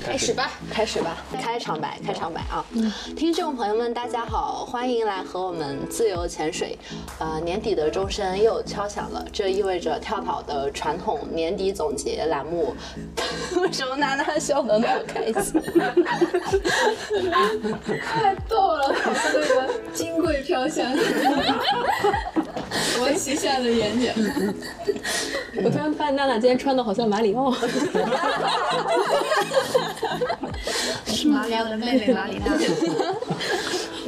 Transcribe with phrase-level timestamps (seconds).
[0.00, 2.64] 开始吧，开始吧，开场白，开场白啊！
[3.16, 6.78] 听众朋友们，大家好，欢迎来和我们自由潜水。
[7.18, 12.74] 呃，年底的钟声又敲响了，这意味着跳蚤的传统年底总结栏目。
[13.60, 15.60] 为什么娜娜笑得那么开心？
[18.00, 20.86] 太逗了，好像那个金贵飘香，
[23.00, 24.14] 我旗下的演讲。
[25.64, 27.50] 我突然发现娜娜今天穿的好像马里奥。
[31.26, 32.52] 马里奥的妹妹马里娜。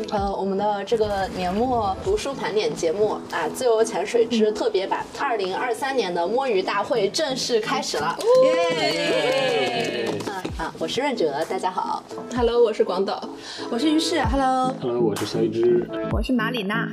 [0.09, 8.16] 呃，我们的这个年末读书盘点节目啊，《自由潜水之特别版》二零二三年的摸鱼大会正式开始了。
[8.45, 10.09] 耶！
[10.26, 12.02] 啊啊，我是润哲，大家好。
[12.36, 13.23] Hello，我是广岛。
[13.70, 14.74] 我是于适，Hello。
[14.80, 15.88] Hello，我是肖一之。
[16.12, 16.88] 我是马里娜。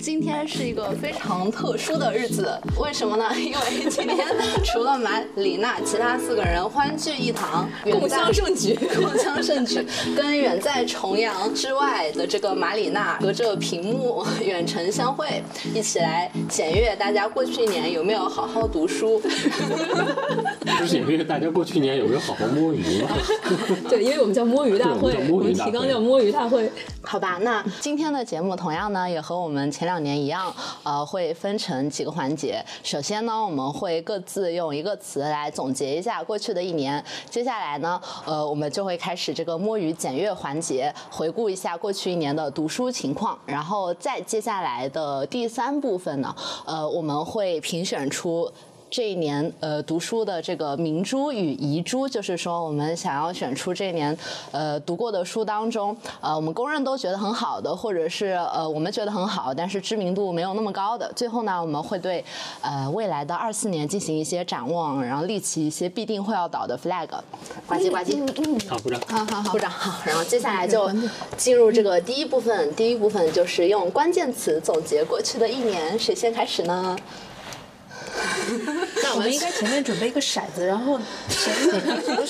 [0.00, 3.24] 今天是一个非常特殊的日子，为什么呢？
[3.38, 4.26] 因为今天
[4.64, 9.86] 除了马里娜，其他四个人欢聚一堂， 共襄盛举，共襄盛举。
[10.16, 15.42] 跟远在重阳之外的这个马里娜隔着屏幕远程相会，
[15.74, 19.20] 一起来检阅大家过去一年有没有好好读书。
[20.78, 23.08] 不是检阅大家过去一年有没有好好摸鱼吗？
[23.88, 26.70] 对，因为我们叫摸鱼大会，对我们提纲叫摸鱼大会。
[27.02, 30.52] 好吧，那今天的节目同样呢，也和我们前两年一样，
[30.82, 32.64] 呃，会分成几个环节。
[32.82, 37.02] 首先呢，我们会各自用一个词来总结一下过去的一年。
[37.28, 37.89] 接下来呢，
[38.26, 43.38] 呃，我们就会开始这个摸鱼检阅环节，回顾一下过去一年的读书情况。
[43.46, 46.34] 然后再接下来的第三部分呢，
[46.66, 48.52] 呃，我们会评选出。
[48.90, 54.16] 这一年呃读书的这个明珠与遗珠，就是说我们想要选出这一年
[54.50, 61.10] 呃读过的书当中，呃我们公认都觉得很好的，或者是呃我们觉得很好，但是知名度没有那么高的。
[61.14, 62.24] 最后呢，我们会对
[62.60, 67.08] 呃未来的二四年进行一些展望，然后立起一些必定会要倒的 flag。
[67.66, 68.68] 呱唧呱唧。
[68.68, 69.00] 好，鼓掌。
[69.08, 70.02] 好好好，部长好。
[70.04, 70.90] 然后接下来就
[71.36, 76.96] 进入这个第一部分，第一部分就是用关键词总结过去的一年，谁先开始呢？
[79.02, 81.50] 那我们应该前面准备一个骰子，然后谁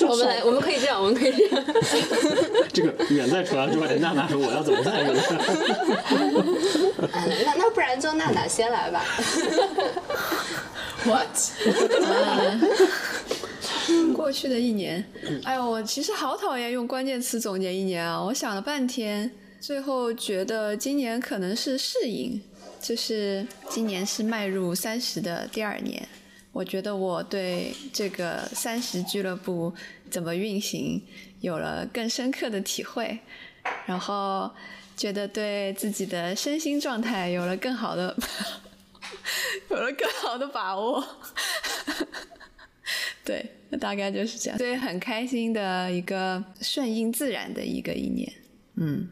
[0.07, 1.65] 我们来，我们可以这样，我们可以这样。
[2.71, 5.21] 这个远在重阳之外的娜娜说我要怎么参与呢？
[6.11, 6.57] 嗯，
[7.45, 9.03] 那那不然就娜娜先来吧。
[11.05, 11.27] What？
[14.13, 15.03] 过去的一年，
[15.43, 18.23] 哎呦，我其实好讨厌用关键词总结一年啊！
[18.23, 22.41] 我想了半天，最后觉得今年可能是适应，
[22.81, 26.07] 就是今年是迈入三十的第二年。
[26.51, 29.73] 我觉得我对这个三十俱乐部
[30.09, 31.01] 怎么运行
[31.39, 33.19] 有了更深刻的体会，
[33.85, 34.51] 然后
[34.97, 38.17] 觉得对自己的身心状态有了更好的
[39.71, 41.01] 有了更好的把握。
[43.23, 43.49] 对，
[43.79, 44.57] 大概就是这样。
[44.57, 48.29] 对，很开心的一个顺应自然的一个一年。
[48.75, 49.07] 嗯，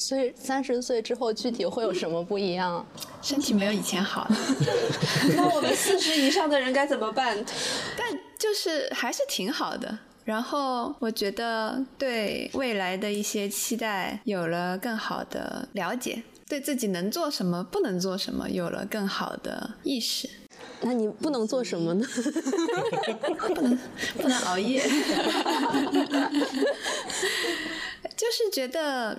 [0.00, 2.84] 所以三十岁之后具体会有什么不一样？
[3.20, 4.36] 身体没有以前好了，
[5.36, 7.36] 那我们四十以上的人该怎么办？
[7.98, 9.98] 但就是还是挺好的。
[10.24, 20.28] 然后我觉得对未来的一些期待有了更好的了解，对自己能做什么、不能做什么有了更好的意识。
[20.82, 22.06] 那你不能做什么呢？
[23.38, 23.78] 不能
[24.18, 24.80] 不能熬夜，
[28.16, 29.18] 就是觉得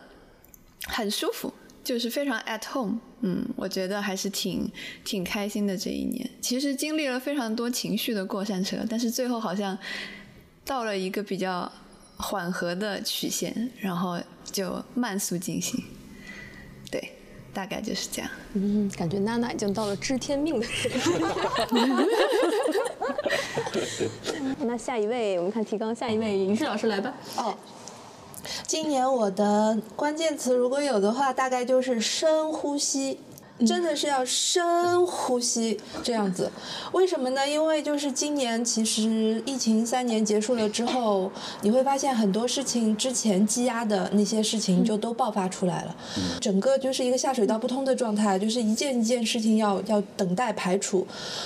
[0.87, 1.53] 很舒服，
[1.83, 2.99] 就是非常 at home。
[3.21, 4.71] 嗯，我觉得还是挺
[5.03, 6.29] 挺开心的这一年。
[6.41, 9.77] 其实经历了非常多情绪的过山车，但是最后好像
[10.65, 11.71] 到了一个比较
[12.17, 14.19] 缓和的曲线，然后
[14.51, 15.83] 就慢速进行。
[16.89, 17.11] 对，
[17.53, 18.31] 大概就是这样。
[18.53, 21.13] 嗯，感觉娜娜已经到了知天命的时候。
[24.65, 27.13] 那下一位，我们看提纲，下一位于适老师来吧。
[27.37, 27.55] 哦，
[28.67, 33.19] 今年我的关键词如果有的话，大概就是深呼吸。
[33.65, 36.51] 真的是要深呼吸这样子，
[36.91, 37.47] 为什么呢？
[37.47, 41.31] 因为就是今年其实疫情三年结束了之后，
[41.61, 45.95] 你会发现很多事情之前积压的那些事情就都爆发出来了，
[46.39, 51.05] 整个就是一个下水道不通的状态，就是一件一件事情要要等待排除，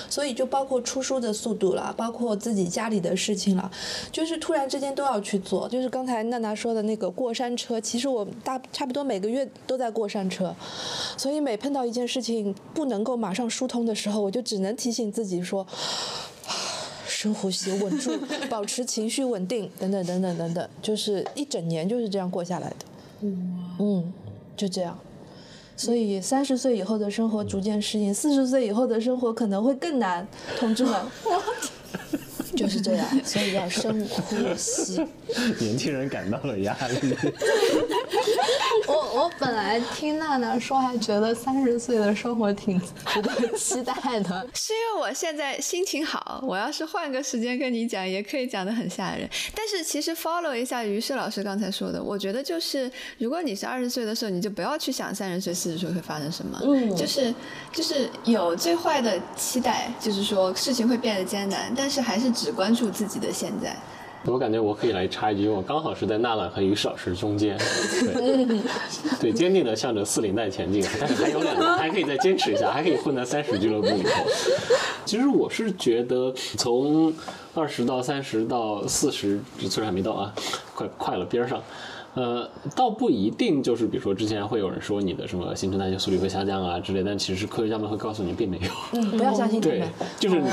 [0.10, 3.70] 所以就包括出书的速度了，包括自己家里的事情了，
[4.12, 5.68] 就是突然之间都要去做。
[5.68, 10.56] 就是刚才娜娜说的那个过山车，其实我大差不多每个月都在过山车，
[11.18, 15.66] 所以每碰到一件事情不能够马上疏通的时候，我就只能提醒自己说。
[17.08, 18.12] 深呼吸，稳住，
[18.50, 22.76] 保持情绪稳定，等等等等等等，就是一整年就是这样过下来的。
[23.80, 24.14] 嗯，
[24.56, 25.00] 就这样。
[25.78, 30.28] 所以三十岁以后的生活逐渐适应，四十岁以后的生活可能会更难，
[30.60, 31.02] 同志们。
[32.56, 35.06] 就是这样，所以要深 呼吸。
[35.60, 37.16] 年轻人感到了压力。
[38.88, 44.48] 我我本来听娜娜说，还觉得三十岁的生活挺值得期待的。
[44.54, 49.28] 是因为我现在心情好，我要是换个时间跟你讲，也可以讲得很吓人。
[49.56, 57.34] 但是其实 follow 一下于适老师刚才说的，我觉得就是如果你是二十岁的时候，你就不要去想三十岁、四十岁会发生什么，嗯，就是
[57.74, 63.76] 就是有最坏的期待，就是说事情会变得艰难，但是还是只关注自己的现在。
[64.26, 67.58] 我感觉我可以来插一句，因为我刚好是在娜娜和于适老师中间，
[68.14, 68.62] 对，
[69.20, 74.10] 对，坚定的向着四零代前进，但 是还有两年， 还可以再坚持一下，还可以混在三十俱乐部里头。
[75.06, 77.14] 其实我是觉得，从
[77.54, 79.40] 二十到三十到四十，
[79.70, 80.34] 虽然还没到啊，
[80.76, 81.62] 快快了边上。
[82.16, 88.70] 呃，倒不一定，就是比如说之前会有人说你的什么新陈代谢速率会下降啊之类，但其实科学家们会告诉你并没有。
[88.94, 89.84] 嗯，不要相信他对。，
[90.18, 90.48] 就是你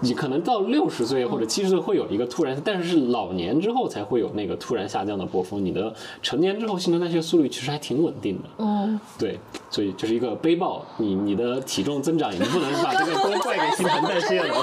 [0.00, 5.64] 你可能到六十岁或者七十岁会有一个突然，但是是老年之后才会有那个突然下降的波峰。
[5.64, 5.92] 你的
[6.22, 8.48] 成年之后新陈代谢速率其实还挺稳定的。
[8.58, 14.54] 嗯，对，所以就是一个背包，你你的体重增长，你不能把这个都怪给新陈代谢了。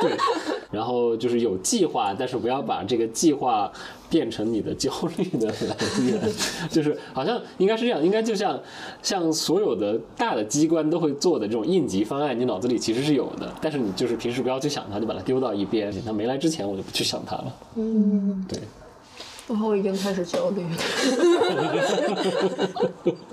[0.00, 0.16] 对，
[0.70, 3.70] 然后就是有计划，但是不要把这个计划
[4.08, 6.20] 变成你的焦虑的来源，
[6.70, 8.60] 就是好像应该是这样，应该就像
[9.02, 15.92] 像所有的大的机关都会做的这种应急方案，你脑子里其实是有的，但是你就是平时不要去想它，就把它丢到一边。
[16.04, 17.54] 它没来之前，我就不去想它了。
[17.76, 18.58] 嗯，对。
[19.48, 20.70] 然后我已经开始焦虑了。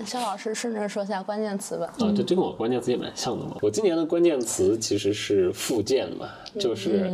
[0.06, 1.86] 肖老师顺着说下关键词吧。
[1.98, 3.58] 啊，这这跟我关键词也蛮像的嘛。
[3.62, 6.28] 我今年的关键词其实是复健嘛，
[6.60, 7.12] 就是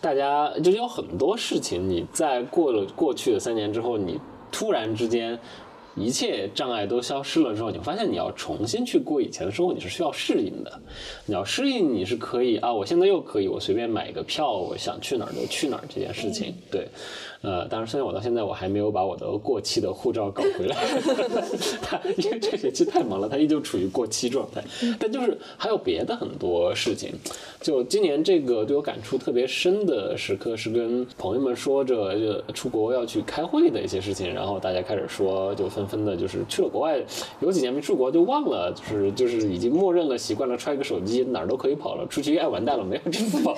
[0.00, 5.38] 大家就是有很多事情，你在过了过去的三年之后，你突然之间。
[6.00, 10.80] 一切障碍都消失了之后，你发现你要重新去过以前的生活，你是需要适应的。
[11.26, 16.54] 你要适应，你是可以啊，我现在又可以，我随便买一个票，我想去哪儿就去哪儿这件事情。
[16.70, 16.88] 对，
[17.42, 20.76] 呃，当然，虽然我到现在我还没有把我的过期的护照搞回来，
[21.82, 24.62] 他因为这学期太忙了，他依旧处于过期状态。
[24.98, 27.12] 但就是还有别的很多事情，
[27.60, 37.02] 就今年这个对我感触特别深的时刻是跟朋友们说着就出国要去开会的一些事情，然后大家开始说，就纷纷的就是去了国外，
[37.40, 43.56] 有几年没出国就忘了，就是就是已经默认了习惯了揣个手机哪儿都可以跑了，出去哎完蛋了，没有支付宝。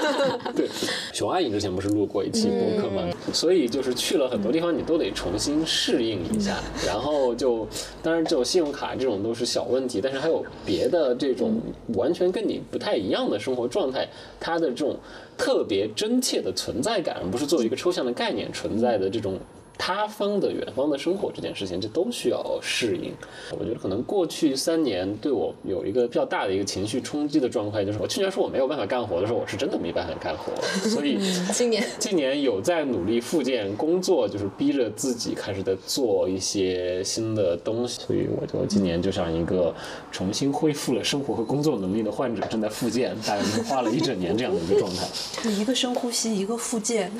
[0.54, 0.68] 对，
[1.14, 3.02] 熊阿姨之前不是录过一期播客吗？
[3.32, 6.58] 所以就是去了很多地方，你都得重新适应一下。
[6.86, 7.66] 然后就，
[8.02, 11.58] 当然就信用卡这种都是小问题，但是还有别的这种
[11.94, 14.06] 完全跟你不太一样的生活状态，
[14.38, 14.96] 它的这种
[15.38, 19.38] 特别真切的存在感，而不是作为一个抽象的概念存在的这种。
[19.82, 23.14] 他方的远方的生活这件事情，这都需要适应。
[23.58, 30.52] 我觉得可能过去三年对我有一个比较大的一个情绪冲击的状态，就是我去年说我没有办法干活的时候，我是真的没办法干活，
[30.86, 31.18] 所以
[31.50, 39.74] 今年今年有在努力复健工作，就是逼着自己开始在做一些新的东西，所以我就今年就像一个
[40.12, 45.06] 重新恢复了生活和工作能力的患者，正在复健，大概是花了一整年这样的一个状态。
[45.48, 47.10] 一个深呼吸，一个复健，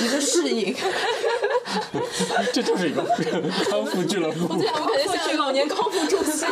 [0.00, 0.72] 一个适应。
[2.52, 3.02] 这就是一个
[3.70, 4.46] 康复俱乐部。
[4.48, 6.48] 我感觉像老年康复中心。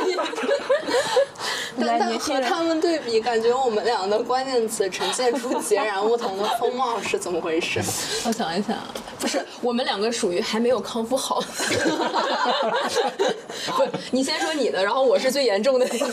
[1.81, 7.81] 但但和他们对比，感觉我们俩的关键词呈现出截然不同的风貌，是怎么回事？
[8.27, 8.77] 我想一想，
[9.19, 11.41] 不是我们两个属于还没有康复好。
[13.77, 16.07] 不是，你先说你的，然后我是最严重的那个。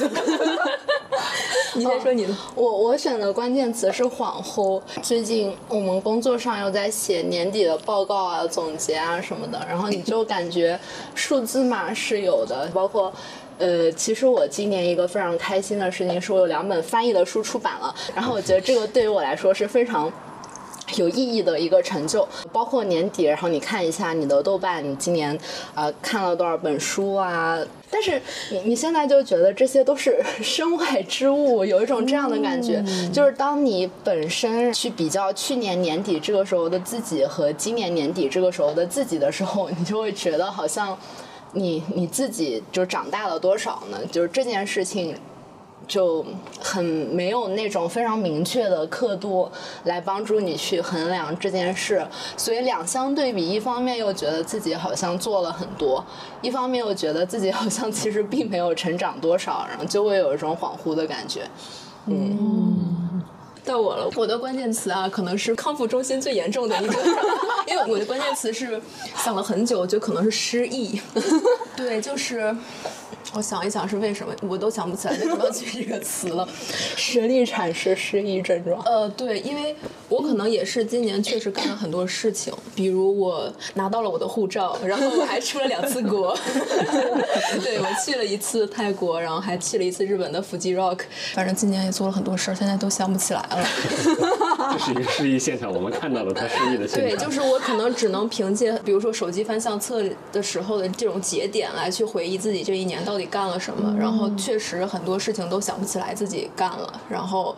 [1.75, 2.35] 你先说你的。
[2.55, 4.81] 我我选的关键词是恍惚。
[5.01, 10.79] 最近我们工作上又在写年底的报告啊、总结啊什么的，然后你就感觉
[11.15, 13.13] 数字嘛是有的，包括。
[13.63, 20.11] 呃，其实我今年一个非常开心的事情是我有两本翻译的书出版了，然后我觉得这个对于我来说是非常。
[20.97, 25.35] 有意义的一个成就，包括年底，然后你看一下你的豆瓣，你今年
[25.73, 27.57] 呃看了多少本书啊？
[27.89, 40.95] 但是你你现在就觉得这些都是 身外之物，有一种这样的感觉，就是当你本身去比较去年年底这个时候的自己和今年年底这个时候的自己的时候，你就会觉得好像
[41.53, 43.99] 你你自己就长大了多少呢？
[44.11, 45.15] 就是这件事情。
[45.85, 46.25] 就
[46.61, 49.51] 很没有那种非常明确的刻度
[49.83, 52.01] 来帮助你去衡量这件事，
[52.37, 56.01] 所以两相对比，一方面又觉得自己好像做了很多，
[56.41, 61.41] 一方面又觉得自己好像其实并没有成长多少，然后就会有一种恍惚的感觉。
[62.05, 63.21] 嗯
[63.65, 66.93] 到我了，我的关键词啊，可能是康复中心最严重的一个，
[67.67, 68.81] 因为我的关键词是
[69.17, 70.99] 想了很久，就可能是失忆。
[71.75, 72.55] 对，就是
[73.35, 76.47] 我想一想是为什么，我都想不起来为什么要取这个词了。
[76.95, 78.81] 实力阐释失忆症状。
[78.85, 79.75] 呃，对，因为
[80.09, 86.37] 我可能也是今年确实干了很多事情，比如我拿到了我的护照，然后我还出了两次国，
[87.63, 90.99] 对我去了一次泰国，然后还去了一次日本的腹肌 Rock，
[91.33, 93.65] 反正今年也做了很多事儿，现在都想不起来了。
[94.73, 97.17] 这是一个失忆现象，我们看到了他失忆的现象。
[97.17, 107.55] 对，就是我可能只能凭借，比如说手机翻相册的时候的这种节点来去回忆自己这一年到底干了什么，然后确实很多事情都想不起来自己干了，然后，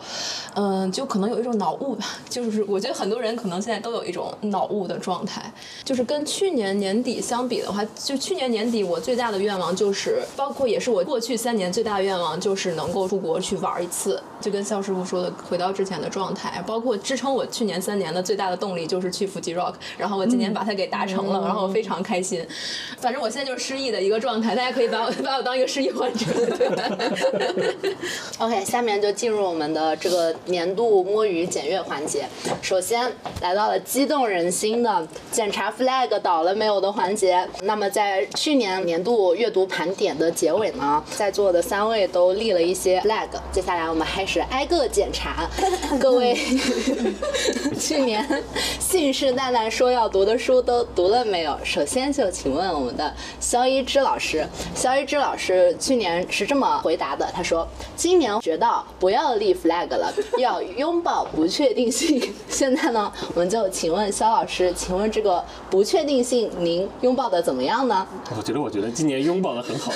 [0.54, 5.52] 嗯、就可能有一种脑雾吧，就是我觉得很多人可能现在都有一种脑雾的状态，
[5.84, 22.46] 就是跟去年年底相比的话，就去年年底我最大的愿望就是，包括也是我过去三年最大的愿望就是能够出国去玩一次，就跟肖师傅说的，回到之前的状态，包括支撑我去年三年的最大的动力就是去腹肌 Rock，然后我今年把它给达成了，然后我非常开心。
[22.98, 26.26] 反正我现在就是失忆的一个状态，大家可以把我把我当一个失忆患者。
[28.40, 32.24] OK，下面就进入我们的这个年度摸鱼检阅环节。
[32.60, 33.08] 首先
[33.40, 37.48] 来到了激动人心的检查 flag 倒了没有的环节。
[37.62, 43.28] 那么在去年年度阅读盘点的结尾呢，在座的三位都立了一些 flag。
[43.52, 45.48] 接下来我们开始挨个检查
[46.00, 46.34] 各位
[47.78, 48.26] 去年
[48.80, 51.56] 信誓旦旦说要读的书都读了没有？
[51.62, 57.66] 首先就请问我们的肖一之老师，肖一之老是去年是这么回答的，他说
[57.96, 68.06] ：“今年学到不要立 flag 了，要拥抱不确定性。”现在呢，我们就请问肖老师，请问这个不确定性您拥抱的怎么样呢？
[68.36, 69.92] 我觉得，我觉得今年拥抱的很好，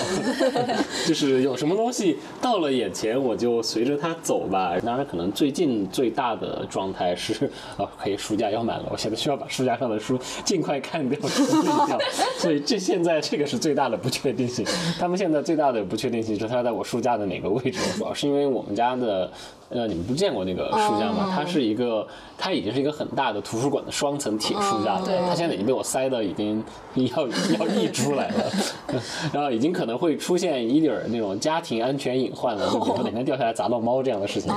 [1.06, 4.76] 就是有什么东西到了眼前，我就随着它走吧。
[4.84, 11.98] 当然，可能最近最大的状态是，啊，可以书架要满了，我现在需要把书架上的书尽快看掉、处理掉。
[12.36, 14.64] 所以这现在这个是最大的不确定性。
[14.98, 19.30] 他们现最大的不确定性是它在我书架的哪个位置，主要 是因为我们家的。
[19.72, 21.32] 呃，你们不见过那个书架吗？
[21.32, 22.04] 它是一个，
[22.36, 25.02] 它已经是一个很大的图书馆的双层铁书架了。
[25.28, 26.60] 它现在已经被我塞的已经
[26.96, 28.50] 要 要溢出来了，
[29.32, 34.52] 然后已经可能会出现一点儿那种家庭安全隐患了，就比如说哪天掉下来砸到猫这样的事情。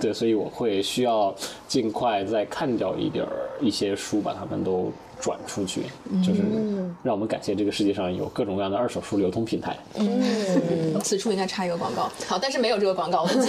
[0.00, 1.32] 对，所以我会需要
[1.68, 4.92] 尽快再看掉一点儿一些书，把它们都。
[5.20, 5.82] 转出去，
[6.24, 6.40] 就是
[7.02, 9.76] 让我们感谢这个世界上有各种各样的二手书流通平台。
[9.96, 10.20] 嗯
[11.02, 13.40] 此处应该插一个广告，好，但是没有这个广告，我们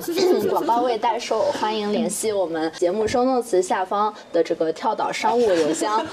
[0.00, 0.48] 继续。
[0.48, 6.04] 广告位代售，欢迎联系我们节目收弄词下方的这个跳岛商务邮箱。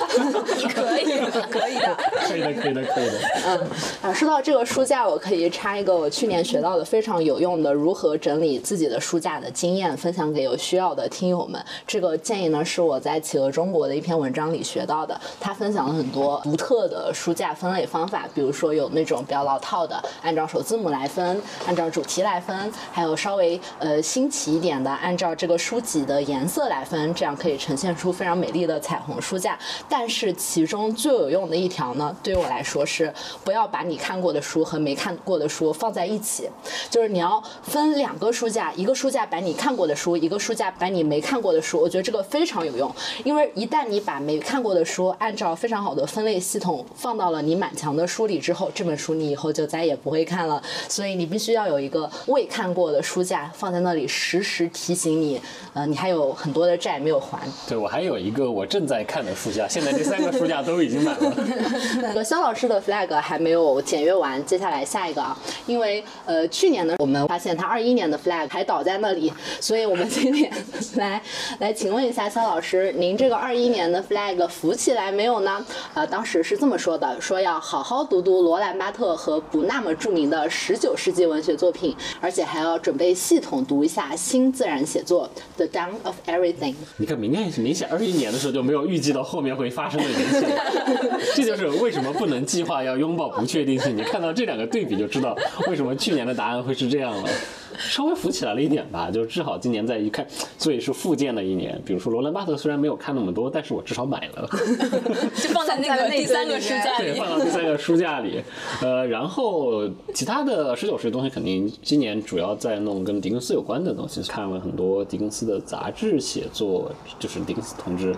[0.57, 1.97] 你 可以的，可以的。
[2.27, 3.13] 可以的，可以的，可以的。
[3.45, 3.67] 嗯，
[4.01, 11.63] 啊，说到这个书架，我可以插一个我去年学到的非常有用的如何整理自己的书架的经验，分享给有需要的听友们。
[11.87, 15.19] 这个建议呢，是我在企鹅中国的一篇文章里学到的。
[15.39, 29.57] 他分享了很多独特的书架分类方法，比如说有那种比较老套的，按照首字母来分，按照主题来分，还有稍微呃新奇一点的，按照这个书籍的颜色来分，这样可以呈现出非常美丽的彩虹书架。
[29.87, 36.49] 但是其中最有用的一条呢，对于我来说是不要把你看过的书和没看过的书放在一起，
[36.89, 41.79] 就是你要分两个书架，一个书架摆你看过的书，一个书架摆你没看过的书。
[41.79, 50.61] 我觉得这个非常有用，因为一旦你把没看过的书按照非常好的分类系统放到了你满墙的书里之后，这本书你以后就再也不会看了。
[50.87, 55.39] 所以你必须要有一个未看过的书架放在那里，时时提醒你，
[55.73, 57.39] 呃，你还有很多的债没有还。
[57.67, 61.33] 对我还有一个我正在看的书架，现在这三个书架都已经满了。
[62.01, 65.37] 那个肖老师的 flag 还没有检阅完，接下来下一个啊，
[65.67, 70.51] 因为呃去年呢，我们发现他二一年的 flag 还倒在那里，所以我们今天
[70.95, 71.21] 来
[71.59, 75.63] 来请问一下肖老师，您这个二一年的 flag 那个浮起来没有呢？
[75.93, 86.73] 呃，当时是这么说的，说要好好读读罗兰巴特和不那么著名的十九世纪文学作品，而且还要准备系统读一下新自然写作《The Dawn of Everything》。
[86.97, 90.47] 你看，明年明显二一年的时候就没有预计到后面会发生的一切，
[91.35, 93.95] 这就是为什么不能计划要拥抱不确定性。
[93.95, 97.29] 你看到这两个对比就知道为什么去年的答案会是这样了。
[97.77, 100.25] 稍微浮起来了一点吧，就至少今年再一看，
[100.57, 101.81] 所以是复健的一年。
[101.85, 104.47] 比如说罗兰巴特虽然没有看那么多，但是我至少买了，
[105.35, 107.19] 就放在那个第三个书架里对，里。
[107.19, 108.41] 放到第三个书架里。
[108.81, 118.15] 呃，然后其他的十九世纪东西肯定今年主要在弄跟狄更斯有关的东西，看了很多狄更斯的杂志写作，就是狄更斯同志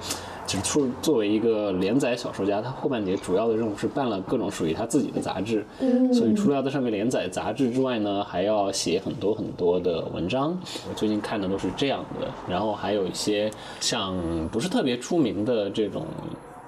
[0.48, 5.66] 就是出作为一个连载小说家，他后半截主要的任务是办了各种属于他自己的杂志，
[6.14, 10.58] 所以除了要在上面连载杂志之外呢，还要写很多很多的文章。
[10.90, 13.52] 我最近看的都是这样的，然后还有一些
[13.82, 14.18] 像
[14.50, 16.06] 不是特别出名的这种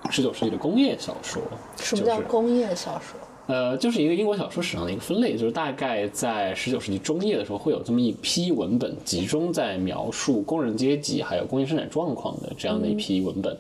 [0.09, 1.41] 十九世纪的工业小说。
[1.77, 3.17] 什么叫工业小说？
[3.49, 13.57] 呃，就是一个英国小说史上的一个分类，就是大概在十九世纪中叶的时候，会有这么一批文本，集中在描述工人阶级还有工业生产状况的这样的一批文本。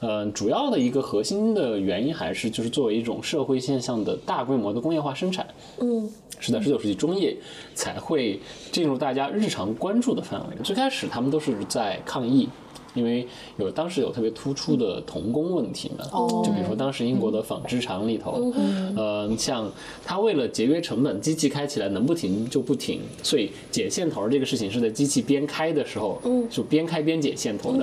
[0.00, 5.46] 呃，主要的一个核心的原因还是就是作为一种社会现象的大规模的工业化生产，
[5.78, 7.36] 嗯，是在十九世纪中叶
[7.76, 8.40] 才会
[8.72, 10.56] 进入大家日常关注的范围。
[10.64, 12.48] 最开始他们都是在抗议。
[12.94, 13.26] 因为
[13.56, 16.04] 有当时有特别突出的童工问题嘛，
[16.44, 18.52] 就比如说当时英国的纺织厂里头，
[18.96, 19.70] 呃，像
[20.04, 27.78] 他为了节约成本，机器开起来能不停就不停，所以剪线头这个事情是在机器边开的时候，就边开边剪线头的。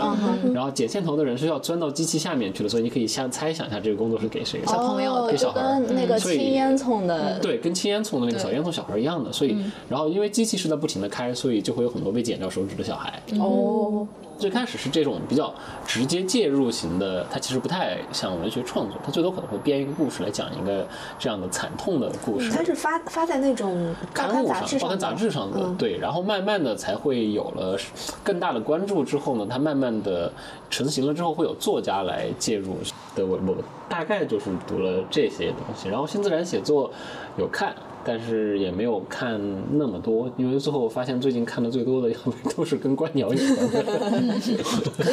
[0.54, 4.60] 然后剪线头的人是要钻到机器下面去的，所以你可以想猜想一下这个工作是给谁？
[4.60, 4.68] 的。
[4.68, 9.56] 小朋友就给小孩那个青烟囱的，对，跟青烟囱的那个小烟囱小孩一样的，所以，
[9.90, 13.22] 然后因为机器是在不停的开，所以就会有很多被剪掉手指的小孩。
[13.40, 15.54] 哦，最开始是这种比较
[15.86, 20.88] 直接介入型的，它其实不太像文学创作，它最多可能会编一个故事来讲一个
[21.18, 22.51] 这样的惨痛的故事。
[22.51, 27.77] 它是发发在那种报刊物上，报刊杂志上的，嗯对，然后慢慢的才会有了
[28.24, 30.32] 更大的关注之后呢，它慢慢的
[30.70, 32.75] 成型了之后，会有作家来介入
[33.15, 33.25] 的。
[33.25, 33.56] 我我
[33.88, 36.92] 大概就是读了这些东西，然后新自然写作
[37.38, 37.75] 有看。
[38.06, 39.42] 但是也没有看
[39.78, 42.16] 那么多，因为最后我发现最近看的最多的
[42.56, 44.28] 都是跟观鸟有关。
[44.28, 44.36] 的。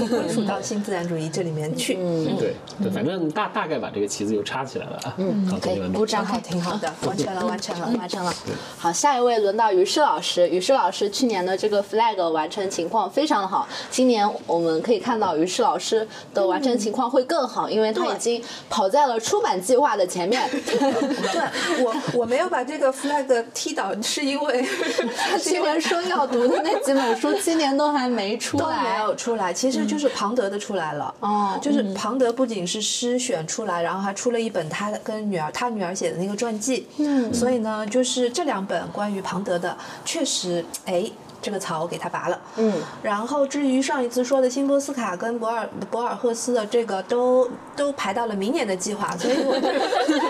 [0.09, 1.97] 归属到新自然主义这里面去。
[1.99, 5.15] 嗯，对对，反正大大概把这个旗子又插起来了啊。
[5.17, 7.93] 嗯，好，可以同学们鼓掌，好，挺好的，完成了，完成了。
[7.99, 8.33] 完成了。
[8.77, 10.49] 好，下一位轮到于适老师。
[10.49, 20.43] 于适老师去年的这个 flag 完成情况非常的好，今年我们可以看到于适老师的完成情况会更好，因为他已经跑在了出版计划的前面。
[20.51, 24.65] 对我，我没有把这个 flag 踢倒，是因为
[25.43, 28.99] 今年说要读的那几本书，今年都还没出来都没。
[29.05, 31.15] 有出来，其实就是庞德的出来了。
[31.21, 36.87] 哦就是庞德不仅是诗选出来，然后还出了一本他跟女儿他女儿写的那个传记。
[36.97, 41.11] 嗯，所以呢，就是这两本关于庞德的，确实，哎。
[41.43, 49.55] 这个草给它拔了，嗯，然后至于上一次说的辛波斯卡跟博尔博尔赫斯的这个都都排到了明年的计划，所以我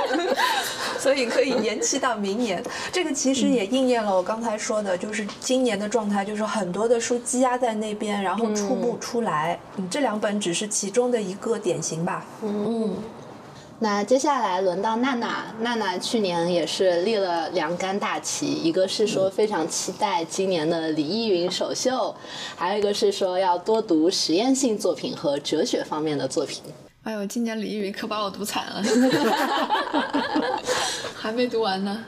[0.98, 2.62] 所以可以延期到明年。
[2.90, 9.58] 这个其实也应验了我刚才说的，就是今年的状态，就是很多的书积压在那边，然后出不出来。
[9.76, 12.24] 嗯，这两本只是其中的一个典型吧。
[12.42, 12.96] 嗯，
[13.82, 22.14] 那接下来轮到娜娜，娜娜去年也是立了两杆大旗，一个是说非常期待今年的李依云首秀，
[22.54, 26.62] 还有一个是说要多读实验性作品和哲学方面的作品。
[27.02, 28.80] 哎呦，今年李依云可把我读惨了，
[31.18, 32.04] 还没读完呢。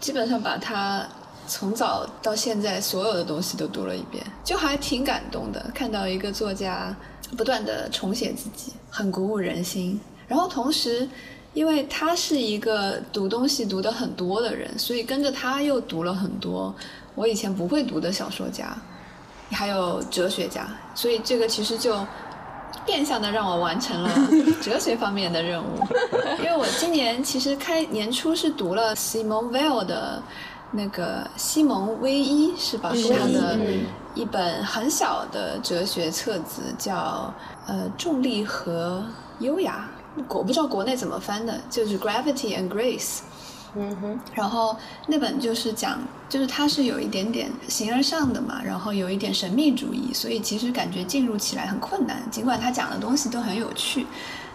[0.00, 1.08] 基本上把他
[1.46, 5.70] 从早到现在所有的东西都读了一遍，就还挺感动的。
[5.74, 6.94] 看到一个作家
[7.38, 9.98] 不断的重写自己，很鼓舞人心。
[10.30, 11.08] 然后同时，
[11.54, 16.72] 因为他是一个读东西读的很多的人，所以跟着他又读了很多
[17.16, 18.72] 我以前不会读的小说家，
[19.50, 20.68] 还有哲学家。
[20.94, 22.06] 所以这个其实就
[22.86, 24.10] 变相的让我完成了
[24.62, 25.80] 哲学方面的任务，
[26.38, 30.22] 因为我今年其实开年初是读了 Simone Weil 的
[30.70, 32.94] 那个西蒙威伊是吧？
[32.94, 33.58] 是他的
[34.14, 37.34] 一本很小的哲学册子，叫
[37.66, 39.04] 呃重力和
[39.40, 39.88] 优雅，
[40.28, 43.20] 我不知道国内怎么翻的，就是 Gravity and Grace。
[43.76, 52.20] 嗯哼，然后那本就是讲，就是它是有一点点形而上的嘛，然后有一点神秘主义，所以其实感觉进入起来很困难。
[52.32, 54.04] 尽管他讲的东西都很有趣，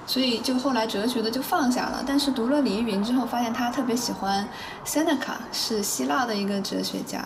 [0.06, 2.04] 所以就后来哲学的就放下了。
[2.06, 4.46] 但是读了李依云之后，发现他特别喜欢
[4.86, 7.26] Seneca，是希腊的一个哲学家。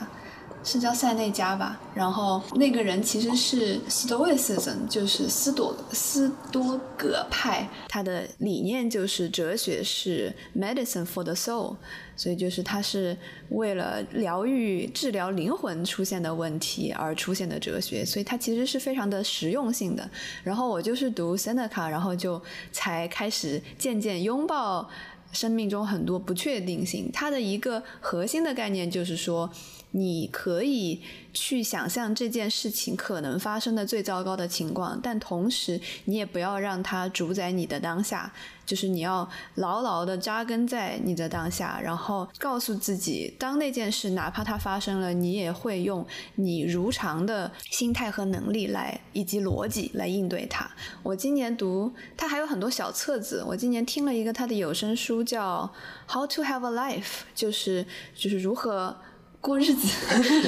[0.63, 11.75] 是叫塞内加吧，然后那个人其实是 Stoicism，就是斯多斯多葛派，他的理念就是哲学是 medicine for the soul，
[12.15, 13.17] 所以就是他是
[13.49, 20.07] 为了疗愈、治疗灵魂出现的问题而出现的哲学，所以它其实是非常的实用性的。
[20.43, 22.39] 然后我就是读 Seneca，然后就
[22.71, 24.89] 才开始渐渐拥抱
[25.31, 27.09] 生命中很多不确定性。
[27.13, 29.49] 它的一个核心的概念就是说。
[29.91, 31.01] 你可以
[31.33, 38.31] 去想象这件事情可能发生的最糟糕的情况，但同时你也不要让它主宰你的当下，
[38.65, 50.69] 就是你要牢牢的扎根在你的当下，然后告诉自己，当那件事哪怕它发生了，你也会用你如常的心态和能力来以及逻辑来应对它。
[51.01, 55.71] 我今年读他还有很多小册子，我今年听了一个他的有声书叫
[56.13, 57.01] 《How to Have a Life》，
[57.33, 58.95] 就是就是如何。
[59.41, 59.87] 过日子，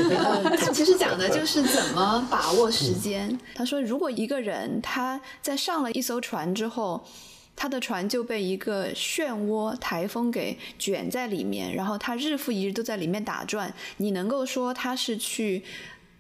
[0.10, 3.40] 呃， 他其实讲的就是怎么把握时间。
[3.56, 7.02] 他说，如果一个人他在上了一艘船之后，
[7.56, 15.64] 他的船就被一个漩涡、台风给卷在里面，然后他日复一日都在里面打转，你能够说他是去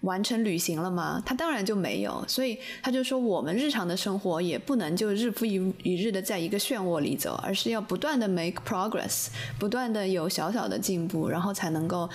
[0.02, 1.22] 完成旅行了吗？
[1.26, 2.24] 他当然就没有。
[2.26, 9.28] 所以他就说，我们日常的生活也不能就日复一一日的在一个漩涡里走，而是要不断的 make progress，
[9.60, 12.10] 不断的有小小的进步，然后才能够。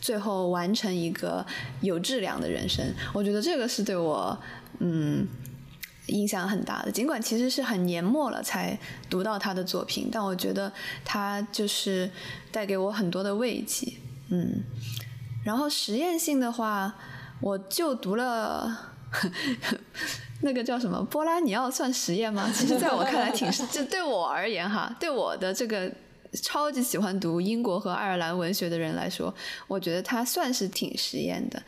[0.00, 1.44] 最后完成一个
[1.82, 4.36] 有质量的人生，我觉得这个是对我
[4.78, 5.28] 嗯
[6.06, 6.90] 影响很大的。
[6.90, 8.78] 尽管其实是很年末了才
[9.10, 10.72] 读到他的作品，但我觉得
[11.04, 12.10] 他就是
[12.50, 13.92] 带给我很多的慰藉。
[14.30, 14.62] 嗯，
[15.44, 16.94] 然后实验性的话，
[17.40, 18.94] 我就读了
[20.40, 22.50] 那个叫什么波拉尼奥，算实验吗？
[22.54, 25.92] 其实在我看来挺，就对我而言哈，对我的这个。
[26.32, 29.34] 超级喜欢读英国和爱尔兰文学的人来说，
[29.66, 31.62] 我觉得他算是挺实验的。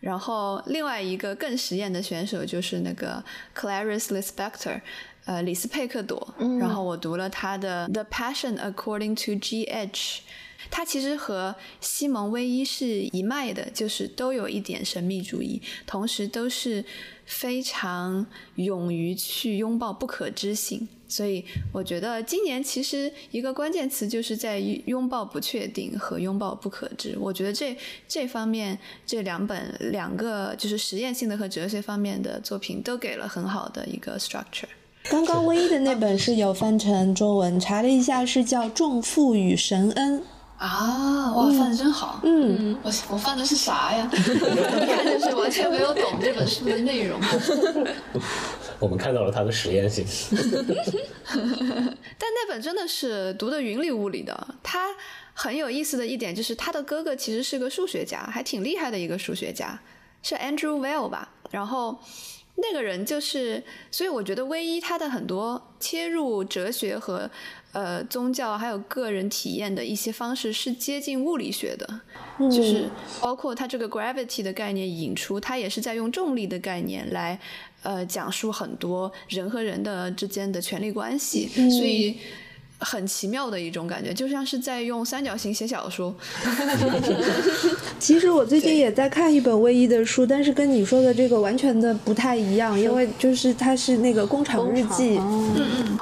[0.00, 3.22] 然后另外一个更实验的选手就是那个
[3.56, 4.80] Clarice Lispector，
[5.28, 6.34] 呃，李斯佩克朵。
[6.58, 10.22] 然后我读了他的《The Passion According to G H》，
[10.70, 16.82] 他其实和西蒙威伊是一脉的，就是都有一点神秘主义，同时都是
[17.26, 20.88] 非常勇于去拥抱不可知性。
[21.06, 27.18] 所以我觉得今年其实一个关键词就是在拥抱不确定和拥抱不可知。
[27.20, 34.64] 我觉得这这方面这两本两个就是实验性的和哲学方面的作品都给了很好的一个 structure。
[35.10, 40.20] 刚刚唯一的那本是有翻成中文，查了一下是叫《重负与神恩》。
[40.58, 42.20] 啊，哇，翻的真好。
[42.24, 44.10] 嗯，我我翻的是啥呀？
[44.12, 44.16] 一
[44.86, 47.18] 看就是完全没有懂这本书的内容。
[48.80, 50.04] 我们看到了他的实验性。
[51.24, 54.54] 但那本真的是读的云里雾里的。
[54.62, 54.88] 他
[55.32, 59.80] 很有意思的一点就是，他的哥哥其实是个数学家，还挺厉害的一个数学家，
[60.22, 61.30] 是 Andrew Weil 吧？
[61.50, 61.98] 然后
[62.60, 67.30] 那个人就是，所以我觉得唯一他的很多切入哲学和。
[67.72, 72.00] 呃，宗教还有个人体验的一些方式是接近物理学的，
[72.50, 72.88] 就是
[73.20, 77.38] 包括他这个 gravity 的概念引出，他也是在用重力的概念来
[77.82, 82.16] 呃讲述很多人和人的之间的权力关系，所以。
[82.78, 86.14] 很奇妙的一种感觉，就像是在用三角形写小说。
[87.98, 95.18] 其实我最近也在看一本唯一的书，但是跟你说的这个完全的不太一样，因为就是它是那个工厂日记。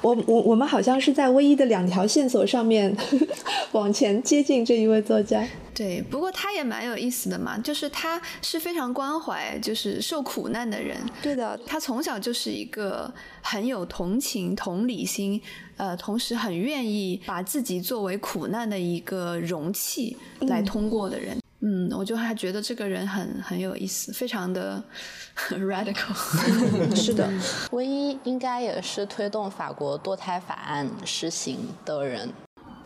[0.03, 2.95] 我我我们好像是在唯一的两条线索上面
[3.73, 5.47] 往前接近这一位作家。
[5.75, 10.97] 对，不过他也蛮有意思的嘛，就是他是非常关怀就是受苦难的人。
[11.21, 13.13] 对的，他从小就是一个
[13.43, 15.39] 很有同情、同理心，
[15.77, 21.39] 呃，同时很愿意把自己作为苦难的一个容器来通过的人。
[21.61, 24.83] 嗯，我就还觉得这个人很很有意思，非常的
[25.51, 26.15] radical。
[26.95, 27.29] 是的，
[27.73, 32.31] 唯一应该也是推动法国堕胎法案实行的人。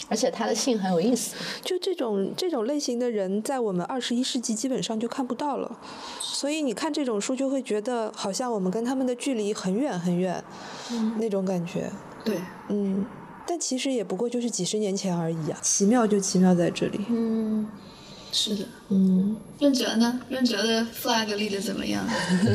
[0.09, 5.79] 而且他的姓很有意思，就这种这种类型的人，在我们二十一世纪基本上就看不到了，
[6.19, 10.43] 所以你看这种书就会觉得好像我们跟他们的距离很远很远，
[11.19, 11.91] 那种感觉。
[12.25, 13.05] 对，嗯，
[13.47, 17.01] 但其实也不过就是几十年前而已啊，奇妙就奇妙在这里。
[17.09, 17.67] 嗯。
[18.33, 20.21] 是的，嗯，润哲呢？
[20.29, 22.07] 润哲的 flag 立的怎么样？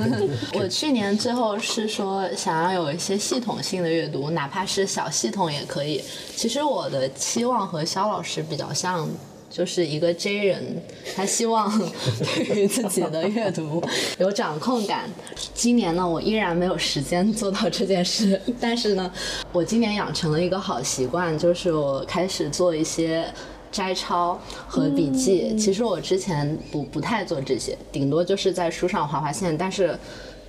[0.58, 6.02] 我去年最后是说想要有一些系统性的阅读，哪怕是小系统也可以。
[6.34, 9.06] 其实我的期望和肖老师比较像，
[9.56, 10.62] 就是一个 J 人，
[11.16, 11.72] 他希望
[12.36, 13.82] 对于自己的阅读
[14.18, 15.10] 有掌控感。
[15.54, 19.10] 今年呢，我依然没有时间做到这件事，但是呢，
[19.54, 23.26] 我今年养成了一个好习惯，就是我开始做一些。
[23.72, 24.40] 摘抄
[24.70, 29.98] 和笔记，其实我之前不不太做这些，顶多就是在书上划划线，但是。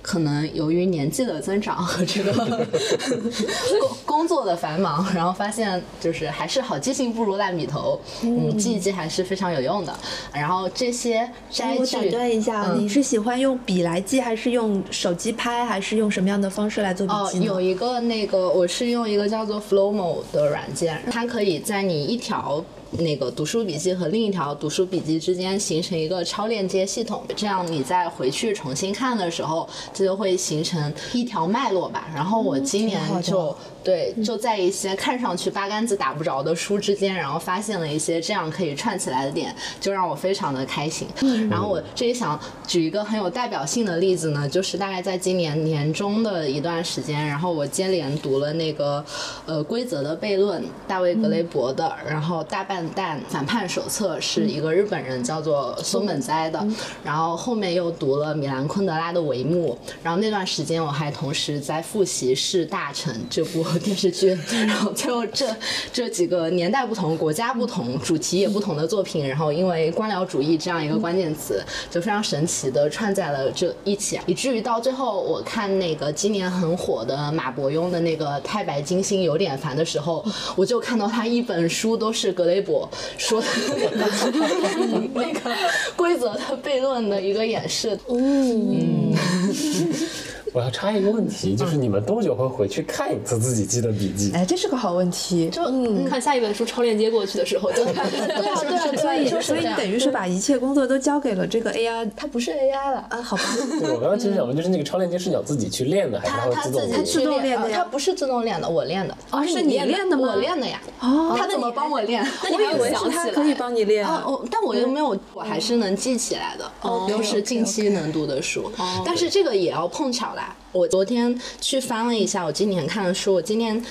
[0.07, 2.31] 可能由于年纪的增长和 这个
[4.05, 9.93] 工工作的繁忙，然后发现就是还是好记性不如烂笔头，嗯，记一记还是非常有用的。
[10.31, 32.07] 然后这些摘句，我打断一下，你是喜欢用笔来记，还是用手机拍，还是用什么样的方式来做笔记哦，有一个那个，我是用一个叫做 Flowmo 的软件，它可以在你一条那个读书笔记和另一条读书笔记之间形成一个超链接系统，这样你再回去重新看的时候，这就会形成一条脉络吧。
[32.13, 33.55] 然后我今年就
[33.87, 41.07] 对就在一些看上去八竿子打不着的书之间，然后发现了一些这样可以串起来的点，就让我非常的开心。
[41.49, 49.01] 然后我这里想举一个很有代表性的例子呢，就是大概在今年年中的一段时间，然后我接连读了那个
[49.45, 56.67] 呃规则的悖论，大卫格雷伯的，然后大笨蛋反叛手册是一个日本人叫做松本哉的，
[57.05, 65.45] 然后后面又读了米兰昆德拉的帷幕，然后那段时间我还同时在复习《是大臣》这部电视剧，然后最后这
[65.91, 83.47] 这几个年代不同、国家不同、主题也不同的作品，然后因为官僚主义这样一个关键词，就非常神奇的串在了这一起，以至于到最后我看那个今年很火的马伯庸的那个《太白金星有点烦》的时候， 我就看到他一本书都是格雷伯说的
[85.13, 85.55] 那个
[85.95, 87.97] 规则的悖论的一个演示。
[90.57, 94.31] 我要插一个问题，就是你们多久会回去看一次自己记的笔记？
[94.33, 95.49] 哎，这是个好问题。
[95.49, 98.31] 就嗯，看下一本书超链接过去的时候，就对啊对啊
[98.63, 103.05] 对啊，所以，所以你等于是把一切工作都交给了这个 AI 它不是 AI 了。
[103.09, 103.21] 啊？
[103.21, 103.43] 好吧，
[103.79, 106.87] 对，我刚刚其实想问，就是那个超链接是你要自己去练的，还是它会自动的？
[106.87, 109.15] 它自己去自动练的它不是自动练的，我练的。
[109.29, 110.81] 哦是你练的吗我练的呀。
[111.01, 112.25] 哦他怎么帮我练？
[112.51, 116.71] 我以为是他可以帮你练啊，我但我又没有，我还是能记起来的，
[117.07, 118.71] 又是近期能读的书。
[119.05, 120.33] 但是这个也要碰巧
[120.71, 123.83] 我昨天去翻了一下我今年看的书，我今年。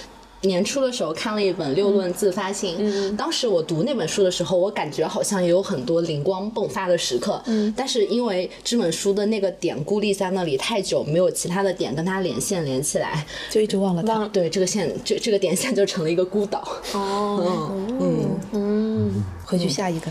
[0.47, 2.79] 年初的时候看了一本《六论自发性》，
[3.17, 14.27] 当时我读那本书的时候，我感觉好像也有很多灵光迸发的时刻，嗯但是因为这本书的那个点孤立在那里太久，没有其他的点跟它连线连起来，就一直忘了它。
[14.29, 16.67] 对这个线，这这个点线就成了一个孤岛。
[16.93, 20.11] 哦，嗯嗯回去下一个。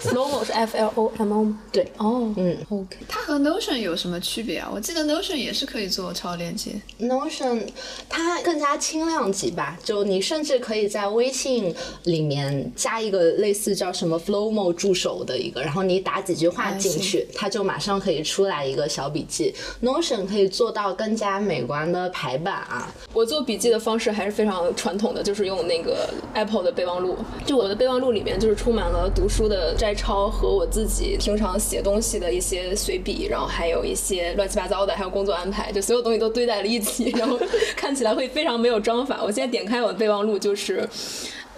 [0.00, 1.60] ，Flomo 是 F L O M O 吗？
[1.70, 4.70] 对，哦，嗯，OK，它和 Notion 有什么区别啊？
[4.72, 6.72] 我记得 Notion 也是可以做超链接。
[7.00, 7.62] Notion
[8.08, 19.54] 它更加轻量级吧，就你甚至可以在微信里面加一个类似叫什么 Flowmo 助手的一个，然后你打几句话进去，它就马上可以出来一个小笔记。
[19.82, 27.16] Notion 可以做到更加美观的排版啊，我做笔记的方式还是非常传统的，就是用那个 Apple 的备忘录。
[27.46, 37.38] 就我的备忘录里面，就是充满了读书的摘抄和我自己平常写东西的一些随笔，然后还有一些乱七八糟的，还有工作安排，就所有东西都堆在了一起，然后
[37.76, 39.18] 看起来会非常没有章法。
[39.20, 40.88] 我现在点开我的备忘录，就是。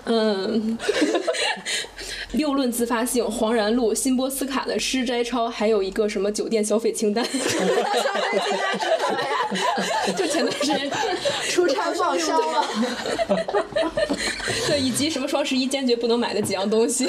[0.06, 0.78] 嗯，
[2.32, 7.22] 六论自发性、黄然录、辛波斯卡的诗摘抄，还有一个什么酒店消费清单。
[10.16, 10.90] 就前段时间
[11.50, 12.64] 出差报销了。
[14.66, 17.06] 对，以及什么双十一坚决不能买的几样东西。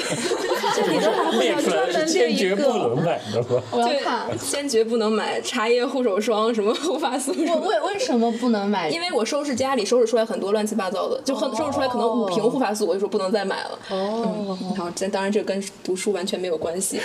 [0.74, 2.68] 这里都还会列要专门列一坚决不个。
[2.78, 3.62] 能买的吗？
[3.72, 7.66] 我要对看，坚决不能买茶叶护手霜、什么护发素什我么。
[7.68, 8.88] 为为什么不能买？
[8.90, 13.78] 因为我收拾家里收拾出来很多乱七八糟的，就很收拾出来可能五瓶护发素，我就说不能再买了。
[13.90, 17.00] 哦，好，这当然这跟读书完全没有关系。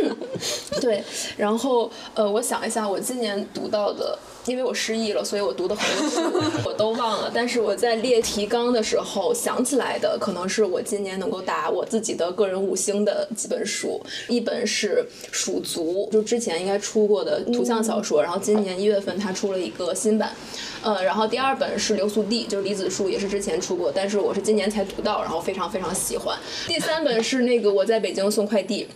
[0.80, 1.02] 对，
[1.36, 6.20] 然后呃，我想一下，我今年读到的，因为我失忆了，所以我读的很多书
[6.68, 7.30] 我都忘了。
[7.34, 14.00] 但是我在列提纲的时候想起来的，可能是我今年能够打我自己的个人五星的几本书。
[14.28, 20.34] 一本是《鼠族》，就之前应该出过的图像小说，然后今年一月份它出了一个新版。
[20.82, 26.38] 呃，然后第二本是流速地，就是李子树，也是之前出过，但是我是今年才读到，然后非常非常喜欢。
[26.66, 28.86] 第三本是那个我在北京送快递。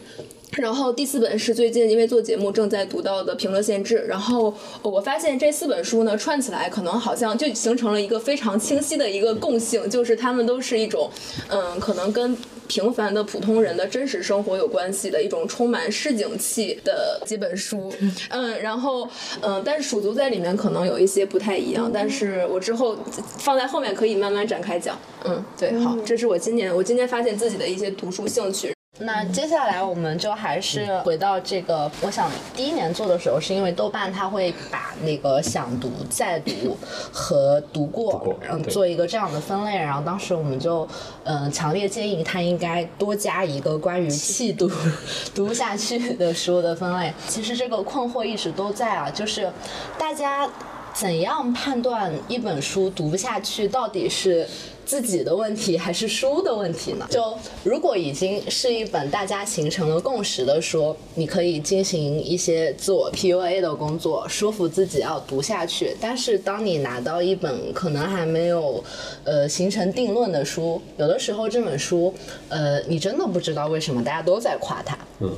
[0.53, 11.11] 然后第四本是最近因为做节目正在读到的《评论限制》，然后我发现这四本书呢串起来，可能好像就形成了一个非常清晰的一个共性，就是它们都是一种，
[11.49, 17.93] 嗯，可能跟平凡的普通人的真实生活有关系的一种充满市井气的几本书，
[18.31, 19.09] 嗯，然后
[19.43, 22.97] 嗯，但是蜀族在里面可能有一些不太一样，但是我之后
[23.39, 28.78] 放在后面可以慢慢展开讲，嗯，对，好，这是我今年我今年发现自己的一些读书兴趣。
[29.01, 36.77] 那接下来我们就还是回到这个，我想第一年做的时候，是因为豆瓣它会把那个想读、再读
[37.13, 39.77] 和读过过，对然后做一个这样的分类。
[39.77, 40.83] 然后当时我们就
[41.25, 44.69] 嗯、呃强烈建议它应该多加一个关于弃读、
[45.35, 47.13] 读不下去的书的分类。
[47.29, 49.49] 其实这个困惑一直都在啊，就是
[49.97, 50.49] 大家
[50.93, 54.45] 怎样判断一本书读不下去到底是？
[54.89, 57.07] 自己的问题还是书的问题呢？
[57.11, 65.95] 就如果已经是一本大家形成了共识的书，你可以进行一些自我 PUA 的工作，说服自己要读下去。
[66.01, 68.83] 但是当你拿到一本可能还没有
[69.25, 72.15] 呃形成定论的书，有的时候这本书
[72.49, 74.97] 呃你真的不知道为什么大家都在夸它。
[75.21, 75.31] 嗯。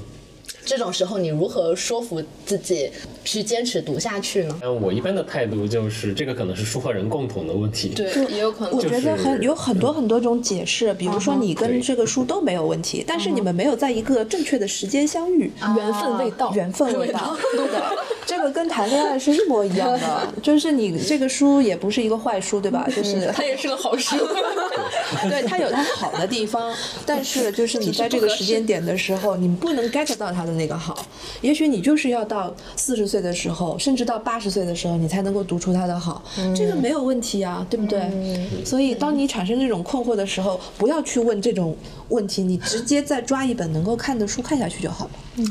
[0.65, 2.91] 这种时候，你如何说服自己
[3.25, 4.57] 去坚持读下去呢？
[4.61, 7.89] 但我一般的态度就是，这个可能是书和人共同的问题。
[7.89, 17.83] 对，也有可能我觉得很有很多很多种解释，比如说你跟这个书都没有问题，但是你们没有在一个正确的时间相遇，缘分未到，缘分未到，对的，
[18.27, 22.87] 这个跟谈恋爱是一模一样的， 就是你这个书也不是一个坏书，对吧？
[22.95, 24.17] 就是它也是个好书。
[25.29, 26.73] 对它有它好的地方，
[27.05, 30.97] 但是就是你在这个时间点的时候，你不能 get 到它的那个好。
[31.41, 36.23] 也许你就是要到四十岁的时候，甚至到八十岁的时候，你才能够读出它的好，
[36.55, 38.01] 这个没有问题啊，对不对？
[38.65, 41.77] 所以当你产生这种困惑的时候，不要去问这种
[42.09, 45.11] 问题，你直接再抓一本能够看的书看下去就好了。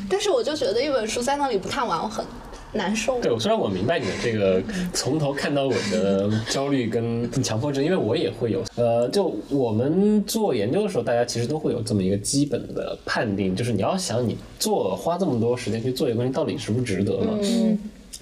[0.09, 2.23] 但是我就觉得一本书在那里不看完，我很
[2.73, 3.19] 难受。
[3.19, 4.61] 对，虽然我明白你的这个
[4.93, 8.63] 从头看到尾的焦虑跟强迫症，因为我也会有。
[8.75, 17.33] 呃，就我们做研究的时候，大家其实都会有这么一个基本的判定，就是你要想你做花这么多时间去做一个东西，到底值不值得嘛？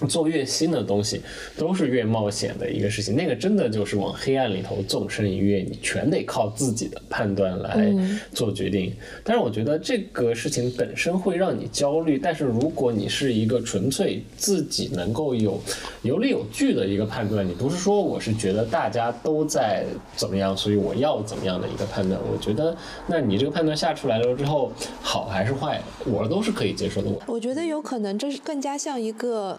[0.06, 1.20] 做越新的东西，
[1.56, 3.16] 都是越冒险的一个事情。
[3.16, 7.92] 那个真的就是往黑暗里头纵身一跃，你全得靠自己的判断来
[8.32, 8.92] 做决定。
[9.24, 15.60] 但是我觉得这个事情本身会让你焦虑，但是如果你是一个纯粹自己能够有
[16.02, 19.84] 有理有据的一个判断，你不是说我是觉得大家都在
[20.14, 22.20] 怎么样，所以我要怎么样的一个判断。
[22.30, 27.08] 我觉得，那你这个判断下出来了之后，好还是坏，我都是可以接受的。
[27.26, 29.58] 我我觉得有可能这是更加像一个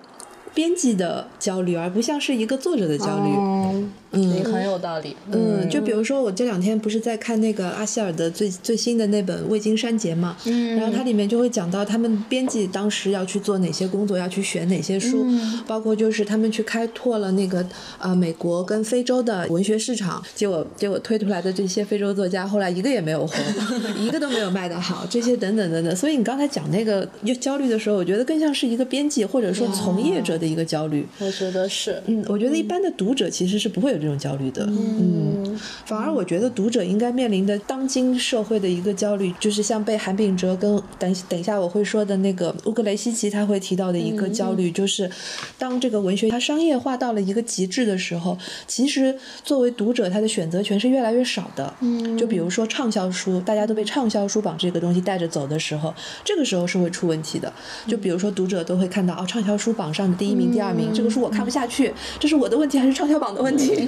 [0.54, 3.30] 编辑的焦虑，而不像是一个作者的焦虑。
[3.72, 5.16] 嗯，你很有道理。
[5.32, 15.26] 嗯，就比如说我这两天不是在看那个阿希尔的最最新的那本《未经删节》嘛，嗯，然后它里面就会讲到他们编辑当时要去做哪些工作，要去选哪些书，
[15.68, 17.64] 包括就是他们去开拓了那个
[18.00, 23.38] 呃美国跟非洲的文学市场，结果结果推出来的这些非洲作家后来一个也没有红，
[24.00, 25.96] 一个都没有卖得好，这些等等等等。
[25.96, 27.08] 所以你刚才讲那个
[27.40, 31.06] 焦虑的时候，我觉得更像是一个编辑或者说从业者的一个焦虑。
[31.20, 32.02] 我觉得是。
[32.08, 34.66] 嗯，我觉得一般的读者其实是不会有这种焦虑的。
[34.68, 45.12] 嗯，反而我觉得读者应该面临的当今社会的一个焦虑，就是像被韩炳哲跟等等一下我会说的那个乌格雷西奇他会提到的一个焦虑，就是
[45.58, 51.74] 当这个文学它商业化到了一个极致的时候，其实作为读者他的选择权是越来越少的。
[51.82, 57.52] 嗯，就比如说畅销书，大家都被畅销书榜这个东西带着走的时候，这个时候是会出问题的。
[57.88, 63.88] 就比如说读者都会看到哦，畅销书榜上的第一名、第二名，这个书我看不下去，这是我的问题还是畅销榜的问题？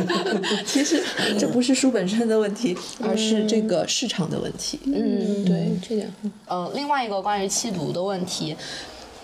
[0.64, 1.02] 其实
[1.38, 4.78] 这不是书本身的问题，而是这个市场的问题。
[4.86, 6.12] 嗯，对，这点。
[6.48, 8.56] 嗯，另外一个关于弃读的问题，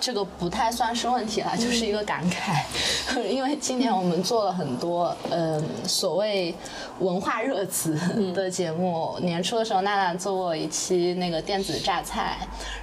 [0.00, 2.64] 这个不太算是问题了，就是一个感慨。
[3.28, 6.54] 因为今年我们做了很多呃所谓
[7.00, 7.94] 文化热词
[8.34, 12.38] 的节目，年初的时候娜娜做过一期那个电子榨菜，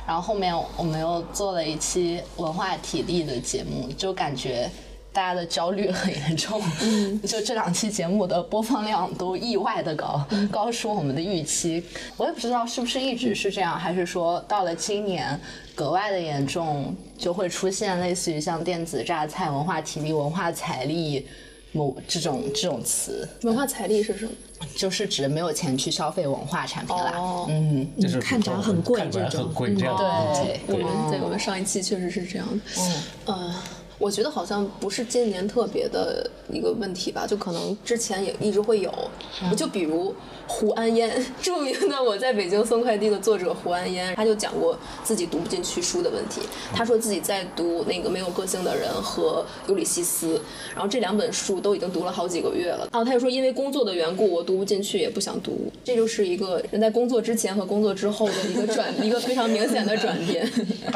[0.06, 4.70] 然后后面我们又做了一期文化体力的节目，就感觉。
[5.18, 6.62] 大家的焦虑很严重，
[7.26, 11.84] 就这两期节目的播放量都意外的高，高出我们的预期。
[12.18, 15.40] 我也不知道是不是一直是这样，还是说到了今年
[15.74, 21.26] 格外的严重，就会出现类似于像电子榨菜、文化体力、文化财力
[21.72, 24.32] 某这种这种词，文化财力是什么？
[24.76, 27.14] 就是指没有钱去消费文化产品啦。
[27.16, 30.36] 哦嗯，就是看着很贵看起来很贵这样的。
[30.36, 32.60] 对我们对我们上一期确实是这样的。
[32.78, 32.94] 嗯，
[33.26, 33.56] 呃，
[34.00, 38.92] 我觉得好像不是今年特别的一个问题吧，就可能之前也一直会有。
[39.56, 40.14] 就比如
[40.48, 46.42] 胡安烟， 著名的我在北京送快递的作者胡安烟，他就讲过自己读不进去书的问题。
[46.74, 50.40] 他说自己在读那个没有个性的人和尤里西斯，
[50.74, 52.88] 然后这两本书都已经读了好几个月了。
[52.92, 55.72] 然后他就说因为工作的缘故，我读不进去，也不想读。
[55.84, 60.48] 这就是一个人在工作之前和工作之后的一个转， 一个非常明显的转变。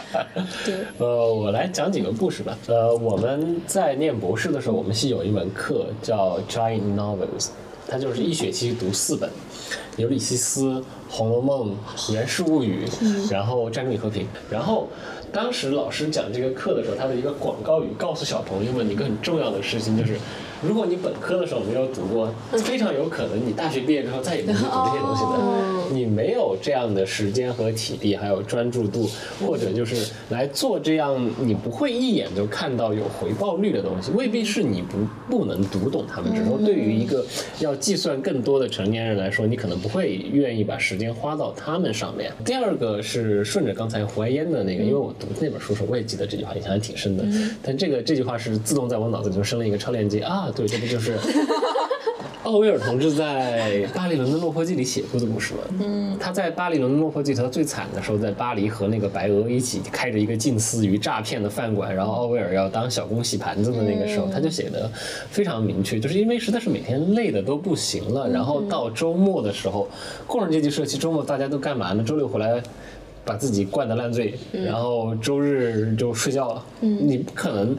[0.63, 0.75] 对。
[0.99, 2.57] 呃，我来讲几个故事吧。
[2.67, 7.49] 呃，我们在念博士的时候，我们系有一门课叫 Giant Novels，
[7.87, 9.29] 它就是一学期读四本，
[9.97, 10.61] 《尤里西斯》
[11.09, 11.75] 《红楼梦》
[12.13, 12.85] 《源氏物语》，
[13.31, 14.23] 然后《战争与和平》。
[14.49, 14.87] 然后
[15.31, 20.17] 当时老师讲这个课的时候，他的一个广告语告诉小朋友们一个很重要的事情，就是
[20.61, 25.91] 如果你本科的时候没有读过，非常有可能你大学毕业之后再也不会读这些东西的。
[25.91, 29.09] 你没有这样的时间和体力，还有专注度，
[29.45, 34.97] 或者就是来做这样你不会一眼就看到有回报率的东西，未必是你不
[35.29, 37.25] 不能读懂他们，只是说对于一个
[37.59, 42.31] 要计算更多的成年人来说，你可能不会愿意把时间花到他们上面。
[42.45, 47.25] 第二个是顺着刚才胡爱烟的那个，因为我读那本书时候我也记得这句话，印象还挺深的。
[47.61, 51.17] 但这个这句话是自动在我脑子里就生了一个超链接啊，对，这不就是
[52.43, 55.59] 奥威尔同志在《巴黎伦敦落魄记》里写过的故事吗？
[55.79, 64.91] 嗯，他在《巴黎伦敦落魄记》他最惨的时候，在巴黎和那个白俄一起开着一个近似于诈骗的饭馆，然后奥威尔要当小工洗盘子的那个时候，他就写的
[65.29, 69.87] 非常明确，就是因为实在是每天累的都不行了，然后到周末的时候，
[70.25, 72.03] 工人阶级社区周末大家都干嘛呢？
[72.03, 72.61] 周六回来。
[73.23, 76.65] 把自己灌得烂醉，然后周日就睡觉了。
[76.79, 77.75] 你不可能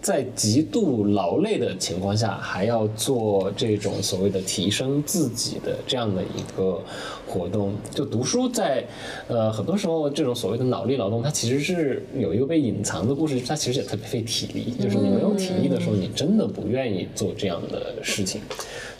[0.00, 6.82] 在极度劳累的情况下，还要做这种所谓的提升自己的这样的一个
[7.26, 7.74] 活动。
[7.94, 8.82] 就读书在，
[9.28, 14.72] 呃，很多时候这种所谓的脑力劳动，它其实是有一个被隐藏的故事，它其实也特别费体力。
[14.82, 18.40] 就是你没有体力的时候，你真的不愿意做这样的事情。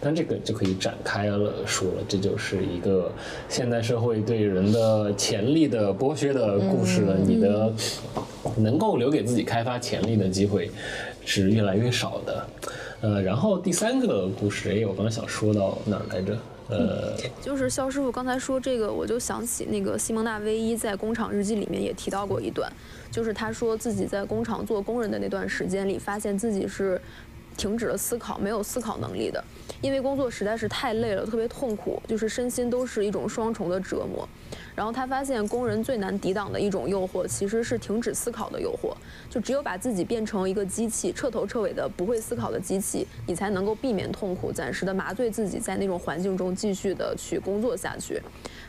[0.03, 3.13] 但这个就可以展开了说了，这就是一个
[3.49, 7.17] 现代社会对人的潜力的剥削的故事了。
[7.19, 7.73] 你的
[8.57, 10.71] 能够留给自己开发潜力的机会
[11.25, 12.47] 是越来越少的。
[13.01, 16.37] 呃，然后第三个故事，哎，我刚刚想说到哪儿来着？
[16.69, 22.71] 呃，就是肖师傅刚才说这个，我就想起那个西蒙娜威伊在《工厂日记》里面也提到过一段，
[23.11, 27.01] 就是他说自己在工厂做工人的那段时间里，发现自己是。
[27.57, 29.45] 停止了思考，没有思考能力的，
[29.83, 34.27] 因为工作实在是太累了，特别痛苦，就是身心都是一种双重的折磨。
[34.81, 38.97] 然后他发现，工人最难抵挡的一种诱惑，其实是停止思考的诱惑。
[39.29, 48.23] 就只有把自己变成一个机器，彻头彻尾的不会思考的机器，你才能够避免痛苦，暂时的麻醉自己，在那种环境中继续的去工作下去。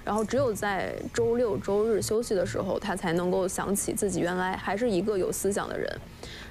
[0.03, 5.89] 然后只有在周六周日休息的时候，他才能够想起自己原来还是一个有思想的人。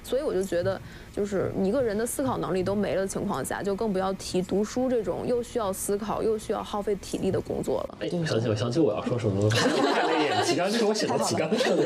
[0.03, 0.81] 所以我就觉得。
[1.15, 7.99] 就是一个人的思考能力都没了的情况下，就更不要提读书这种又需要思考又需要耗费体力的工作了。
[8.01, 11.83] 哎，想起我想起我要说什么了，看了一眼提纲，这是我写的提纲上的。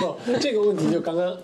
[0.00, 1.36] 不，这个问题就刚刚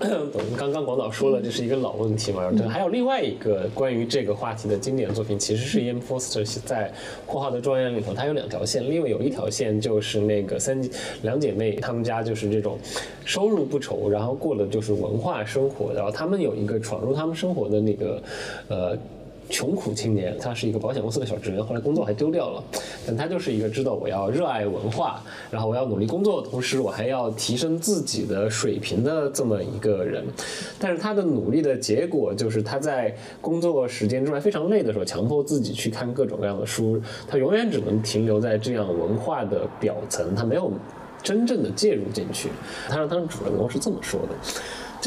[0.57, 2.51] 刚刚广导说了，这是一个老问题嘛。
[2.51, 6.89] 对还有另外一个关于这个话题的经典作品，其实是 Ian Foster 在
[7.31, 10.81] 《霍华德庄园》里头，它有两条线，另外有一条线就是那个三
[11.23, 12.79] 两姐妹，她们家就是这种
[13.25, 18.23] 收入不愁，然后过的就是文化生活，然后她们有一个闯入他们生活的那个，
[18.69, 18.97] 呃，
[19.49, 22.65] 穷苦青年，他是一个保险公司的小职员，后来工作还丢掉了，
[23.07, 25.23] 但他就是一个知道我要热爱文化，
[25.53, 30.25] 然后我要努力工作的同时，我还要提升自己的水平的这么一个人。
[30.81, 40.73] 但是他的努力的结果就是他在工作时间之外非常累的时候，强迫自己去看各种各样的书，他永远只能停留在这样文化的表层，他没有
[41.23, 42.49] 真正的介入进去。
[42.89, 44.29] 他让他的主人公是这么说的。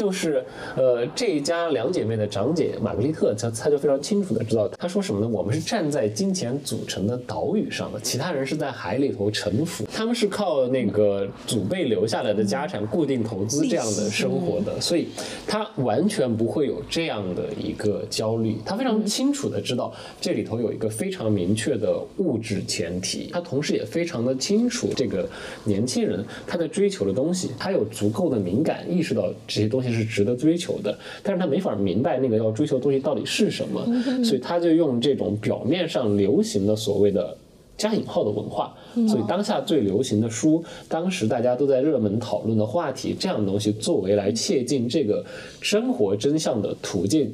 [0.00, 0.42] 就是，
[0.76, 5.28] 呃，这一家两姐妹的长姐玛格丽特，她她就非常清楚的知道，她说什么呢？
[5.28, 15.08] 我们是站在金钱组成的岛屿上的，其他人是在海里头沉浮，他们是靠那个祖辈留下来的家产固定投资这样的生活的，所以
[15.46, 18.56] 她完全不会有这样的一个焦虑。
[18.64, 25.28] 她非常清楚的知道这里头有一个非常明确的物质前提，她同时也非常的清楚这个
[25.62, 29.89] 年轻人他在追求的东西，他有足够的敏感意识到这些东西。
[29.92, 33.84] 是值得追求的，但是他没法明白那个要追求的东西到底是什么，
[34.24, 37.36] 所以他就用这种表面上流行的所谓的
[37.76, 38.74] 加引号的文化，
[39.08, 45.24] 所以当下最流行的书，当时大家都在热门讨论的话题，这样的东西作为来切近这个
[45.60, 47.32] 生活真相的途径。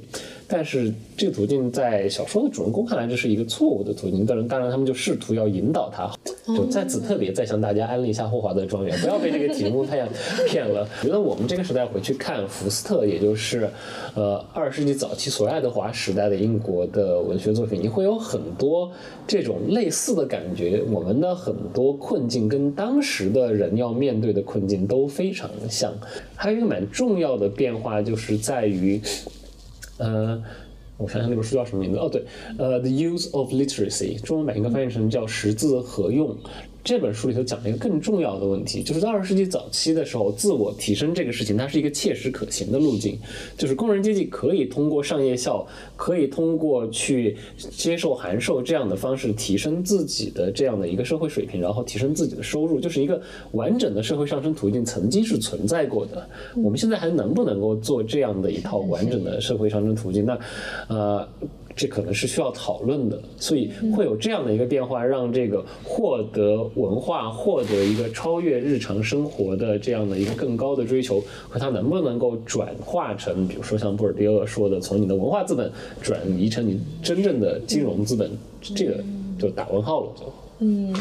[0.49, 4.25] 但是这个途径在小说的主人公看来，这是一个错误的途径。
[4.25, 6.11] 当然，当然他们就试图要引导他。
[6.47, 10.09] 就在此特别再向大家安利一下霍华德庄园，不要被这个题目太
[10.47, 10.89] 骗了。
[11.03, 13.69] 觉得我们这个时代回去看福斯特，也就是
[14.15, 18.93] 呃二十世纪早期所爱德华时代的英国的文学作品，你会有很多
[19.27, 20.85] 这种类似的感觉。
[20.93, 25.93] 我们的很多困境跟当时的人要面对的困境都非常像。
[26.37, 29.01] 还有一个蛮重要的变化，就是在于。
[29.99, 30.43] 呃，
[30.97, 31.99] 我想想那本书叫什么名字？
[31.99, 32.25] 哦，对，
[32.59, 36.37] 呃，《The Use of Literacy》，中文版应该翻译成叫“识字何用”。
[36.87, 43.19] 这本书里头讲了一个更重要的问题，就是在二十世纪早期的时候，自我提升这个事情，它是一个切实可行的路径，
[43.59, 45.67] 就是工人阶级可以通过上夜校，
[45.97, 53.21] 可以通过去接受函授这样的方式提升自己的这样的一个社会水平，然后提升自己的收入，就是一个
[53.51, 56.25] 完整的社会上升途径，曾经是存在过的。
[56.55, 60.25] 我们现在还能不能够做这样的一套完整的社会上升途径？
[60.25, 60.39] 那，
[60.87, 61.29] 呃。
[61.77, 75.71] 这可能是需要讨论的，所以会有这样的一个变化，让这个获得文化、获得一个超越日常生活的这样的一个更高的追求，和它能不能够转化成，比如说像布尔迪厄说的，从你的文化资本
[76.01, 78.31] 转移成你真正的金融资本，
[78.63, 79.05] 这个
[79.39, 80.33] 就打问号了，就。
[80.61, 80.95] 嗯。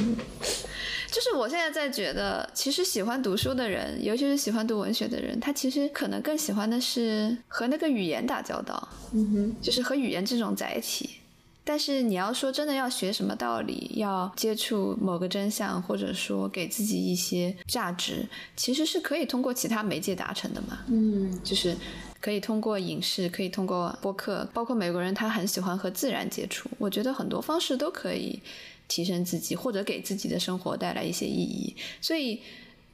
[1.15, 11.09] 就是我现在在觉得，其实喜欢读书的人，尤其是喜欢读文学的人，他其实可能更喜欢的是和那个语言打交道，嗯哼，就是和语言这种载体。
[11.63, 20.79] 但是你要说真的要学什么道理，要接触某个真相，或者说给自己一些价值，其实是可以通过其他媒介达成的嘛。
[20.87, 21.77] 嗯，就是
[22.19, 28.41] 可以通过影视，可以通过播客，包括美国人他很喜欢和自然接触，我觉得很多方式都可以。
[28.87, 32.39] 提升自己，或者给自己的生活带来一些意义，所以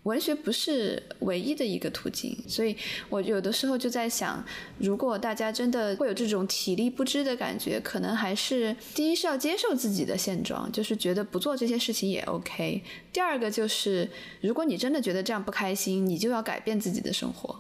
[0.04, 2.36] 文学不是唯一的一个途径。
[2.48, 2.76] 所以
[3.10, 4.44] 我有的时候就在想，
[4.80, 12.82] 如果大家真的会有这种体力不支的感觉，可能还是第一是要接受自己的现状，就是觉得不做这些事情也 OK。
[13.14, 14.10] 第二个就是，
[14.40, 17.56] 如果你真的觉得这样不开心，你就要改变自己的生活，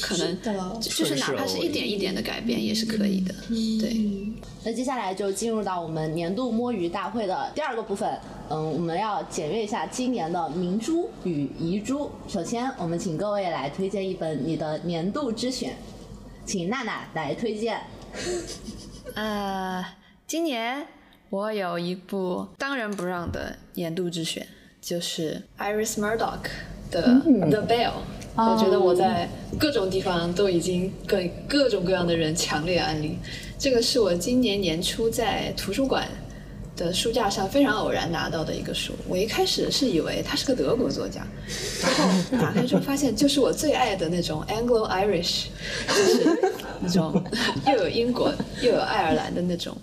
[0.00, 0.36] 可能
[0.80, 3.32] 就是哪怕是一点一点的改变也是可以的。
[3.80, 4.32] 对。
[4.64, 8.18] 那接下来就进入到我们年度摸鱼大会的第二个部分。
[8.50, 12.10] 嗯，我们要检阅一下今年的明珠与遗珠。
[12.26, 15.76] 首先，我们请各位来推荐一本你的年度之选，
[16.44, 17.80] 请娜娜来推荐。
[19.14, 19.84] 呃，
[20.26, 20.86] 今年
[21.30, 24.46] 我有一部当仁不让的年度之选。
[24.88, 26.48] 就是 Iris Murdoch
[26.90, 27.92] 的 The Bell，
[28.36, 29.28] 我觉得我在
[29.58, 33.18] 各种地方都已经跟各种各样的人强烈安利。
[33.58, 36.08] 这个是我今年年初在图书馆
[36.74, 38.94] 的书架上非常偶然拿到的一个书。
[39.06, 41.20] 我一开始是以为他是个德国作家，
[41.82, 45.48] 然后打开之后发现就是我最爱的那种 Anglo Irish，
[45.86, 47.22] 就是那种
[47.66, 48.32] 又有英国
[48.62, 49.76] 又有爱尔兰的那种。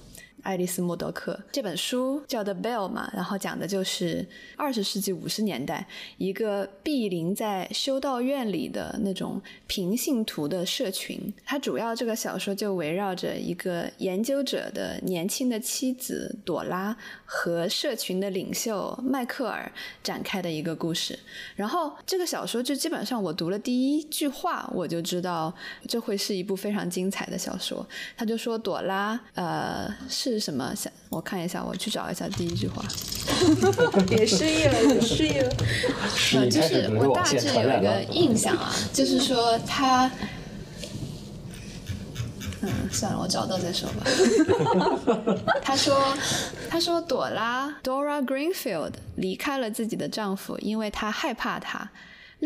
[0.46, 4.24] 爱丽丝·莫多克这本书叫《The Bell》嘛，然后讲的就是
[4.56, 5.88] 二十世纪五十年代
[6.20, 11.34] 一个毗邻在修道院里的那种平信徒的社群。
[11.44, 19.72] 它主要这个小说就围绕着一个研究者的年轻的妻子朵拉和社群的领袖迈克尔
[20.04, 21.18] 展开的一个故事。
[21.56, 25.52] 然后这个小说就基本上我读了第一句话，我就知道
[25.88, 27.84] 这会是一部非常精彩的小说。
[28.16, 30.35] 他就说朵拉呃是。
[30.36, 30.74] 是什么？
[30.76, 32.84] 想我看一下，我去找一下第一句话。
[34.12, 35.50] 也失忆了，也失忆了。
[36.34, 40.12] 嗯，就是我大致有一个印象啊，就是说他，
[42.62, 44.06] 嗯，算了，我找到再说吧。
[45.64, 46.16] 他说，
[46.70, 51.90] 他说朵拉 Dora Greenfield 离开了自己的丈夫，因为她害怕他。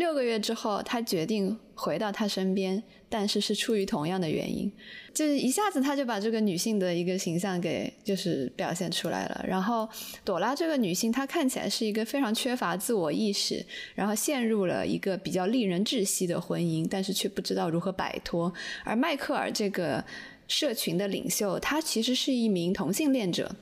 [0.00, 4.72] 六个月之后，她决定回到他身边，但是是出于同样的原因。
[5.12, 9.44] 就是一下子他就把这个女性的一个形象给就是表现出来了。
[9.46, 9.86] 然后
[10.24, 13.62] 朵拉这个女性，她看起来是一个非常缺乏自我意识，
[13.94, 18.50] 然后陷入了一个比较令人窒息的婚姻，但是却不知道如何摆脱。
[18.84, 20.02] 而迈克尔这个
[20.48, 23.54] 社群的领袖，他其实是一名同性恋者。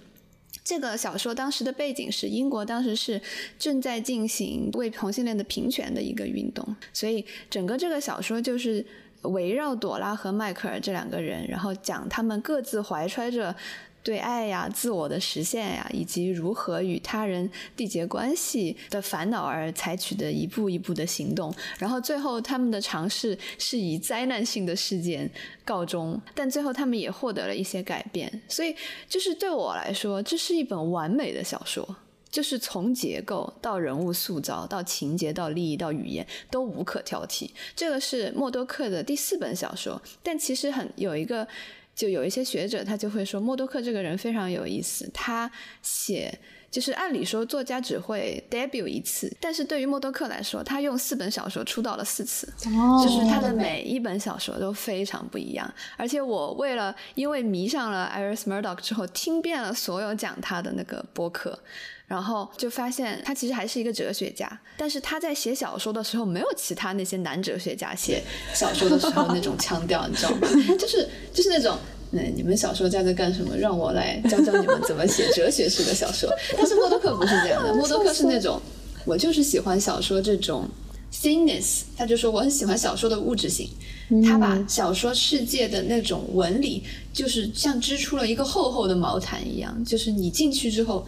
[0.68, 3.18] 这个小说当时的背景是英国当时是
[3.58, 8.84] 正在进行为同性恋的平权的一个运动，所以整个这个小说就是。
[9.22, 13.54] 围绕朵拉和迈克尔这两个人，然后讲他们各自怀揣着
[14.08, 21.54] 对爱呀、自我的实现呀，以及如何与他人缔结关系的烦恼而采取的一步一步的行动。
[21.78, 25.30] 然后最后他们的尝试是以灾难性的事件
[25.62, 28.40] 告终，但最后他们也获得了一些改变。
[28.48, 28.74] 所以，
[29.06, 31.96] 就是对我来说，这是一本完美的小说。
[32.30, 37.50] 就是从结构到人物塑造，到情节，到利益，到语言，都无可挑剔。
[37.74, 41.48] 这个是默多克的第四本小说，但其实很有一个，
[41.98, 45.10] 就有一些学者他就会说，默多克这个人非常有意思。
[45.12, 45.50] 他
[45.82, 46.32] 写
[46.70, 55.68] 就是按理说作家只会 debut 一次，但是对于默多克来说，他用四本小说出道了四次，就是他的每一本小说都非常不一样。
[55.96, 61.58] 而且我为了因为迷上了 Iris Murdoch 之后，听遍了所有讲他的那个播客。
[62.08, 68.22] 然后就发现他其实还是一个哲学家，但是他在写小说的时候没有其他那些男哲学家写
[68.54, 70.48] 小说的时候那种腔调，你知道吗？
[70.78, 71.78] 就是就是那种，
[72.10, 73.54] 那你们小说家在干什么？
[73.54, 76.30] 让我来教教你们怎么写哲学式的小说。
[76.56, 78.58] 但是默多克不是这样的， 默多克是那种
[79.04, 80.66] 我就是喜欢小说这种
[81.12, 83.68] thiness，他就说我很喜欢小说的物质性，
[84.24, 86.82] 他把小说世界的那种纹理，
[87.12, 91.06] 就是像织出了一个厚厚的毛毯一样，就是你进去之后，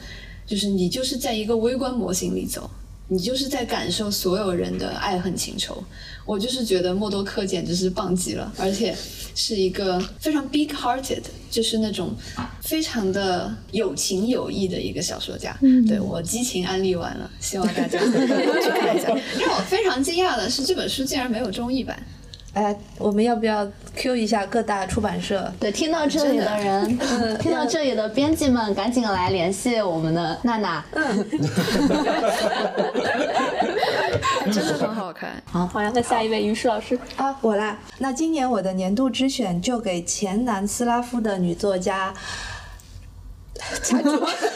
[0.50, 2.68] 就是你就是在一个微观模型里走。
[3.12, 5.82] 你就是在感受所有人的爱恨情仇，
[6.24, 8.96] 我就是觉得默多克简直是棒极了，而且
[9.34, 12.14] 是一个非常 big hearted，就是那种
[12.62, 15.58] 非常的有情有义的一个小说家。
[15.88, 19.08] 对我激情安利完了，希望大家去看一下。
[19.40, 22.00] 让我非常惊讶的是，这本书竟然没有中译版。
[22.54, 25.50] 哎，我们要不要 Q 一下各大出版社？
[25.60, 26.98] 对，听到这里的人，
[27.38, 30.84] 听到这里的编辑们，赶紧来联系我们的娜娜。
[30.92, 31.30] 嗯，
[34.52, 35.40] 真的很好看。
[35.44, 37.78] 好，好呀，那下一位于适老师啊，我啦。
[37.98, 42.12] 那今年我的年度之选就给前南斯拉夫的女作家。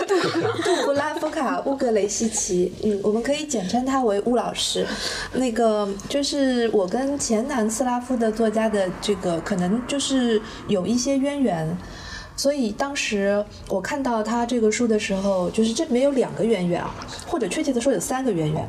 [0.07, 0.15] 杜
[0.63, 4.87] 杜布拉夫卡乌格雷西奇，嗯，我们可以简称他为乌老师。
[5.35, 11.77] 那个就是我跟前南斯拉夫的作家的这个可能就是有一些渊源，
[12.37, 16.95] 所以当时我看到他这个书的时候，就是这里面有两个渊源啊，
[17.27, 18.69] 或者确切的说有三个渊源。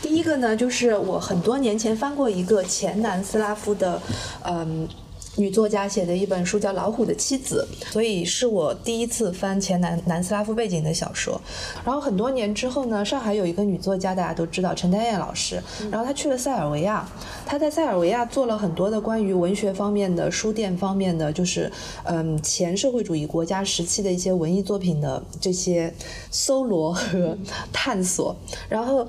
[0.00, 4.00] 第一个呢，就是我很多年前翻过一个前南斯拉夫的，
[4.44, 4.88] 嗯。
[5.36, 11.40] 女作家写的一本书叫《老虎的妻子》，所以是我第一次翻前南南斯拉夫背景的小说。
[11.84, 15.62] 然后很多年之后呢，上海有一个女作家，大家都知道陈丹燕老师。
[15.90, 17.08] 然后她去了塞尔维亚，
[17.46, 21.72] 她在塞尔维亚做了很多的关于文学方面的、书店方面的，就是
[22.04, 25.92] 嗯前社会主义国家时期的一些文艺作品的这些
[26.30, 27.36] 搜罗和
[27.72, 28.36] 探索。
[28.68, 29.08] 然后。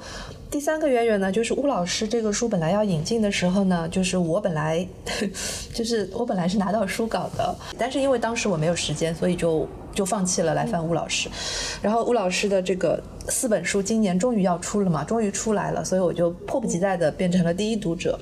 [0.53, 4.87] 第三个渊源呢，就是乌老师这个书本来要引进的时候呢，就是我本来，
[5.73, 11.27] 就是我本来是拿到书稿的，但是因为当时我没有时间，所以就就放弃了来翻乌老师。
[11.81, 18.19] 然后乌老师的这个四本书今年终于要出了嘛，终于出来了，所以我就迫不及待的变成了第一读者。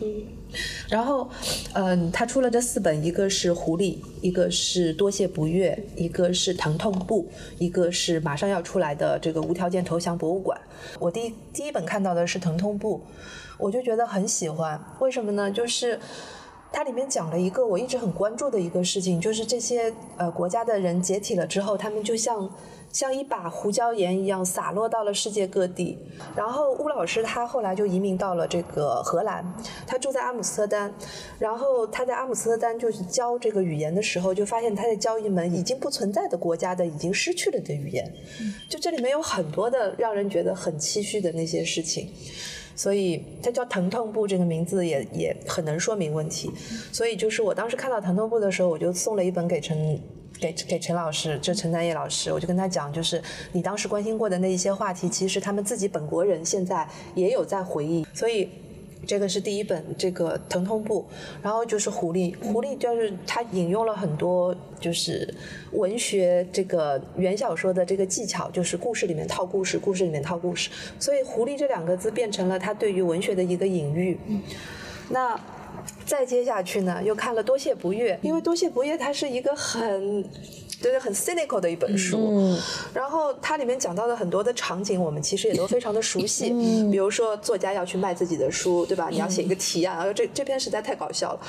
[0.89, 1.29] 然后，
[1.73, 7.23] 嗯，他出了这四本，一个是《狐狸》，一个是《多谢不悦》，一个是《疼痛部》，
[7.57, 10.59] 一个是马上要出来的这个《无条件投降博物馆》。
[10.99, 12.97] 我第一第一本看到的是《疼痛部》，
[13.57, 14.79] 我就觉得很喜欢。
[14.99, 15.49] 为什么呢？
[15.51, 15.99] 就是
[16.71, 22.49] 它里面讲了一个我一直很关注的一个事情，就是这些呃国家的人解体了之后，他们就像。
[22.91, 25.97] 像一把胡椒盐一样洒落到了世界各地。
[26.35, 29.45] 然后乌老师他后来就移民到了这个荷兰，
[29.87, 30.93] 他住在阿姆斯特丹。
[31.39, 38.11] 然后他在阿姆斯特丹就是教这个语言的时候，就发现他在教一门已经不存在的国家的已经失去了的语言。
[38.69, 42.11] 就这里面有很多的让人觉得很唏嘘的那些事情。
[42.75, 46.49] 所以他叫疼痛部这个名字也也很能说明问题。
[46.91, 49.99] 所以就是我当时看到疼痛部的时候，我就送了一本给陈。
[50.41, 53.21] 给给陈老师，就陈丹叶老师，我就跟他讲，就是
[53.51, 58.03] 你当时关心过的那一些话题，其实他们自己本国人现在也有在回忆。
[58.11, 58.49] 所以
[59.05, 61.05] 这个是第一本这个疼痛部，
[61.43, 65.31] 然后就是狐狸，狐狸就是他引用了很多就是
[65.73, 70.71] 文学这个原小说的这个技巧，就是故事里面套故事，故事里面套故事。
[70.99, 74.17] 所以狐狸这两个字变成了他对于文学的一个隐喻。
[75.09, 75.39] 那。
[76.05, 80.23] 再接下去呢，又看了《多谢不悦》，因为《多谢不悦》它是一个很。
[80.81, 82.57] 就是很 cynical 的一本书，
[82.93, 86.49] 然后它里面讲到的很多的场景，我们其实也都非常的熟悉。
[86.89, 89.07] 比如说作家要去卖自己的书，对吧？
[89.11, 91.39] 你要写一个提案，然后这这篇实在太搞笑了。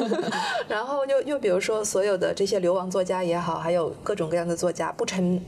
[0.66, 5.38] 然后又又比如说所有的这些流亡作家也好，还有各种各样的作家，不成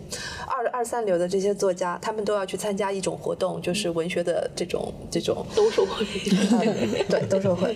[0.47, 6.05] 二二三流的这些作家，他们都要去参加一种活动，就是文学的这种这种兜售会。
[7.09, 7.75] 对，兜售会。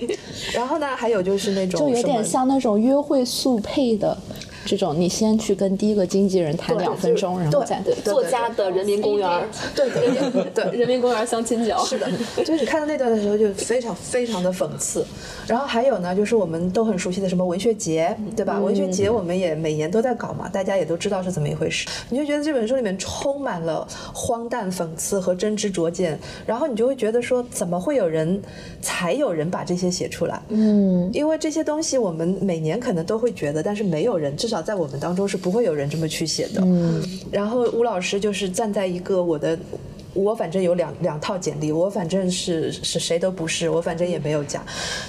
[0.52, 4.16] 然后呢，还有就是那种就有点像那种约会速配的。
[4.64, 12.10] 这种你先去跟第一个经纪人谈两分钟，然后再作家的人民公园，对对对，人民公园相亲角，是的，
[12.44, 15.04] 就是看到那段的时候就非常非常的讽刺。
[15.46, 18.58] 然后还有呢，就是我们都很熟悉的什么文学节，对吧？
[18.60, 21.86] 文学节我们也每年都在搞嘛，大家也都知道是怎么一回事。
[22.10, 28.40] 你就觉得这本书里面充满了荒诞、讽刺和真知灼见，然后你就会觉得说，怎么会有人
[28.82, 30.40] 才有人把这些写出来？
[30.48, 36.62] 嗯，因为这些东西我们每年可能都会觉得，但是没有人，至少在我们当中是不会有人这么去写的。
[36.64, 39.58] 嗯，然后吴老师就是站在一个我的。
[40.14, 44.64] 我反正有两两套简历，我反正是是谁都不是，我反正也没有假，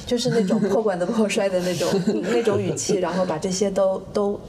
[0.05, 1.89] 就是那种破罐子破摔的那种
[2.29, 4.39] 那种语气，然后把这些都都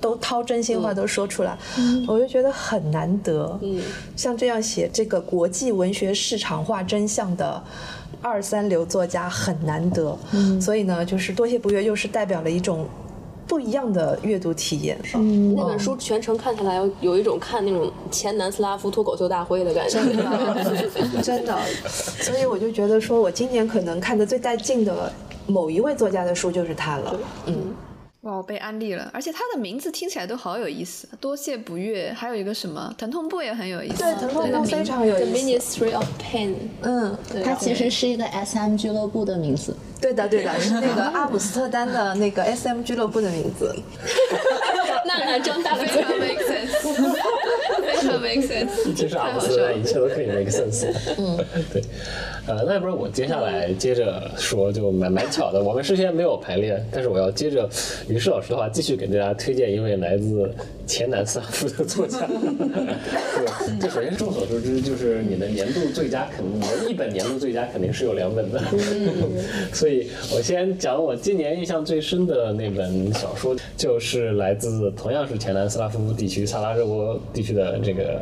[0.00, 1.56] 都掏真心话都说出来，
[2.08, 3.56] 我就觉得很难得。
[3.62, 3.80] 嗯，
[4.16, 7.62] 像这样写这个国际文学市场化真相的
[8.20, 10.18] 二三流作家很难得。
[10.32, 12.84] 嗯，所以呢，就是多谢不悦又是代表了一种。
[13.50, 14.96] 不一样的阅读体验。
[15.14, 19.98] 嗯，那本书全程看下来，有有一种看那种前南斯拉夫脱口秀大会的感觉。
[19.98, 20.22] 真的，
[21.20, 21.58] 真的，
[22.22, 25.12] 所以我就觉得说，我今年可能看的最带劲的
[25.48, 27.16] 某一位作家的书就是他了。
[27.46, 27.74] 嗯，
[28.22, 35.38] 哇，我被安利了，而且它的名字听起来都好有意思，多谢不悦，还有一个什么疼痛部也很有意思，对，疼痛部非常有意思 The。
[35.40, 39.74] Ministry of Pain，嗯，它其实是一个 SM 俱乐部的名字。
[40.02, 43.74] 对的，对的，是那个 阿姆斯特丹的那个 SM 俱乐部的名字。
[45.06, 46.68] 娜娜张大 非常 make sense，
[47.82, 49.82] 非常 make sense，其实阿太好笑了姆斯特丹一。
[49.82, 50.86] 切都可以 make sense。
[51.18, 51.38] 嗯，
[51.72, 51.82] 对，
[52.50, 57.68] 呃，那要不然我接下来接着说，就蛮蛮巧的，我们事先没有排练，但是我要接着
[58.08, 60.52] 于适老师的话，继续给大家推荐一位来自
[60.84, 62.26] 前南斯拉夫的作家。
[62.26, 68.60] 对，就首先众所周知，就是你的年度最佳肯定，你的一本年度最佳肯定是有两本的。
[69.72, 78.20] 所以我先讲我今年印象最深的那本小说，就是来自同样是前南斯拉夫地区萨拉热窝地区的这个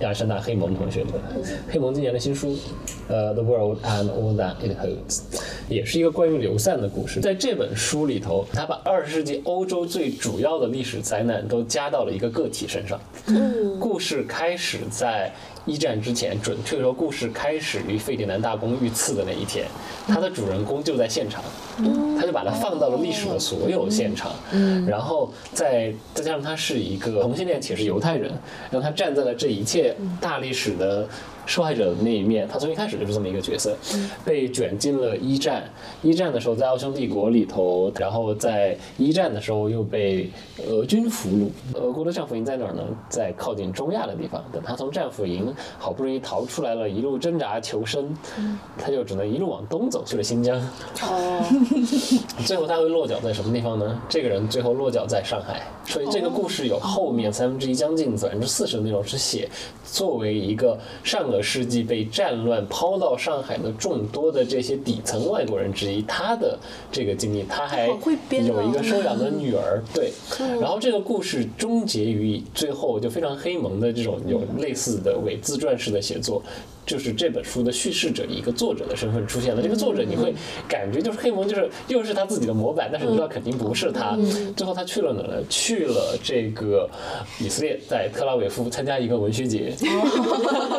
[0.00, 1.10] 亚历山大·黑蒙同学的
[1.68, 2.56] 黑蒙今年的新书，
[3.08, 5.20] 呃，《The World and All That It Holds》，
[5.68, 7.20] 也是一个关于流散的故事。
[7.20, 13.00] 在这本书里头，他把二十世纪欧洲最主要的历史灾难都加到了一个个体身上。
[13.80, 15.32] 故事开始在
[15.68, 19.66] 一战之前，准确说，故事开始于费迪南大公遇刺的那一天，
[20.06, 21.44] 他的主人公就在现场，
[22.18, 24.32] 他就把它放到了历史的所有现场，
[24.86, 28.32] 然后再再加上他是一个同性恋且是犹太人，
[28.70, 31.06] 让他站在了这一切大历史的。
[31.48, 33.74] 受害者的那一面，他从一开始就是这么一个角色，
[34.22, 35.64] 被卷进了一战。
[36.02, 40.30] 一战的时候在奥匈帝国里头，然后在一战的时候又被
[40.68, 41.48] 俄军俘虏。
[41.72, 42.82] 俄国的战俘营在哪儿呢？
[43.08, 44.44] 在靠近中亚的地方。
[44.52, 48.14] 等他从战俘营好不容易逃出来了，一路挣扎求生，
[48.76, 50.60] 他就只能一路往东走去了新疆。
[51.02, 51.42] 哦
[52.44, 54.00] 最后他会落脚在什么地方呢？
[54.06, 55.62] 这个人最后落脚在上海。
[55.86, 59.48] 所以这个故事有后面三分之一，将近百分之四十的内容是写
[59.84, 66.58] 作为一个上个世纪被战乱抛到上海的众多的这些底层外国人之一，他的
[66.90, 70.10] 这个经历，他还有一个收养的女儿，对。
[70.60, 76.42] 然后这个故事终结于最后就非常黑蒙的这种有类似的伪自传式的写作。
[76.88, 79.60] 就是这本书的叙事者一个作者的身份出现了。
[79.62, 80.34] 这个作者你会
[80.66, 84.16] 感觉就是黑蒙，就是又是他自己的模板，但是你知道肯定不是他。
[84.56, 85.44] 最后他去了哪儿呢？
[85.50, 86.88] 去了这个
[87.38, 89.74] 以色列，在特拉维夫参加一个文学节。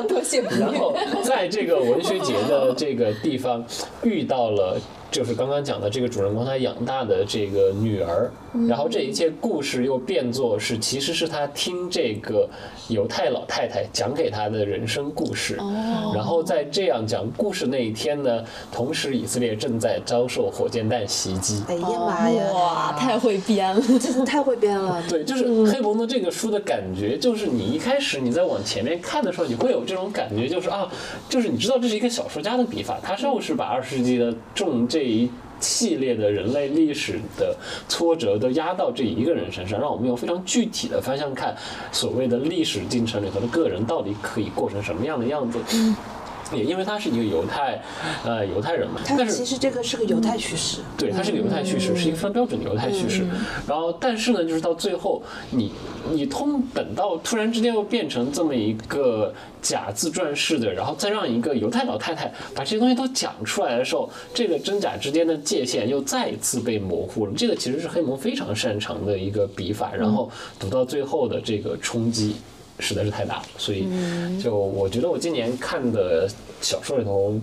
[0.07, 3.63] 多谢不然后在这个文学节的这个地方
[4.01, 4.81] 遇到了。
[5.11, 8.29] 就是刚刚讲的这个主人公他养大的这个女儿，
[8.67, 12.47] 然后这一切故事又变作是其实是他听这个
[12.87, 15.57] 犹太老太太讲给他的人生故事，
[16.13, 22.51] 然后在这样讲故事那一天呢，同时以色列正在遭受火箭弹袭击，哎呀妈呀！
[22.53, 23.81] 哇，太会编了。
[23.99, 25.01] 真的太会编了。
[25.09, 30.87] 对，就是黑伯的这个书的感觉，就是你一开始你在往前面看的时候，你会有这种感觉，就是啊，
[31.27, 35.31] 就是你知道这是一个小说家的笔法，他就是把二十世纪的重这这一。
[35.61, 37.53] 系列的人类历史的
[37.89, 41.53] 挫折都压到这一个人身上，让我们用非常具体的方向看
[41.91, 45.59] 所谓的历史进程里头的个人到底可以过成什么样的样子。
[46.53, 47.81] 也因为他是一个犹太，
[48.23, 53.25] 呃，犹太人嘛，它但是其实这个是个犹太叙事，对，它是个犹太叙事，是一个非常标准的犹太叙事。
[53.67, 55.21] 然后，但是呢，就是到最后，
[55.51, 55.71] 你
[56.11, 67.33] 你通等到突然之间又变成这么一个假自传式的，然后再让一个犹太老太太把这些东西都讲出来的时候，这个真假之间的界限又再一次被模糊了。
[67.35, 72.35] 这个其实是黑蒙非常擅长的一个笔法，然后读到最后的这个冲击。
[72.79, 73.87] 实在是太大了，所以
[74.41, 76.29] 就我觉得我今年看的
[76.61, 77.39] 小说里头，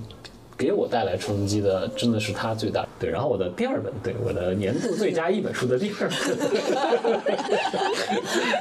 [0.56, 2.86] 给我带来冲击的真的是他最大。
[2.98, 6.08] 对，然后我的第二本，对我的年度最佳一本书的第二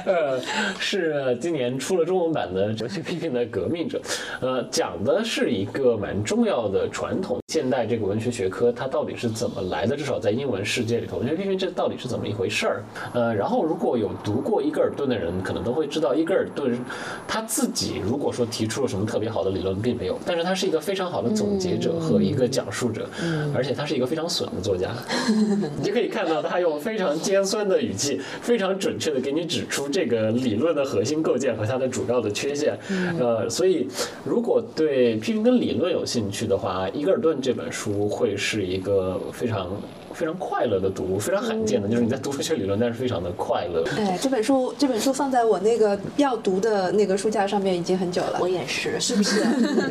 [0.04, 0.40] 本， 呃，
[0.78, 3.98] 是今年出了中文版的《哲学批评的革命者》，
[4.46, 12.82] 呃，讲的是一个蛮重要的传统现代这个文学学科它到底是怎么来的，至少在英文世界里头，文学批评这到底是怎么一回事儿？
[13.14, 16.78] 呃，然后如果有读过伊格尔顿的人，可能都会知道伊格尔顿
[17.26, 23.08] 他自己如果说提出了什么特别好的理论，并没有，但是他是一个非常好的总结者和一个讲述者，
[23.54, 24.90] 而且他是一个非常损的作家，
[25.78, 32.78] 你就可以看到他用非常尖酸的语气，非常准确的给你指出这个理论的核心构建和它的主要的缺陷。
[33.18, 33.86] 呃，所以
[34.24, 39.70] 如果对批评跟理论有兴趣的话，伊格尔顿这本书会是一个非常。
[40.16, 43.84] 非常快乐的读物，非常罕见的，就是你在读数学理论，但是非常的快乐。
[43.98, 48.38] 哎，这本书这本书放在我那个要读的那个书架上面已经很久了。
[48.40, 49.44] 我也是，是不是？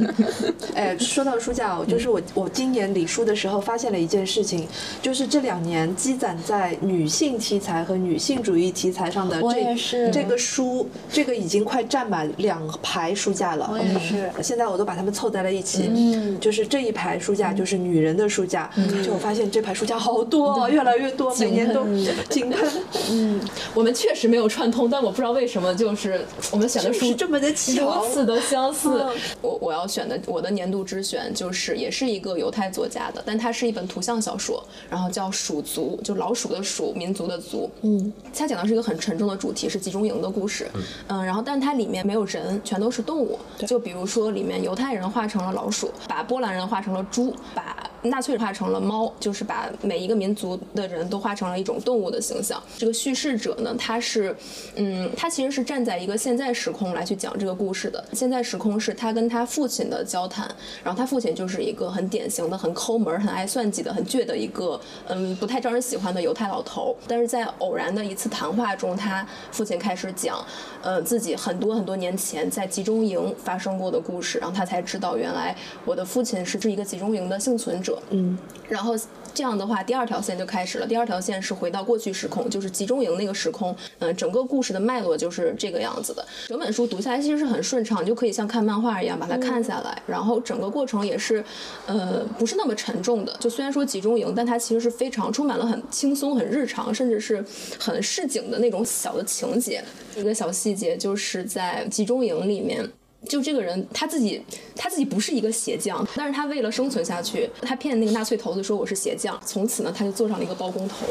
[0.74, 4.68] 哎，说到书架，就是我我今年理书的时候发现了一件事情，
[5.00, 13.70] 就是这两年积攒在女性题材和女性主义题材上的这这个书，这个已经快占满两排书架了。
[13.72, 18.70] 我也是现在我都把它们凑在了一起，嗯，就是这一排书架就是女人的书架，
[19.04, 21.84] 就我发现这排书架好多，越来越多，每年都
[22.30, 22.70] 井喷，
[23.74, 28.14] 我们确实没有串通，但我不知道为什么，就是我们选的书是这么的巧如。
[28.14, 29.16] 此的相似嗯。
[29.42, 37.70] 我我要选的我的年度之选就是也是一个犹太作家的，但它是一本图像小说，然后叫《鼠族》，就老鼠的鼠，民族的族。
[37.82, 40.68] 嗯，它讲的是一个很沉重的主题，是集中营的故事。
[41.08, 43.38] 嗯，然后但它里面没有人，全都是动物。
[43.66, 52.62] 就比如说里面犹太人画成了老鼠，把波兰人画成了猪，把纳粹画成了猫，就是把每一一个民族的人都画成了一种动物的形象。
[52.78, 54.36] 这个叙事者呢，他是，
[54.76, 58.04] 嗯，他其实是站在一个现在时空来去讲这个故事的。
[58.14, 60.48] 现在时空是他跟他父亲的交谈，
[60.84, 66.96] 然后他父亲就是一个很典型的、很抠门、很爱算计的、很倔的一个，嗯，不太招人喜欢的犹太老头。
[67.08, 70.46] 但是在偶然的一次谈话中，他父亲开始讲，
[70.82, 78.02] 呃，自己很多很多年前在集中营发生过的故事，然后他才知道原来我的父亲是这一个集中营的幸存者。
[78.10, 78.38] 嗯，
[78.68, 78.96] 然后
[79.36, 80.88] 这样的话，第二条线就开始了。
[80.88, 83.76] 第二条线是回到过去时空，就是集中营那个时空。
[84.00, 86.26] 嗯、整个故事的脉络就是这个样子的。
[86.48, 90.02] 整本书读下来其实是很顺畅，你就可以像看漫画一样把它看下来。
[90.08, 91.44] 然后整个过程也是，
[91.86, 93.36] 呃，不是那么沉重的。
[93.40, 97.44] 就虽然说集中营，但它其实是非常充满了很轻松、很日常，甚至是
[97.78, 99.84] 很市井的那种小的情节。
[100.16, 102.90] 一个小细节就是在集中营里面。
[103.26, 104.42] 就这个人他自己，
[104.76, 111.06] 他自己不是一个鞋匠，但是他为了生存下去，他骗那个纳粹头子说我是鞋匠，从此呢他就做上了一个包工头，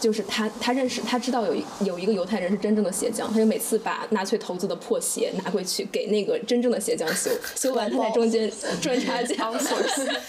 [0.00, 8.50] 就是他他认识他知道有一有一个犹太人是真正的鞋匠，他就每次把纳粹头子的破鞋拿回去给那个真正的鞋匠修，修完他在中间
[8.80, 9.50] 赚差价。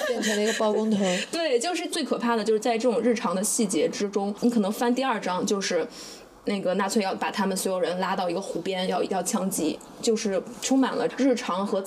[0.08, 0.98] 变成了一个包工头。
[1.32, 5.88] 对，就是最可怕的就是在这种日常的细节之中，你可能翻第二章就是。
[6.46, 11.84] 那个纳粹要把他们所有人拉到一个湖边，要要枪击，就是充满了日常和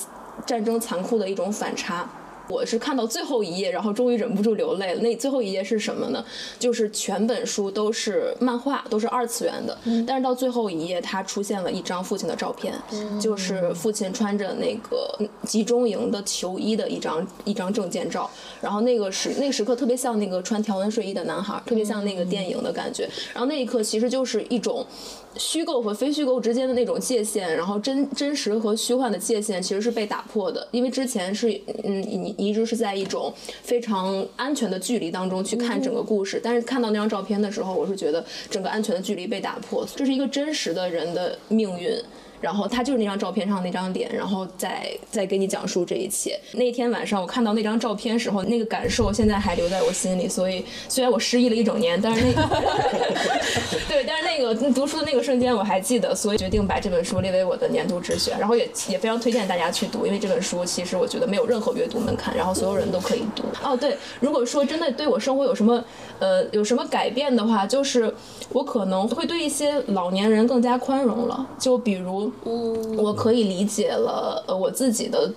[0.46, 2.08] 战争残酷的一种反差。
[2.48, 5.00] 我是看到最后一页，然后终于忍不住流泪了。
[5.00, 6.24] 那最后一页是什么呢？
[6.58, 12.74] 就是全本书都是漫画，都是二次元的，但是到最后一页，它出现了一张父亲的照片，
[13.20, 18.30] 就是父亲穿着那个集中营的球衣的一张一张证件照。
[18.60, 23.08] 然后那个时那个时刻特别像那个穿条纹睡衣的男孩，特别像那个电影的感觉。
[23.32, 24.84] 然后那一刻其实就是一种。
[25.36, 31.50] 虚构和非虚构之间的那种界限，然后真真实和虚幻的界限其实是被打破的，因为之前是
[31.82, 33.32] 嗯你一直是在一种
[33.62, 41.96] 非常安全的距离当中去看整个故事，但是看到那张照片的时候，我是觉得整个安全的距离被打破，这是一个真实的人的命运。
[42.40, 46.38] 然后他就是那张照片上那张脸，然后再再给你讲述这一切。
[46.52, 50.28] 那天晚上我看到那张照片时候，那个感受现在还留在我心里。
[50.28, 52.42] 所以虽然我失忆了一整年，但是那个
[53.88, 58.38] 对，但是那个读书的那个瞬间我还记得，所以决定把这本书列为我的年度之选。
[58.38, 63.42] 然后也也非常推荐大家去读，因为这本书其实我觉得没有任何阅读门槛，然后所有人都可以读。
[63.62, 65.82] 哦，对，如果说真的对我生活有什么
[66.18, 68.12] 呃有什么改变的话，就是
[68.50, 71.46] 我可能会对一些老年人更加宽容了。
[71.58, 75.30] 就比如，我可以理解了呃我自己的。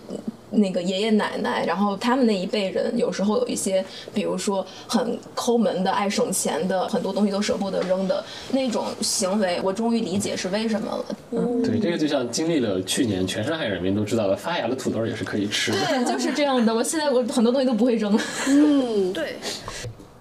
[0.49, 3.83] 那个爷爷奶奶，然后他们那一辈人有时候有一些，
[4.13, 11.05] 比如说很抠门的、爱省钱的，很多东西都舍不得扔的那种行为，我终于理解是为什么了。
[11.31, 15.77] 嗯，对，这个就像经历了去年全上海人民都知道了，发芽的土豆也是可以吃的。
[15.85, 16.73] 对，就是这样的。
[16.73, 18.17] 我现在我很多东西都不会扔。
[18.47, 19.35] 嗯，对，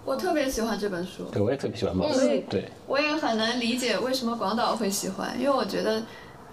[0.05, 2.05] 我特别喜欢这本书，对，我也特别喜欢猫。
[2.12, 6.03] 嗯对，我也很能理解为什么广岛会喜欢，因为我觉得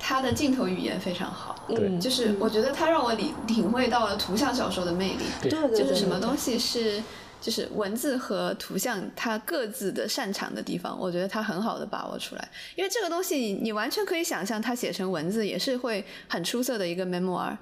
[0.06, 1.56] 他的镜头语言非常好。
[1.70, 7.02] 对就是我觉得他让我领领会到了图像小说的魅力，对对对，就是什么东西是。
[7.44, 12.50] 就是文字和图像，它各自的擅长的地方，我觉得它很好的把握出来。
[12.78, 17.58] 因为这个东西你，你完全可以想象，它写成文字也是会很出色的一个 memoir。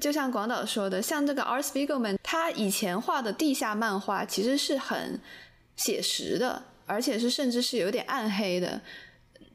[0.00, 1.60] 就像广岛说的，像这个 R.
[1.60, 5.20] Spiegelman，他以前画的地下漫画其实是很
[5.76, 8.80] 写实的，而且是甚至是有点暗黑的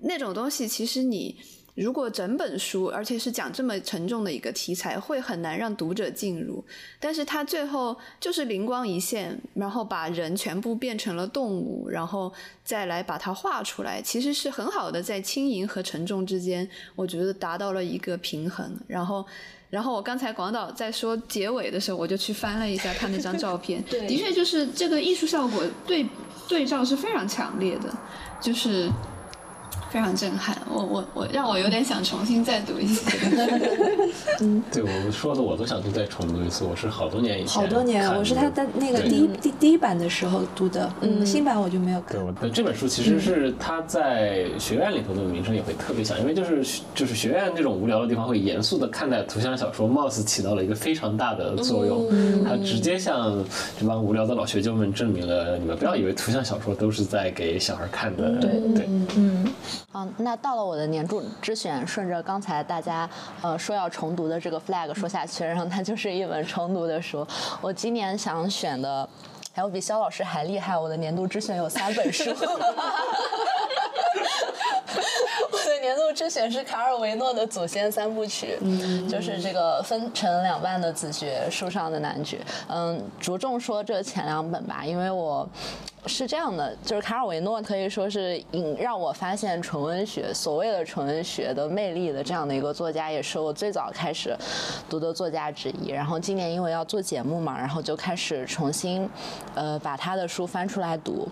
[0.01, 0.67] 那种东西。
[0.67, 1.35] 其实你
[1.75, 6.63] 如果整本书，而且是讲这么沉重的一个题材，会很难让读者进入。
[6.99, 12.31] 但是他最后就是灵光一现，然后把人全部变成了动物，然后
[12.63, 18.77] 再来把它画出来，其实是很好的在轻盈和沉重之间，我觉得达到了一个平衡。
[18.87, 19.25] 然后，
[19.69, 26.05] 然后我刚才广岛在说结尾的时候，我就去翻了一下他那张照片， 对的确就是这个艺术效果对。
[26.49, 27.89] 对照是非常强烈的，
[28.41, 28.89] 就是
[29.91, 30.57] 非常震撼。
[30.69, 33.11] 我我我让我有点想重新再读一次。
[34.71, 36.63] 对我说的我都想去再重读一次。
[36.63, 42.23] 我是好多年以前好多年，我是他在那个第一第第一版的时候读的，嗯，新版我就没有看对，。
[42.23, 52.07] 我呃，这本书其实是他在学院里头的名声也会特别响，因为就是就是学院这种无聊的地方会严肃的看待图像小说，貌似起到了一个非常大的作用。
[52.45, 53.43] 他直接向
[53.79, 58.31] 这帮无聊的老学究们证明了，你们不要以为图像小说都是在给小孩看的。
[58.37, 59.45] 对对，嗯，
[60.17, 63.09] 那到了我的年度之选，顺着刚才大家
[63.41, 67.25] 呃说要重读的这个 flag 说下去，然后它就是一本重读的书。
[67.61, 69.07] 我今年想选的，
[69.53, 72.29] 还有比肖老师还厉害，我的年度之选有三本书。
[75.51, 78.57] 我的年度之选是卡尔维诺的《祖先三部曲》，
[79.09, 82.39] 就是这个分成两半的子爵，书上的男爵。
[82.67, 85.47] 嗯，着重说这前两本吧，因为我
[86.07, 94.35] 是这样的，就是卡尔维诺可以说是引让我发现纯文学所谓的纯文学的魅力的这样的一个作家，也是我最早开始
[94.89, 95.89] 读的作家之一。
[95.89, 99.07] 然后今年因为要做节目嘛，然后就开始重新
[99.53, 101.27] 呃把他的书翻出来读。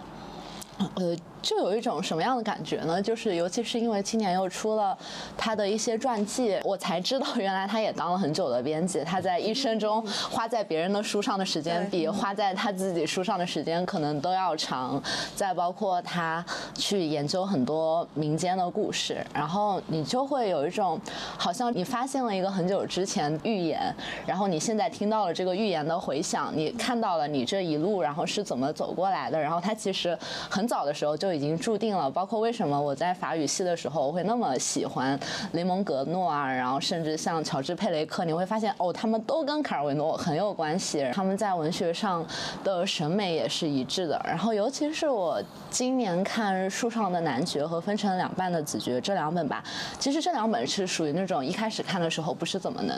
[0.96, 3.02] 呃，就有一种什么样的感觉呢？
[3.02, 4.98] 就是尤其是因为今年又出了
[5.38, 9.04] 他的一些传记，我才知道原来他也当了很久的编辑。
[9.04, 15.02] 他在一生中花在别人的书上的时间，比花在他自己书上的时间可能都要长。
[15.36, 21.00] 再包括他去研究很多民间的故事，然后你就会有一种
[21.38, 23.94] 好像你发现了一个很久之前预言，
[24.26, 30.18] 然后你现在听到了这个预言的回响，你看到了你这一路然后是怎么走过来的，然后他其实
[30.50, 32.10] 很早的时候就就已经注定了。
[32.10, 35.18] 包括为什么我在法语系的时候会那么喜欢
[35.52, 42.26] 雷蒙格诺啊，然后甚至像乔治佩雷克，你会发现哦，他们都跟卡尔维诺很有关系，他们在文学上
[42.64, 44.20] 的审美也是一致的。
[44.26, 49.64] 然后尤其是我今年看《树上的男爵》和《分成两半的子爵》这两本吧，
[50.00, 52.98] 其实这两本是属于那种一开始看的时候不是怎么能。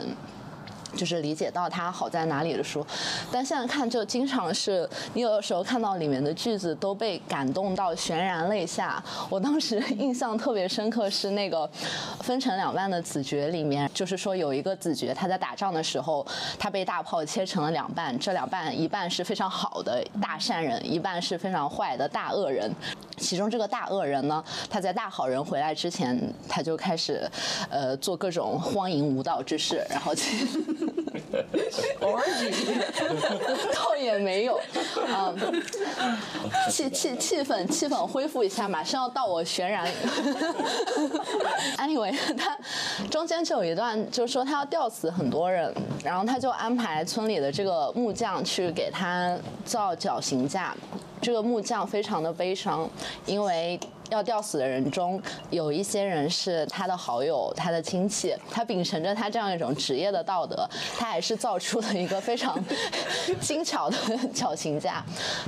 [0.96, 2.84] 就是理解到它好在哪里的书，
[3.30, 9.02] 但现在看就经常是你有的时候看到里面的句子都被感动到潸然泪下。
[9.28, 11.68] 我当时 印象特别深刻是那个
[12.20, 16.26] 分成两半的子爵里面，就是说有一个子爵他在打仗的时候，
[16.58, 22.70] 他被大炮切成了两半，这两半一半是非常好的大善人，一半是非常坏的大恶人。
[23.18, 27.28] 其中这个大恶人呢，他在大好人回来之前，他就开始
[27.70, 30.12] 呃做各种荒淫无道之事，然后。
[33.74, 34.56] 倒也没有，
[35.08, 35.32] 啊、
[36.70, 39.88] 气气气氛气氛恢复一下，马上要到我渲染。
[41.78, 42.56] anyway，他
[43.10, 45.72] 中间就有一段，就是说他要吊死很多人，
[46.04, 50.74] 然后他就安排村里的这个木匠去给他造绞刑架。
[51.22, 52.90] 这个木匠非常的悲伤，
[53.26, 53.78] 因为
[54.10, 60.68] 要吊死的人中有一些人是他的好友、他的亲戚，他秉承着他这样一种职业的道德，
[60.98, 62.58] 他还是造出了一个非常
[63.40, 63.96] 精巧的
[64.34, 65.02] 绞刑架。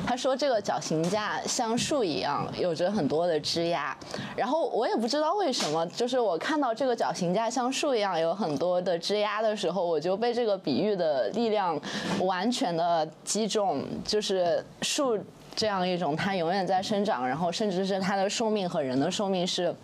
[0.06, 3.94] 他说这个绞刑架像树一样，有着很多的枝桠。
[4.36, 11.78] 然后我也不知道为什么，就是我看到这个绞刑架像树一样有很多的枝桠的时候，我就被这个比喻的力量
[12.20, 15.18] 完全的击中，就是树。
[15.56, 19.74] 这样一种它永远在生长，然后甚至是它的寿命和人的寿命是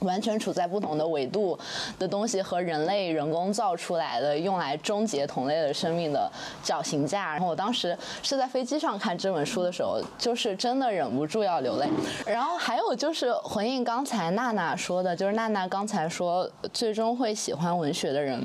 [0.00, 1.58] 完全处在不同的纬度
[1.98, 6.30] 的东西，和人类人工造出来的用来终结同类的生命的
[6.62, 7.32] 绞刑架。
[7.32, 11.88] 然后我当时是在飞机上看这本书的时候，就是真的忍不住要流泪。
[12.26, 18.44] 然后还有就是回应刚才娜娜说的，就是娜娜刚才说最终会喜欢文学的人。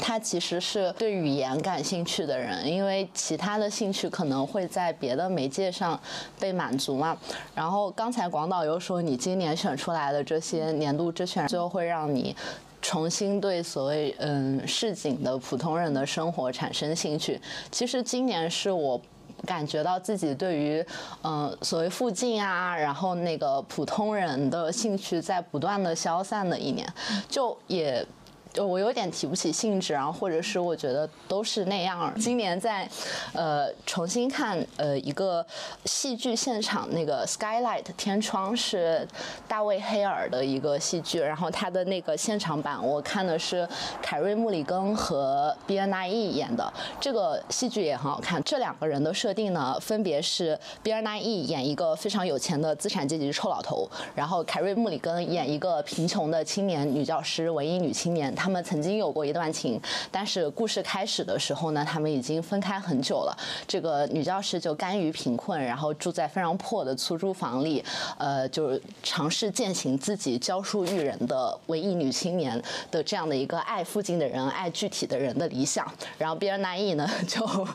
[0.00, 5.98] 他其实是对语言感兴趣的人，因为其他的兴趣可能会在别的媒介上
[6.38, 7.16] 被满足嘛。
[7.54, 12.34] 然后刚才广导又说，你今年选出来的这些年度之选，最后会让你
[12.82, 17.40] 重新对所谓嗯市井的普通人的生活产生兴趣。
[17.70, 19.00] 其实今年是我。
[19.44, 20.86] 感觉到自己对于，
[21.22, 26.90] 嗯，所谓附近啊，然后那个普通人的兴趣在不断的消散的一年，
[27.28, 28.06] 就也。
[28.54, 32.14] 就我有点提不起兴致，然后或者是我觉得都是那样。
[32.20, 32.88] 今年在，
[33.32, 35.44] 呃，重新看呃一个
[35.86, 39.06] 戏剧现场，那个 Skylight 天窗是
[39.48, 43.68] 大卫黑尔的一个戏剧，然后他的那个现场版我看的是
[44.00, 48.40] 凯瑞穆里根和 B N I E 演的，这个戏剧也很好看。
[48.44, 58.32] 这两个人的设定呢，分别是 B N I E 演一个非常有钱的资产阶级臭老头，然后凯瑞穆里根演一个贫穷的青年女教师，文艺女青年。
[58.43, 59.80] 他他们曾经有过一段情，
[60.10, 63.34] 但是故事开始的时候呢，他们已经分开很久了。
[63.66, 67.82] 这个女教师就甘于贫困，然后住在非常破的出租房里，
[68.18, 75.90] 呃，就是尝试践行自己教书育人的文艺女青年的这样的一个爱附近的人、爱具体的人的理想。
[76.18, 77.66] 然后比尔奈义呢，就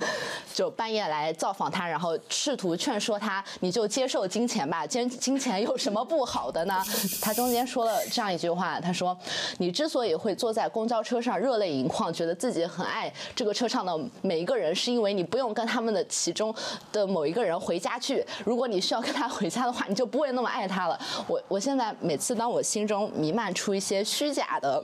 [0.54, 6.80] 就半夜来造访他，然后试图劝说他，你就接受金钱吧，金金钱有什么不好的呢？
[7.20, 9.18] 他中间说了这样一句话，他说
[9.58, 16.54] ：“你之所以会坐在在公交车上热泪盈眶，觉得自己很爱这个车上的每一个人，是因为你不用跟他们的其中
[16.92, 18.26] 的某一个人回家去。
[18.44, 24.84] 如果你需要跟他回家的话，你就不会那么爱他了。”我我现在每次当我心中弥漫出一些虚假的。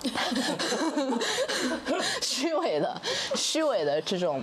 [2.22, 3.02] 虚伪的、
[3.34, 4.40] 虚伪的这种，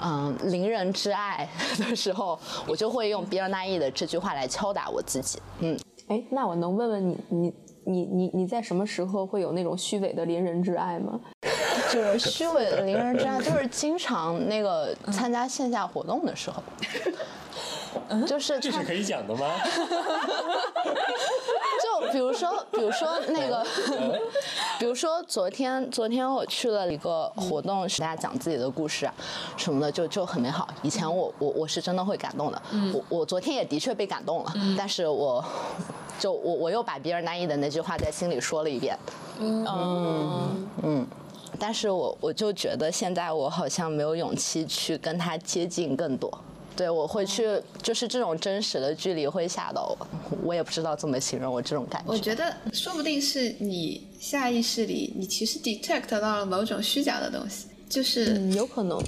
[0.00, 2.38] 嗯，邻人之爱的时候，
[2.68, 5.42] 我就会用比尔奈伊的这句话来敲打我自己。
[5.58, 5.76] 嗯，
[6.06, 7.52] 哎，那我能问问你，你
[7.86, 11.20] 你你你在什么时候会有那种虚伪的邻人之爱吗？
[11.92, 16.62] 就是虚伪的邻人之爱，就是经常那个参加线下活动的时候，
[18.26, 19.54] 就是这是可以讲的吗？
[21.82, 23.64] 就比如说，比如说那个，
[24.78, 29.14] 比如说昨天，昨天我去了一个活动，是大家讲自己的故事啊
[29.56, 30.68] 什么的，就就很美好。
[30.82, 35.44] 以前我我我是真的会感动的，我我昨天也的确被感动了，但是我
[36.18, 38.98] 就我我又把比尔奈义的那句话在心里说了一遍，
[39.38, 41.06] 嗯嗯。
[41.58, 46.30] 但是我我就觉得现在我好像没有勇气去跟他接近更多，
[46.76, 50.06] 对我会去就是这种真实的距离会吓到我，
[50.44, 52.12] 我也不知道怎么形容我这种感觉。
[52.12, 59.02] 我觉得说不定是你下意识里，你其实 detect 到了某种虚假的东西，就是嗯，有可能。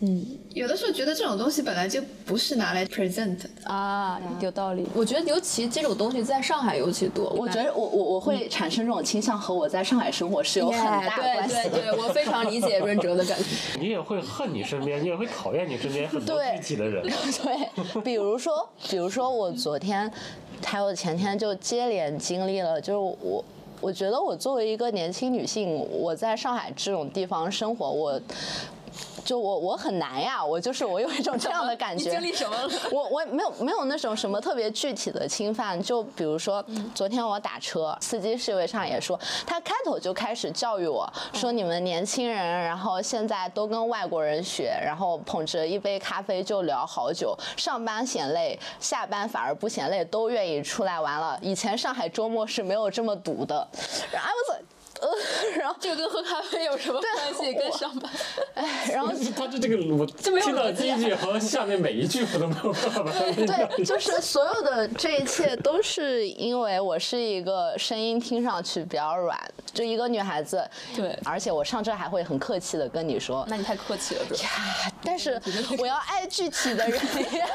[0.00, 0.24] 嗯
[0.54, 3.48] 有的时候觉得这种东西本来就不是拿来 present 的。
[3.64, 4.86] 啊，有道理。
[4.94, 7.30] 我觉得尤其这种东西在上海尤其多。
[7.30, 11.70] 我觉得我我我会产生这种倾向和我在上海生活是有很大关系的。
[11.70, 13.44] 对对对，我非常理解润哲的感觉。
[13.78, 17.02] 你也会恨你身边，你也会讨厌你身边很多对具体的人。
[17.42, 20.10] 对， 比如说，比如说我昨天
[20.64, 23.44] 还有前天就接连经历了，就是我。
[23.80, 28.20] 我觉得我作为一个年轻女性，我在上海这种地方生活，我
[29.28, 32.04] 就我我很难呀，我就是我有一种这样的感觉。
[32.04, 32.70] 你经历什么了？
[32.90, 36.64] 我我没有没有那种什么特别具体的侵犯，就比如说
[36.94, 51.38] 昨天我打车，司机是一位上也说，他开头就开始教育我说你们年轻人，然后现在都跟外国人学，然后捧着一杯咖啡就聊好久，上班嫌累，下班反而不嫌累，都愿意出来玩了。
[51.42, 53.68] 以前上海周末是没有这么堵的，
[54.10, 54.64] 然后 was like，
[55.00, 55.08] 呃，
[55.58, 57.54] 然后这个跟喝咖啡有什么关系？
[57.54, 58.10] 跟上班？
[58.54, 63.04] 哎，然后 他就这个我听到第一句和下面每一句我都没有办法
[63.76, 69.38] 对，就是所有的这一切都是因为我是一个声音听上去比较软，
[69.72, 70.68] 就一个女孩子。
[70.96, 74.38] 对而且我上这还会很客气的跟你说，那你太客气了，对。
[74.38, 74.50] 呀，
[75.02, 75.40] 但是
[75.78, 77.00] 我要爱具体的人
[77.34, 77.46] 呀。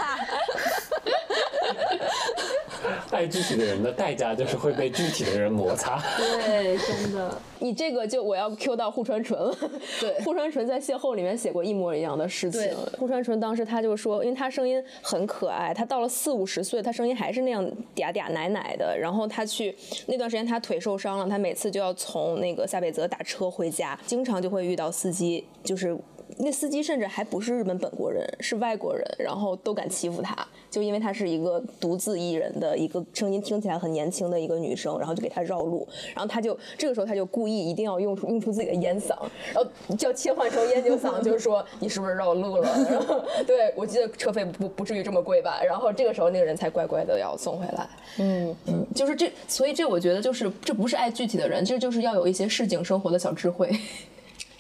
[3.12, 6.02] 爱具体的人的代价就是会被具体的人摩擦。
[6.18, 7.33] 对，真的。
[7.60, 9.56] 你这个就我要 Q 到户川纯了。
[10.00, 12.74] 对户川纯在邂逅里面写过一模一样的事情对。
[13.00, 17.64] 户川纯当时他就说，因为他声音很可爱，他到了四五十岁，他声音还是那样
[17.96, 18.98] 嗲嗲奶奶的。
[18.98, 19.76] 然后他去
[20.08, 25.98] 那段时间他腿受伤了，他每次就要从那个下北泽打车回家，经常就会遇到司机，就是。
[26.38, 39.16] 那司机甚至还不是日本本国人，是外国人，然后都敢欺负他，就因为她是一个独自一人的一个声音听起来很年轻的一个女生，然后就给她绕路，然后他就这个时候他就故意一定要用出用出自己的烟嗓，
[39.54, 42.70] 然后就要切换成烟酒嗓，就是说你是不是绕路了？
[42.90, 45.62] 然后对我记得车费不不至于这么贵吧？
[45.64, 47.90] 然后这个时候那个人才乖乖的要送回来。
[48.18, 53.70] 嗯，嗯，就是这，所以这我觉得就是这不是爱具体的人，这就是要有一些市井生活的小智慧。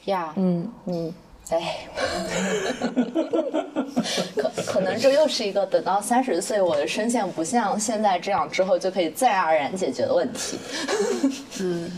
[0.05, 1.13] 呀，嗯嗯，
[1.49, 1.85] 哎，
[4.35, 10.57] 可可能这又是一个等到三十岁，我的声线不像现在这样之后就可以自然而然解决的问题。
[11.59, 11.91] 嗯，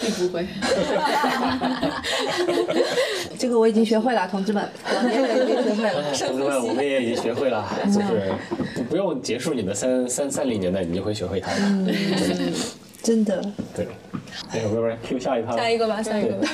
[0.00, 0.46] 并不会。
[3.38, 6.02] 这个我已经学会了，同志们，老年人已经学会了。
[6.12, 8.32] 同志们，我们也已经学会了，就是
[8.74, 11.58] 不不用结束你的三三三零年代，你就会学会它了。
[13.02, 13.40] 真的，
[13.74, 13.86] 对，
[14.50, 15.54] 哎，不是不是，Q 下一趴。
[15.56, 16.48] 下一个吧，下一个吧。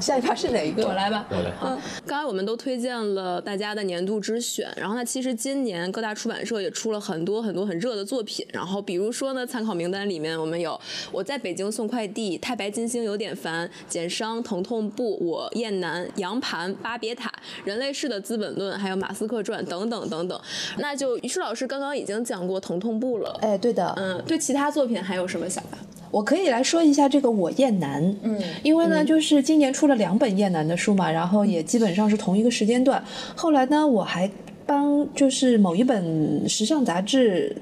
[0.00, 0.86] 下一趴是哪一个？
[0.86, 1.26] 我来吧。
[1.30, 1.52] 我来。
[1.62, 10.78] 嗯，刚才我们都推荐了大家的年度之选，然后呢，其实今年各大出版社也出了很多很多很热的作品，然后比如说呢，参考名单里面我们有
[11.10, 17.32] 我在北京送快递、太白金星有点烦、简伤、疼痛部、我燕南、羊盘、巴别塔、
[17.64, 20.40] 人类式的资本论，还有马斯克传等等等等。
[20.78, 25.78] 那就于舒老师刚刚已经讲过疼痛部了，哎，对的，嗯，对其他作品还有什么想法？
[26.10, 33.02] 我可以来说一下这个《我厌男》，嗯，因为呢，就是今年出了两本厌男的书嘛，然后也基本上是同一个时间段。
[33.34, 34.30] 后来呢，我还
[34.66, 37.56] 帮就是某一本时尚杂志。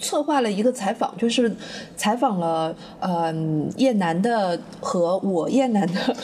[0.00, 1.54] 策划了一个采访，就是
[1.96, 3.32] 采访了呃
[3.76, 6.16] 叶楠的和我叶楠的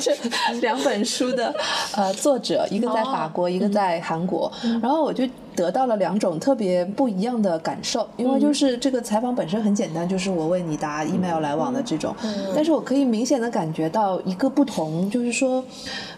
[0.00, 0.14] 这
[0.60, 1.54] 两本书的
[1.96, 4.52] 呃作者，一个在法国，一个在韩国。
[4.82, 5.26] 然后我就
[5.56, 12.14] 得到了两种特别不一样的感受，因为就是这个采访本身很简单，就是我问你答，email 来往的这种。
[12.54, 15.64] 但是我可以明显的感觉到一个不同，就是说，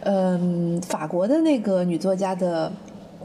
[0.00, 2.70] 嗯，法国的那个女作家的。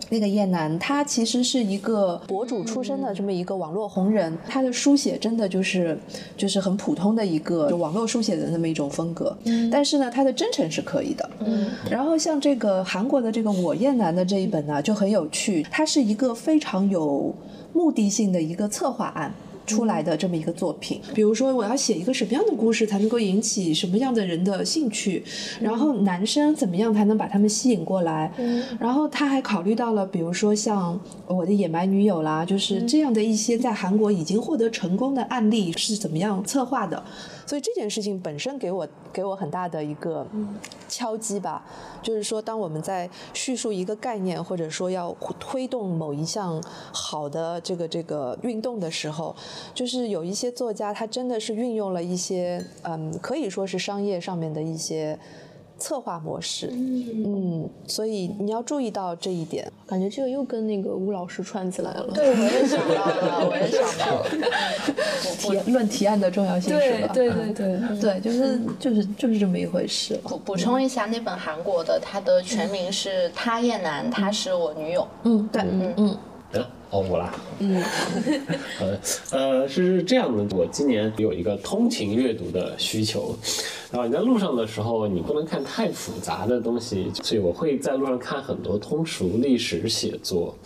[0.09, 5.97] 那个叶楠，他其实是一个博主出身的这么一个网络红人，他的书写真的就是
[6.37, 9.37] 就是很普通的一个就网络书写的那么一种风格，
[9.71, 11.29] 但是呢，他的真诚是可以的。
[11.45, 17.33] 嗯，然后像这个韩国的这个我叶楠的这一本呢，就很有趣，它是一个非常有
[17.73, 19.33] 目的性的一个策划案。
[19.69, 25.23] 出来的这么一个作品，比如说我要写一个什么样的故事才能够引起什么样的人的兴趣，
[25.61, 28.31] 然后男生怎么样才能把他们吸引过来，
[28.79, 37.03] 然后他还考虑到了，比如说像我的野蛮女友啦，就是这样的一些在韩国已经获得成功的案例是怎么样策划的。
[37.49, 40.23] 所以这件事情本身给我给我很大的一个
[40.87, 41.65] 敲击吧，
[41.99, 46.61] 就是说，当我们在叙述一个概念，或者说要推动某一项
[46.93, 49.35] 好的这个这个运动的时候，
[49.73, 55.17] 就是有一些作家他真的是运用了一些嗯，可以说是商业上面的一些。
[55.79, 59.71] 策划模式，嗯，所以你要注意到这一点。
[59.87, 62.11] 感觉这个又跟那个吴老师串起来了。
[62.13, 64.29] 对，我也想到了，我也想到了。
[65.39, 67.11] 提 论提案的重要性是吧？
[67.13, 70.19] 对对对对对，就是就是就是这么一回事。
[70.23, 75.01] 补补充一下，那本韩国的，它的全名是《他厌男，他是我女友》。
[75.23, 76.17] 嗯，对，嗯嗯。
[76.91, 77.83] 哦，我啦，嗯，
[78.81, 78.99] 呃
[79.31, 83.35] 呃，是这样的，我今年有一个通勤阅读的需求，
[83.91, 90.57] 然后你在路上的时候，你不能看太复杂的东西，所以我会在路上看很多通俗历史写作，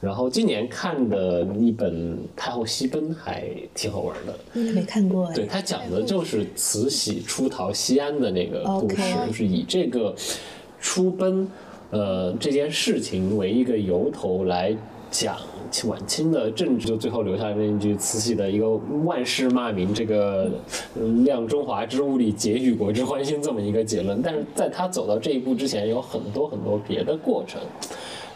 [0.00, 8.96] 然后今年看的一本《太后西奔》还挺好玩的，没看过，对，它讲的就是慈禧出逃西安的那个故事，
[9.28, 10.12] 就是以这个
[10.80, 11.48] 出奔
[11.90, 14.76] 呃这件事情为一个由头来。
[15.10, 15.38] 讲
[15.86, 18.68] 晚清的政治，就最后留下来那一句慈禧的一个
[19.04, 20.50] 万世骂名，这个
[21.24, 24.20] 量中华之物力，解与国之欢心这么一个结论。
[24.22, 27.60] 但是在他走到这一步之前，有很多很多别的过程。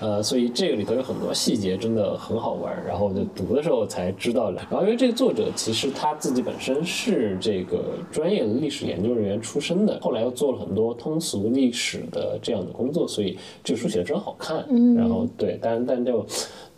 [0.01, 2.75] 呃，所以这个里头有很多细节，真的很好玩。
[2.85, 4.61] 然后就读的时候才知道了。
[4.69, 14.67] 然后因为这个作者其实他自己本身是这个专业的历史研究人员出身的，后来又做了很多通俗历史的这样的工作，所以这个书写的真好看。
[14.71, 14.97] 嗯。
[14.97, 16.27] 然后对，但但就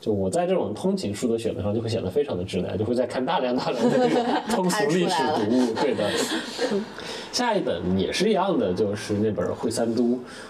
[0.04, 4.22] 就我在这种通勤书的选择上就会显得非常的直男，就会在看大量大量的这个
[4.54, 5.72] 通俗历史读物。
[5.80, 6.04] 对的。
[7.32, 10.02] 下一本也是一样的，就是那本《惠三都》。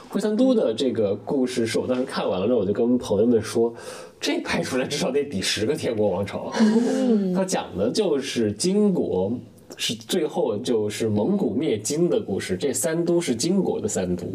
[0.09, 3.72] 惠三都的这个故事是我当时看完了之后，我就跟朋友们说，
[4.20, 6.52] 这拍出来至少得抵十个天国王朝。
[7.32, 9.32] 它讲的就是金国
[9.76, 14.26] 是最后就是蒙古灭金的故事，这三都是金国的三都。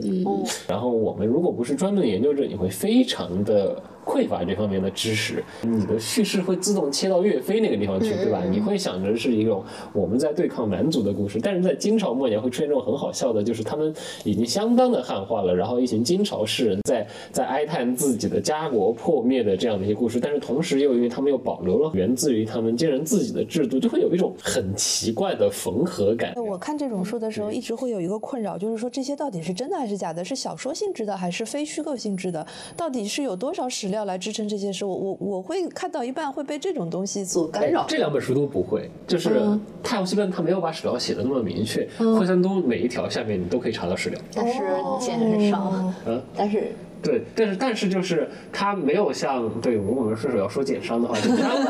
[0.66, 3.84] 然后我们如果不是专门研究者，你会非常的。
[4.10, 8.44] 匮乏这方面的知识，你的叙事会自动切到岳飞那个地方去，对吧？
[8.50, 9.64] 你会想着是一种
[9.94, 26.34] 我们在对抗蛮族的故事，但是在金朝末年会出现这种很好笑的，就是他们已经相当的汉化了，然后一群金朝士人在在哀叹自己的家国破灭的这样的一些故事，但是同时又因为他们又保留了源自于他们金人自己的制度，就会有一种很奇怪的缝合感。
[26.36, 30.26] 我看这种书的时候，一直会有一个困扰，就是说这些到底是真的还是假的？
[30.26, 32.44] 是小说性质的还是非虚构性质的？
[32.76, 33.99] 到底是有多少史料？
[34.00, 37.86] 要来支撑这件事，我我我会看到一半会被这种东西所干扰。
[37.86, 39.30] 这两本书都不会，就是
[39.84, 41.86] 《太阳系论》它没有把史料写的那么明确，
[42.18, 44.62] 《惠三东》每一条下面你都可以查到史料，但是
[45.02, 45.94] 简很少。
[46.06, 46.72] 嗯，但是
[47.04, 51.18] 对，但是但是就是他没有像对如果我们顺手要说减伤的话，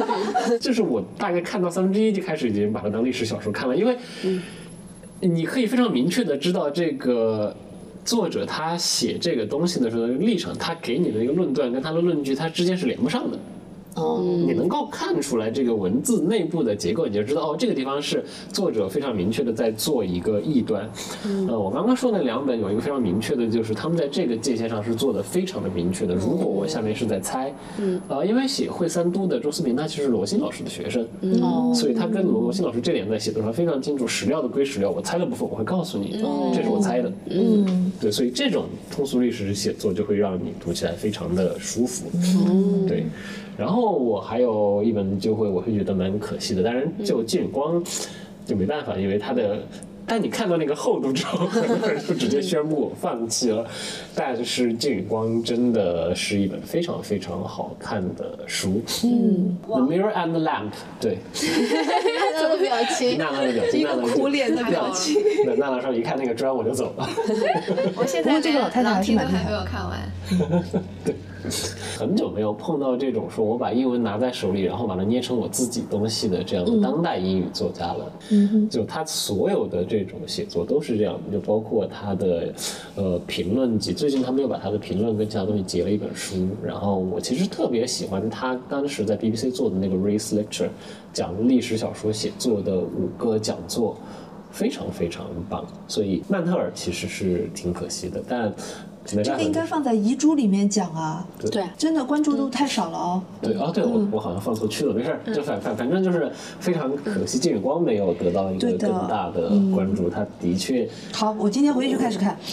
[0.61, 3.97] 就是我大概看到三分之一就开始已经把它当历史小说看了，因为
[5.19, 7.55] 你可以非常明确的知道这个。
[8.09, 13.37] 作者他写这个东西的时候的历程，他给你的一个论断跟他的论据，他之间是连不上的。
[13.95, 20.89] 哦，你能够看出来这个文字内部的结构，你就知道哦，这个地方是作者非常明确的在做一个异端。
[21.47, 26.13] 呃，我刚刚说那两本有一个非常明确的，就是他们在这个界限上是做的非常的明确的。
[26.13, 31.05] 如果我下面是在猜，嗯，呃，因为写惠三都的周思明，他其实是罗新老师的学生，
[31.41, 36.11] 哦，所以他跟罗新老师这点在写作上非常清楚，史料的归史料，我猜的部分我会告诉你，
[36.53, 42.07] 这是我猜的，嗯，对，所以这种通俗历史写作就会让你读起来非常的舒服，
[42.87, 43.05] 对。
[43.59, 47.83] 然后我还有一本就会我会觉得蛮可惜的，当然就金远光，
[48.45, 49.59] 就没办法，因为它的。
[50.11, 51.45] 但你看到那个厚度之后，
[52.07, 53.63] 就直接宣布放弃了。
[54.15, 58.81] 但是《金宇光》真的是一本非常非常好看的书。
[59.03, 61.19] 嗯，《The Mirror and the Lamp》对。
[62.33, 65.15] 娜娜的表情，娜娜的表情， 一个苦脸的表情。
[65.45, 67.07] 那娜娜说：“一看那个砖，我就走了。
[67.95, 70.11] ”我现在这个老题都还没有看完。
[71.41, 71.51] 对。
[71.99, 78.11] 很久没有碰到这种说我把英文拿在手里，然后把它捏成我自己东西的这样的当代英语作家了。
[78.29, 82.53] 嗯就他所有的这种写作都是这样，就包括他的
[82.95, 83.91] 呃评论集。
[83.91, 86.47] 最近他们又把他的评论跟其他东西结了一本书。
[86.63, 90.69] 然后我其实特别喜欢他当时在 BBC 做的那个 Race Lecture，
[91.11, 93.97] 讲历史小说写作的五个讲座，
[94.51, 95.65] 非常非常棒。
[95.87, 98.53] 所以曼特尔其实是挺可惜的，但。
[99.23, 103.23] 这个应该放在遗珠里面讲啊，对，真的关注度太少了哦。
[103.41, 110.87] 对哦，对我我好像放错区了，没事儿，就反反反正就是非常可惜，金宇光没有得到一个更大的关注，他的确。
[111.13, 112.37] 好，我今天回去就开始看。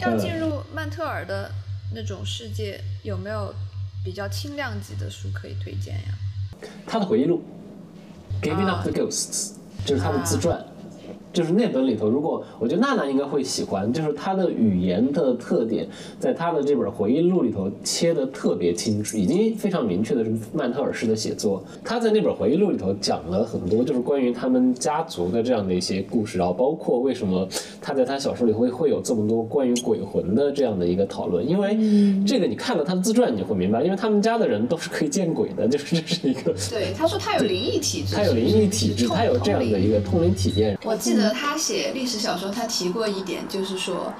[0.00, 1.50] 要进入曼特尔的
[1.94, 3.54] 那种世界，有没有
[4.04, 6.68] 比较轻量级的书可以推荐呀？
[6.86, 7.42] 他的回忆录
[8.46, 9.52] 《Giving Up the Ghosts》
[9.84, 10.62] 就是他的自传。
[11.34, 15.84] 就是那本里头，如果我觉得娜娜应该会喜欢，就是她的语言的特点，
[16.20, 21.62] 在她的这本回忆录里头切的特别清楚，已经非常明确的是曼特尔式的写作。
[21.84, 27.48] 她在那本回忆录里头讲了很多，就是关于他们家族的这样的一些故事，然后包括为什么
[27.80, 31.44] 她在她小说里会会有这么多关于鬼魂的这样的一个讨论。
[31.44, 31.76] 因为
[32.24, 36.54] 这个你看了她的自传，你就会明白，因为他们家的人都是可以见鬼的，就是这是一个。
[36.70, 40.78] 对，他说他有灵异体质，他有灵异体质，他有这样的一个通灵体验。
[40.84, 41.23] 我记得。
[41.30, 44.12] 他写历史小说，他提过一点，就是说，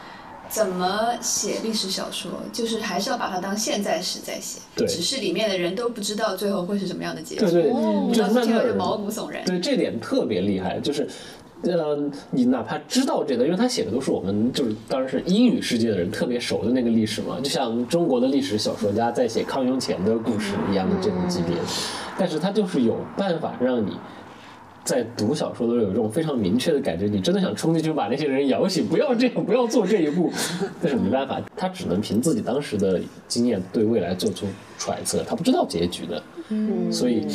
[0.48, 7.62] 怎么写历史小说，就是还是要把它当现在时在写，对，只是里面的人都不知道最后会是什么样的结局，对对，
[8.12, 9.44] 就听了就毛骨悚然。
[9.44, 11.08] 对，这点特别厉害，就是，
[11.62, 11.98] 呃，
[12.30, 21.56] 你哪怕知道这个，因为他写的都是我们就是当然是英语世界的人特别熟的那个历史嘛，就像中国的历史小说家在写康雍乾的故事一样的这种级别，
[22.18, 23.96] 但是他就是有办法让你。
[24.84, 30.30] 在读小说的时候有一种非常明确的感觉，你真的想冲进去把那些人摇醒，不要这样，不要做这一步。
[30.80, 34.46] 但是没办法，他只能凭自己当时的经验对未来做出
[34.78, 36.22] 揣测，他不知道结局的。
[36.50, 37.26] 嗯，所以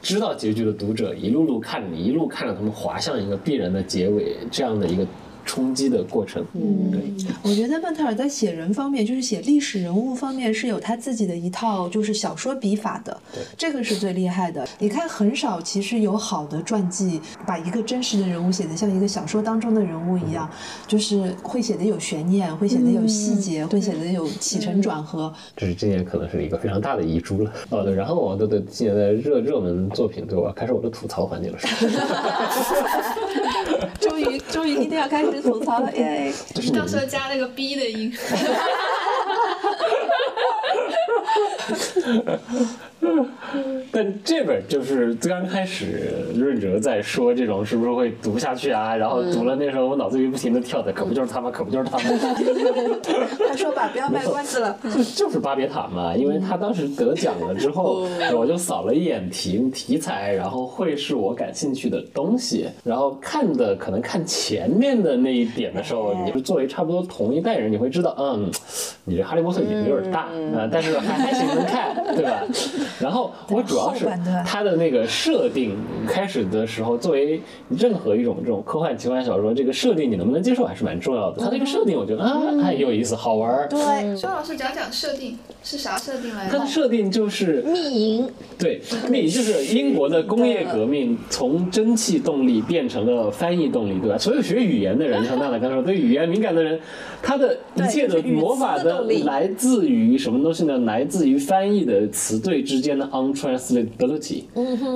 [0.00, 5.04] 知道结局的读者一路路看着你，一路看着他们滑向一个必然的结尾，这样的一个。
[5.44, 6.44] 冲击的过程。
[6.54, 7.00] 嗯，对，
[7.42, 13.20] 我觉得曼特尔在写人方面，就是写历史人物方面，是有他自己的一套，就是小说笔法的。
[13.32, 14.66] 对，这个是最厉害的。
[14.78, 20.48] 你看，很少其实有好的传记，把一个真实的人物写得像一个小说当中的人物一样，
[20.86, 25.32] 就是会写得有悬念，会写得有细节，会写得有起承转合。
[25.56, 27.52] 这是今年可能是一个非常大的遗珠了。
[27.70, 31.58] 哦，对，然后我的对今年的热热门作品，对我开始我的吐槽环节了。
[34.00, 36.32] 终于，终于今天要开始吐槽了 耶！
[36.74, 38.12] 到时候加那个 B 的音。
[43.92, 46.00] 但这本就是最刚开始，
[46.34, 48.96] 润哲在说这种是不是会读不下去啊？
[48.96, 51.50] 然后读了那时候我脑子里不停的跳的，可不就是他吗？
[51.50, 52.04] 可不就是他吗？
[53.48, 54.76] 他说吧，不要卖关子了。
[55.14, 62.68] 就是巴别塔嘛，因为他当时得奖了之后，我就扫了一眼题题材，然后会是我感兴趣的东西。
[62.82, 68.50] 然后看的可能看前面的那一点的时候，你是作为差不多同一代人，你会知道，嗯，
[69.04, 70.22] 你这哈利波特瘾有点大
[70.56, 72.42] 啊，但是还还行能看，对吧？
[73.00, 74.06] 然后我主要是
[74.46, 75.76] 它的那个设定，
[76.06, 81.42] 开始的时候作为任何一种这种科幻奇幻小说，这个设定你能不能接受还是蛮重要的。
[81.42, 83.68] 它那个设定我觉得啊还有意思，好玩儿。
[83.68, 86.52] 对，周老师讲讲设定是啥设定来着？
[86.52, 88.28] 它的设定就是密营。
[88.58, 88.80] 对，
[89.10, 94.18] 密营就是英国的工业革命从蒸汽动力变成了翻译动力，对吧？
[94.18, 96.80] 所有学语言的人，像娜娜刚说，对语言敏感的人，
[97.24, 100.78] 他的一切的魔法的来自于什么东西呢？
[100.78, 102.94] 来自于翻译的词对之间。
[102.94, 104.44] 的 untranslatability，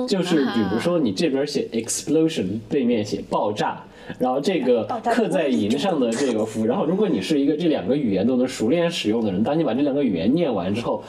[0.07, 3.83] 就是比如说你这边写 explosion，背面写爆炸，
[4.17, 11.03] 然后这个刻在银上的这个符， 然后如果你是一个这两个语言都能熟练使用的人，当你把这两个语言念完之后，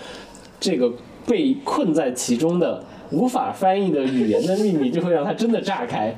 [0.59, 0.93] 这个
[1.29, 2.83] 被困在其中的。
[3.11, 6.15] 无法翻译的语言的秘密，就会让它真的炸开。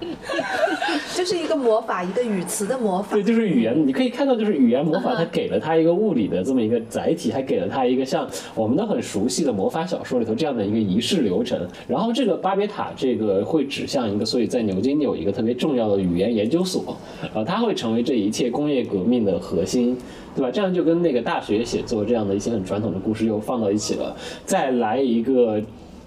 [1.14, 3.14] 就是一个魔法，一个语词的魔法。
[3.14, 3.86] 对，就是语言。
[3.86, 11.58] 你可以看到，就是语言魔法，它给了它一个物理的这么一个载体，还给了它一个像我们都很熟悉的魔法小说里头这样的一个仪式流程。
[11.86, 16.96] 然后这个巴别塔，这个会指向一个，所以在牛津有一个特别重要的语言研究所，
[17.34, 19.96] 呃，它会成为这一切工业革命的核心，
[20.34, 20.50] 对吧？
[20.50, 24.16] 这样就跟那个大学写作这样的一些很传统的故事又放到一起了。
[24.44, 25.60] 再来一个。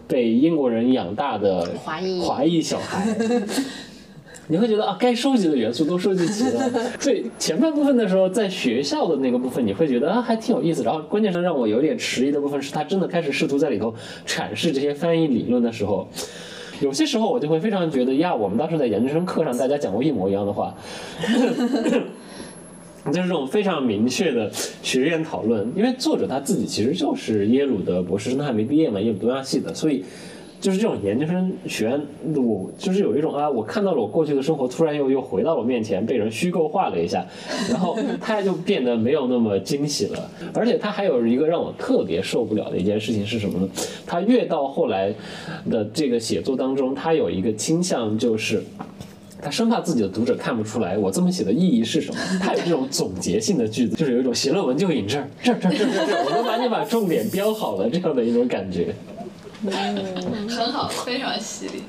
[0.07, 3.07] 被英国人养大的华裔华裔小孩。
[4.47, 6.69] 你会觉得啊，该收集的元素都收集齐了。
[7.01, 10.83] 所以前半部分的时候，在学校的那个部分，你会觉得啊，还挺有意思。
[10.83, 13.91] 然后关键是让我有点迟疑的部分，是他真的开始试图在里头
[14.27, 16.07] 阐释这些翻译理论的时候，
[16.79, 20.75] 有些时候我就会非常觉得呀，我们当时在研究生课上大家讲过一模一样的话。
[23.11, 24.49] 就是这种非常明确的
[24.81, 30.03] 学院讨论，因为作者他自己其实就是耶鲁的博士生，他还没毕业嘛，耶鲁东亚系的，所以
[30.59, 32.01] 就是这种研究生学院，
[32.35, 37.23] 我就是有一种啊，我看到了我过去的生活，突然又又回到我面前，被人虚构化了一下，
[37.69, 40.27] 然后他就变得没有那么惊喜了。
[40.55, 43.69] 而且他还有一个让我特别受不了的一件事情是什么呢？
[44.07, 45.13] 他越到后来
[45.69, 48.63] 的这个写作当中，他有一个倾向就是。
[49.45, 58.95] 他生怕自己的读者看不出来我这么写的意义是什么，他有这种总结性的句子，就是有一种写论文就引这儿这儿这儿这儿这儿，我都把你把重点标好了这样的一种感觉。
[59.67, 61.83] 嗯很好，非常犀利。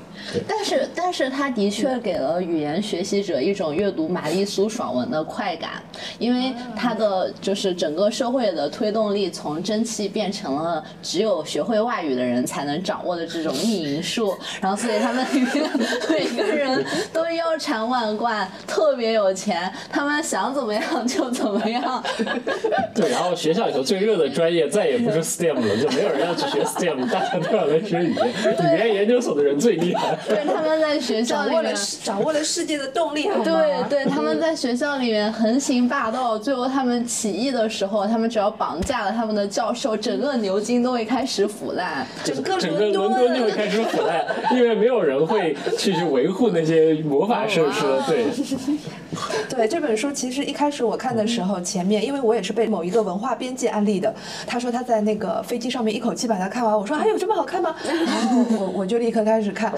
[0.47, 5.81] 但是，但是他的确给了语言学习者一种阅读玛丽苏爽文的快感，
[6.19, 15.25] 因为他的就是整个社会的推动力从蒸汽变成了只有学会外语的人才能掌握的这种逆淫术，然后所以他们
[16.09, 22.03] 每个人都腰缠万贯，特别有钱，他们想怎么样就怎么样。
[22.93, 28.27] 对，然后学校里头最热的专业再也不是 STEM 了，就没有人要去学 STEM，大家都要来学语言，
[28.75, 30.16] 语言研究所的人最厉害。
[30.27, 31.73] 对， 他们在学校里面掌握了。
[32.03, 42.05] 掌握了世界的动力，对对，他们在学校里面横行霸道，最后他们起义的时候，他们只要绑架了他们的教授，整个牛津都会开始腐烂。
[42.23, 48.03] 整个整个伦敦就会开始腐烂，因为没有人会去去维护那些魔法设施了。
[48.07, 48.25] 对，
[49.49, 54.13] 对这本书，其实一开始我看的时候，前面因为我也是被某一个文化编辑安利的，
[54.45, 57.75] 他说他在那个飞机上面一口气把它看完，我说还有这么好看吗？
[57.85, 59.73] 然后我我就立刻开始看。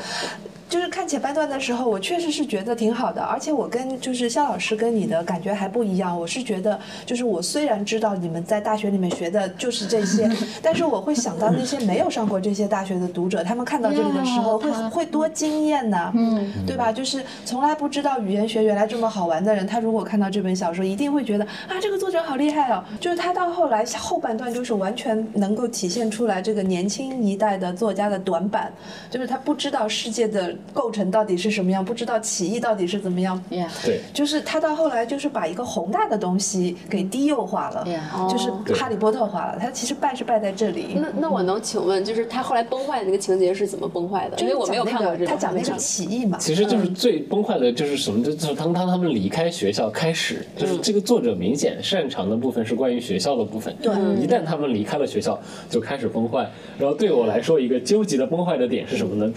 [0.69, 6.17] 就是看前半段的时候，我确实是觉得挺好的，而且我跟就是肖老师跟你的感觉还不一样。
[6.17, 10.29] 我是觉得，就是我虽然知道你们在大学里面学的就是这些，
[10.61, 16.91] 但是我会想到那些没有上过这些大学的读者，他们看到这里的时候会会多惊艳呢，嗯，对吧？
[16.91, 22.83] 就是从来不知道语言学原来这么好玩的人，他如果看到这本小说，一定会觉得啊，这个作者好厉害哦。
[22.99, 28.71] 就是他到后来后半段，就是完全能够体现出来这个年轻一代的作家的短板，
[29.09, 33.41] 就是他不知道世界的构成到底是什么样，不知道起义到底是怎么样。
[33.49, 39.57] Yeah，对，就是他到后来就是把一个宏大的东西给低幼化了 Yeah 就是哈利波特化了。
[39.59, 40.95] 他其实败是败在这里。
[40.95, 44.37] 那那我能请问，就是他后来崩坏的那个情节是怎么崩坏的？
[44.39, 45.25] 因为我没有看过这个。
[45.25, 48.23] 他讲那个起义嘛，其实就是最崩坏的，就是什么？
[48.23, 53.75] 就是当当他们离开学校开始，就是这个作者明显擅长的部分是关于学校的部分。
[53.81, 56.49] 对一旦他们离开了学校，就开始崩坏。
[56.77, 59.33] 然后对我来说，一个纠结的崩坏的点是什么呢？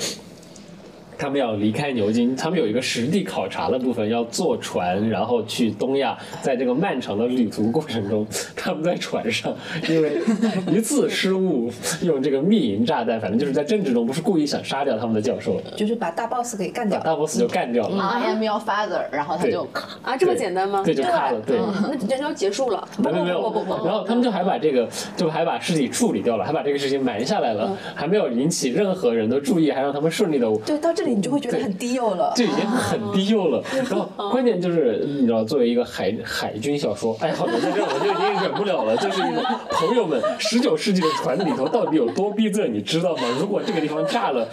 [1.23, 6.19] 他们要离开牛津，他们有一个实地考察的部分，要坐船，然后去东亚。
[6.41, 8.27] 在这个漫长的旅途过程中，
[8.57, 9.55] 他们在船上
[9.89, 10.21] 因为
[10.67, 11.71] 一次失误，
[12.03, 16.99] 用这个密营炸弹，反正就是在政治中，不是故意想杀掉他们的教授的，就是把大 boss 给干掉。
[16.99, 18.03] 把大 boss 就干掉了。
[18.03, 19.63] I am your father，然后他就
[20.03, 20.83] 啊，这么简单吗？
[20.85, 21.57] 对，就卡了，对。
[21.83, 22.89] 那这就结束了。
[22.99, 32.33] 没有没有不不不不然后他们就还把这个，就还把尸体处理掉了，还把这个事情瞒下来了，还没有引起任何人的注意，还让他们顺利的对，到这里你就会觉得很低幼了。
[32.37, 33.63] 就已经很低幼了。
[33.73, 38.97] 然后关键就是，你知道，作为一个海海军小说爱好者，在这儿我就已经忍不了了。
[38.97, 43.23] 就是一种朋友们，十九世纪的船里头到底有多逼仄，你知道吗？
[43.39, 44.49] 如果这个地方炸了。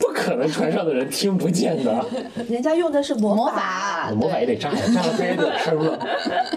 [0.00, 2.04] 不可能船上的人听不见的，
[2.48, 5.98] 人家用的是魔魔法，魔法也得炸呀，炸了它也得声了。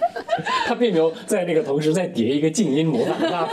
[0.67, 3.49] 他并没有在那个同时再叠一个静音魔法。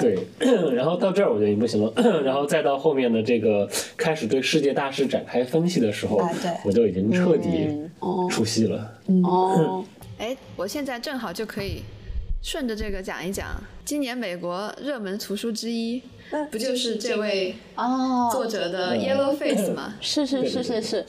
[0.00, 0.16] 对，
[0.74, 6.20] 然后到这儿我就已经不行了，然后再到后面的这个开始对世界大事展开分析的时候
[6.64, 7.68] 我就已经彻底
[8.30, 8.98] 出戏了。
[9.24, 9.84] 哦，
[10.18, 11.82] 哎，我现在正好就可以
[12.42, 13.48] 顺着这个讲一讲，
[13.84, 16.02] 今年美国热门图书之一，
[16.50, 19.94] 不就是这位哦，作者的 Yellow Face 吗？
[20.00, 21.04] 是是是是是，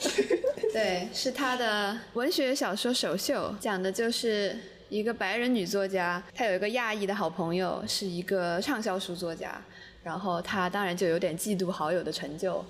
[0.72, 4.56] 对，是他的文学小说首秀，讲的就是
[4.90, 9.62] 一个白人女作家，她有一个亚裔的好朋友，是一个畅销书作家，
[10.02, 12.62] 然后她当然就有点嫉妒好友的成就，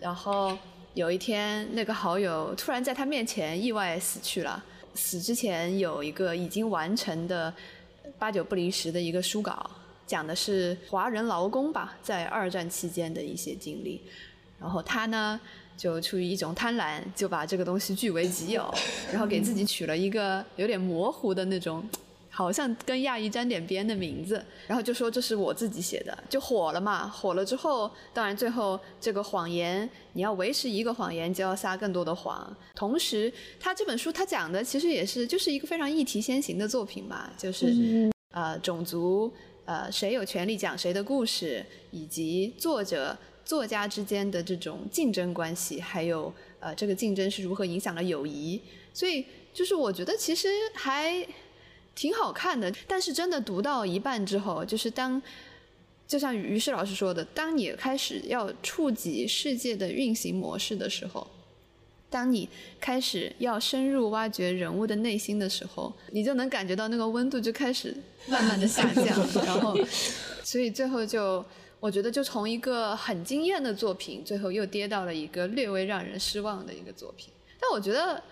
[0.00, 0.56] 然后
[0.94, 7.52] 有一天那个好友突然在她面前意外死去了，死之前有一个已经完成的
[8.18, 9.70] 八九不离十的一个书稿，
[10.06, 14.00] 讲的是华人劳工吧，在二战期间的一些经历。
[14.58, 15.38] 然后他呢，
[15.76, 18.74] 就出于一种贪婪，就把这个东西据为己有，
[19.12, 21.86] 然后给自己取了一个有点模糊的那种，
[22.30, 27.08] 好像跟亚裔沾点边的名字，然后就说这是我自己写的，就火了嘛。
[27.08, 32.56] 火了之后，当然最后这个谎言，你要维持一个谎言，就要撒更多的谎。
[32.74, 39.32] 同时，他这本书他讲的其实也是就是一个非常议题先行的作品嘛，就是呃种族，
[39.64, 43.16] 呃谁有权利讲谁的故事，以及作者
[43.46, 48.60] 作家之间的这种竞争关系，还有呃这个竞争是如何影响了友谊。
[48.92, 49.24] 所以
[49.54, 51.26] 就是我觉得其实还
[51.94, 55.22] 挺好看的，但是真的读到一半之后，就是当
[56.08, 61.26] 就像于适老师说的，当你开始要触及世界的运行模式的时候，
[62.08, 62.48] 当你
[62.80, 67.94] 开始要深入挖掘人物的内心的时候，你就能感觉到那个温度就开始
[68.26, 69.04] 慢慢的下降，
[69.44, 69.76] 然后
[70.44, 71.44] 所以最后就
[71.80, 78.22] 我觉得就从一个很惊艳的作品，最后又跌到了一个略微让人失望的一个作品，但我觉得。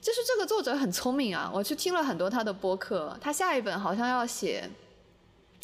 [0.00, 1.50] 就是这个作者很聪明啊！
[1.52, 4.62] 我去听了很多他的播客，他下一本好像要写，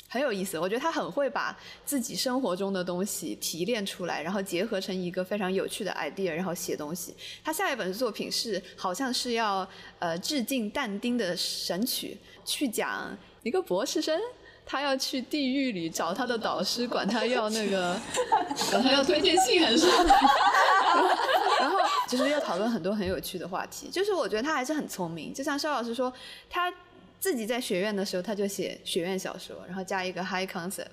[0.08, 0.58] 很有意思。
[0.58, 1.56] 我觉得他很会把
[1.86, 7.14] 自己生活中的东西提炼出来，然后结合成一个非常有趣的 idea，然后写东西。
[7.44, 9.66] 他下一本作品是好像是要
[10.00, 14.20] 呃致敬但丁的《神曲》，去讲一个博士生。
[14.66, 17.98] 他要去地狱里找他的导师，管他要那个，
[18.70, 19.86] 管他要推荐信还是？
[21.60, 21.76] 然后
[22.08, 23.88] 就是要讨论很多很有趣的话题。
[23.90, 26.12] 就是我觉得他还是很聪明，就像肖老师说，
[26.48, 26.72] 他
[27.20, 30.86] 自己在学院的时候他就写学院小说，然后加一个 high concept，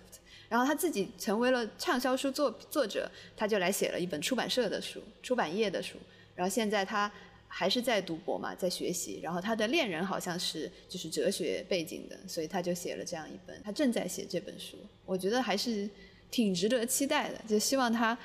[0.49, 5.97] 然后他自己成为了畅销书作作者，他就来写了一本出版社的书、出版业的书，
[6.35, 7.11] 然后现在他。
[7.53, 9.19] 还是在读博嘛，在学习。
[9.21, 13.61] 然后他的恋人好像是就是哲学背景的，所以他就写了这样一本。
[13.63, 15.89] 他正在写这本书，我觉得还是
[16.31, 17.41] 挺值得期待的。
[17.47, 18.17] 就希望他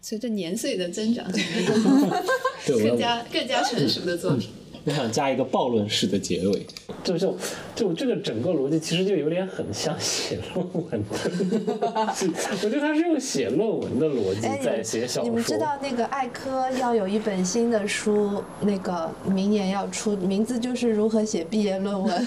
[0.00, 1.26] 随着年岁的增长，
[2.66, 4.50] 更加更加成熟的作品。
[4.88, 6.66] 我想加一个暴论式的结尾，
[7.04, 7.36] 就就
[7.74, 11.08] 就这个整个逻辑其实就有点很像写论文的，
[12.64, 15.28] 我觉得他是用写论文的逻辑在写小说。
[15.28, 22.26] 你们知道那个艾科要有一本新的书，那个明年要出，名字就是如何写毕业论文。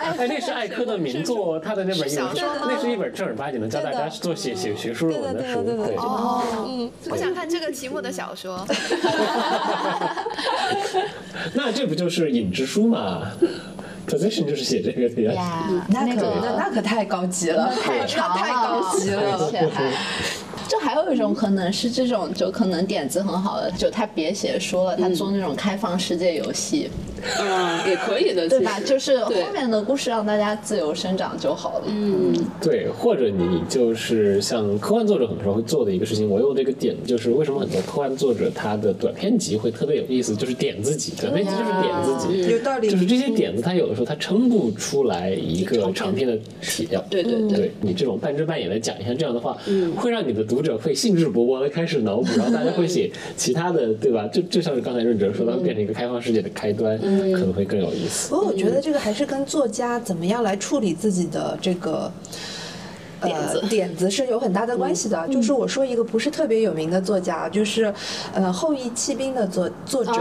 [0.00, 5.62] 哎，那是艾科的名作，他的那本小说，那是一本正儿八经的教大家做写写学术论文的书。
[5.62, 8.66] 对哦，嗯，我想看这个题目的小说。
[11.54, 13.22] 那这不就是影之书嘛
[14.06, 15.82] ？Position 就是写这个的呀。
[15.88, 19.92] 那可那那可太高级了，太长太高级了，而且还。
[20.70, 26.88] 就还有一种可能是这种，就可能点子很好的，就他别写书了，他做那种开放世界游戏，
[27.40, 28.78] 嗯，也可以的，对吧？
[28.78, 31.86] 就是后面的故事让大家自由生长就好了。
[31.88, 42.88] 嗯，对，或者你就是像科幻作者很多时候会做的一个事情，我用这个点，就是为什么很多科幻作者他的短篇集会特别有意思，就是点自己，短篇集就是点自己，有道理。
[42.88, 47.04] 就是这些点子，他有的时候他撑不出来一个长篇的体量。
[47.10, 49.58] 对对对，你这种半真半演的讲一下这样的话，
[49.96, 54.26] 会让你的读者会兴致勃勃的开始脑补，然后大家会写其他的，对吧？
[54.28, 58.30] 就就像是刚才润哲说，它变成一个开放世界的开端，可能会更有意思。
[58.30, 62.10] 不过我觉得这个还是跟作家怎么样来处理自己的这个。
[63.22, 67.92] 点子 点子是有很大的关系的，就是我说一个不是特别有名的作家，就是
[68.32, 70.12] 呃《后羿弃兵》的作作者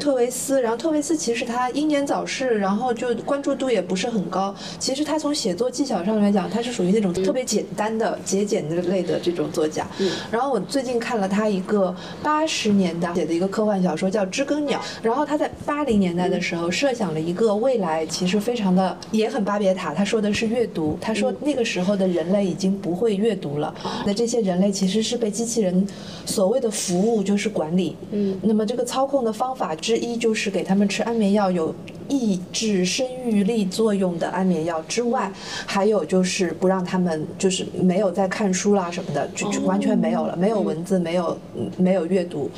[0.00, 0.60] 特维斯。
[0.62, 4.54] 然后特维斯其实他英年早逝，然后就关注度也不是很高。
[4.78, 9.86] 其实他从写作技巧上来讲，他是属于那种特别简单的节俭的类的这种作家。
[10.30, 14.78] 然后我最近看了他一个八十年代写的一个科幻小说，叫《知更鸟》。
[15.02, 19.92] 然后他在八零年代的时候设想了一个未来，其实非常的也很巴别塔。
[19.92, 22.05] 他说的是阅读，他说那个时候的。
[22.06, 23.74] 人类已经不会阅读了，
[24.06, 25.86] 那这些人类其实是被机器人
[26.24, 27.96] 所谓的服务，就是管理。
[28.10, 31.74] 嗯，那么这个操控的方法之一就是给他们吃安眠药，有
[32.08, 35.30] 抑制生育力作用的安眠药之外，
[35.66, 41.36] 还有就是不让他们就是没有在看书啦什么的，就就完全没有了，没有文字，没有
[41.76, 42.50] 没有阅读。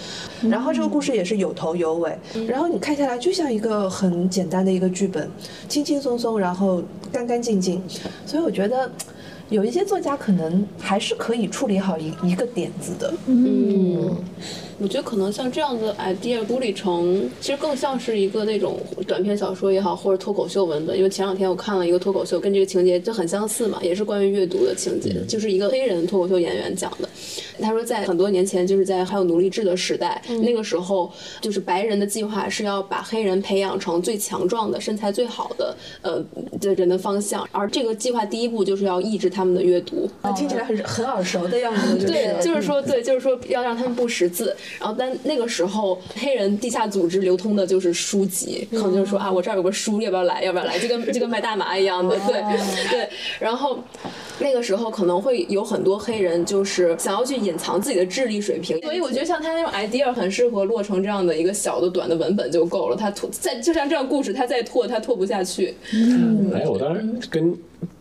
[0.50, 2.16] 然后这个故事也是有头有尾，
[2.46, 5.28] 然后你看下来就像一个很简单的一个剧本，
[5.68, 7.82] 轻轻松松，然后干干净净。
[8.26, 8.90] 所以我觉得。
[9.50, 13.14] 有一些作家可能还是可以处理好一一个点子的。
[13.26, 14.14] 嗯，
[14.78, 20.96] 我觉得可能像这样的 idea 梳理成，其实更像是一个那种短篇小说也好，或者脱口秀文本。
[20.96, 27.08] 因为前两天我看了一个脱口秀，跟这个情节就很相似嘛，也是关于阅读的情节，就是一个黑人脱口秀演员讲的。
[27.60, 31.10] 他说，在很多年前，就是在还有奴隶制的时代，那个时候，
[31.40, 36.24] 就是白人的计划是要把黑人培养成最强壮的、身材最好的呃
[36.60, 39.37] 的人的方向，而这个计划第一步就是要抑制他。
[39.38, 40.10] 他们的阅读。
[40.36, 41.96] 听起来很很耳熟的样子。
[42.04, 44.54] 对，就是说，对，就是说要让他们不识字。
[44.80, 50.42] 然后，但那个时候黑人地下组织流通的就是书籍，可能就是说啊，我这儿有个书，要不要来？
[50.42, 50.76] 要不要来？
[50.78, 52.42] 就跟就跟卖大麻一样的，对
[52.90, 53.08] 对。
[53.38, 53.78] 然后
[54.40, 62.96] 那个时候可能会有很多黑人就是想要去隐藏自己的智力水平，所以我觉得像他那种 idea 很适合落成这样的一个小的短的文本就够了。
[62.96, 65.74] 他拖再就像这样故事，他再拓他拓不下去。
[65.94, 67.56] 嗯，哎，我当时跟。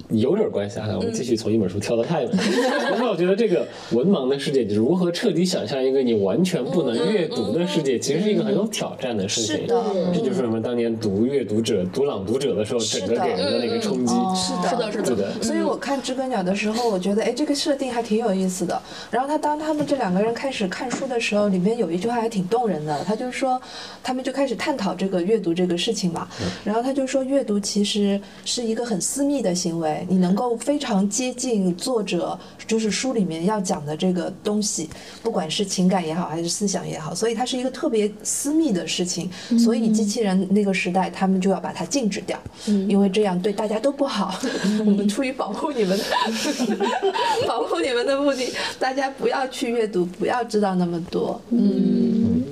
[0.10, 0.88] 有点关系啊！
[0.96, 2.38] 我们继续从一本书跳到下一本。
[2.96, 9.58] 因为我觉得这个文盲的世界，如何彻底想象一个你完全不能阅读的世界，其实是一个很有挑战的事情。
[9.58, 14.14] 是的，这就是我们当年读《阅读者》、读《朗读者》的时候，整个给人的那个冲击。
[14.36, 15.44] 是的，是的，是的。
[15.44, 18.82] 所以我看《知更鸟》的时候，我觉得，哎，这个设定还挺有意思的。
[19.12, 23.04] 然后他当他们这两个人开始看书的时候，里面有一句话还挺动人的。
[23.04, 23.62] 他就说，
[24.02, 26.28] 他们就开始探讨这个阅读这个事情嘛。
[26.64, 30.78] 然后他就说，阅读其实是一个很私密的行为，你能够非。
[30.80, 34.88] 常接近作者，就是书里面要讲的这个东西，
[35.24, 39.28] 不管是情感也好，还是思想也好，所以它是一个特别私密的事情。
[39.57, 42.40] 所以机器人那个时代，他们就要把它禁止掉，
[42.88, 44.40] 因为这样对大家都不好。
[44.86, 45.99] 我们出于保护你们，
[47.48, 51.41] 保护你们的目的，大家不要去阅读，不要知道那么多。
[51.49, 52.44] 嗯。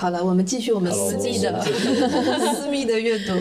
[0.00, 1.60] 好了，我们继续我们私密的
[2.56, 3.34] 私密的阅读。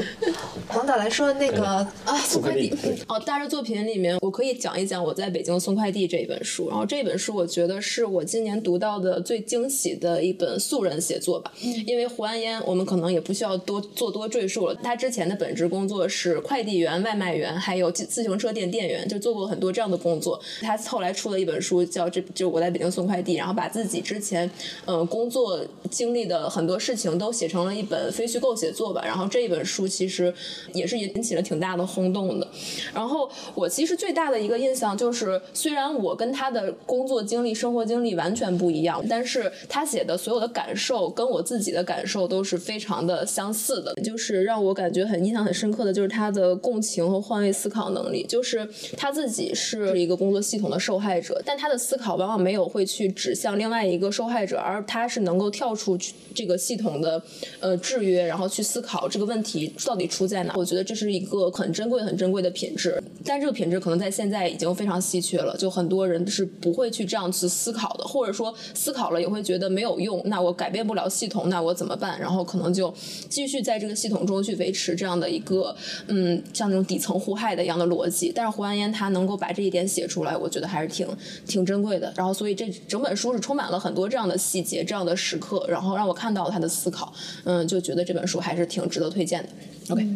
[0.67, 1.63] 黄导来说那个
[2.03, 2.69] 啊，送快递
[3.07, 6.67] 哦，大热作品里面，我可以讲一讲我在北京送快递这一本书。
[6.67, 11.49] 然后这本书我觉得是我今年读到的最惊喜的一本素人写作吧。
[11.87, 14.75] 因为胡安烟，我们可能也不需要多做多赘述了。
[14.83, 20.37] 他之前的本职工作是快递员、外卖员，还有自行车店店员，就做过很多这样的工作。
[20.61, 24.49] 他后来出了一本书，叫《这就我在北京送快递》，然后把自己之前
[24.85, 26.48] 嗯工作经历的。
[26.49, 30.33] 很多事情都写成了一本非虚构写作吧，然后这一本书其实
[30.73, 32.47] 也是引起了挺大的轰动的。
[32.93, 43.93] 然后我其实最大的一个印象就是，虽然我跟他的工作经历、生活经历完全不一样，但是他写的所有的感受跟我自己的感受都是非常的相似的。
[44.03, 48.25] 就是让我感觉很印象很深刻的就是他的共情和换位思考能力。
[48.27, 48.67] 就是
[48.97, 56.13] 他自己是一个工作系统的受害者，但他的思考往往没有会去指向另外一个受害者，而他是能够跳出去。
[56.39, 57.21] 这个系统的
[57.59, 60.53] 呃制约，然后去思考这个问题到底出在哪？
[60.55, 63.03] 我觉得这是一个很珍贵、很珍贵的品质。
[63.25, 70.21] 但这个品质可能在现在已经非常稀缺了，就很多人是不会去这样去思考的，或者说思考了也会觉得没有用。
[70.27, 72.17] 那我改变不了系统，那我怎么办？
[72.17, 72.93] 然后可能就
[73.27, 75.75] 继续在这个系统中去维持这样的一个
[76.07, 78.31] 嗯，像那种底层互害的一样的逻辑。
[78.33, 81.05] 但是胡安烟他能够把这一点写出来，我觉得还是挺
[81.45, 82.13] 挺珍贵的。
[82.15, 86.28] 然后所以这整本书是充满了很多这样的细节、这样的时刻，然后让我看。
[86.29, 87.11] 看到他的思考，
[87.43, 89.49] 嗯，就觉得这本书还是挺值得推荐的。
[89.89, 90.07] OK，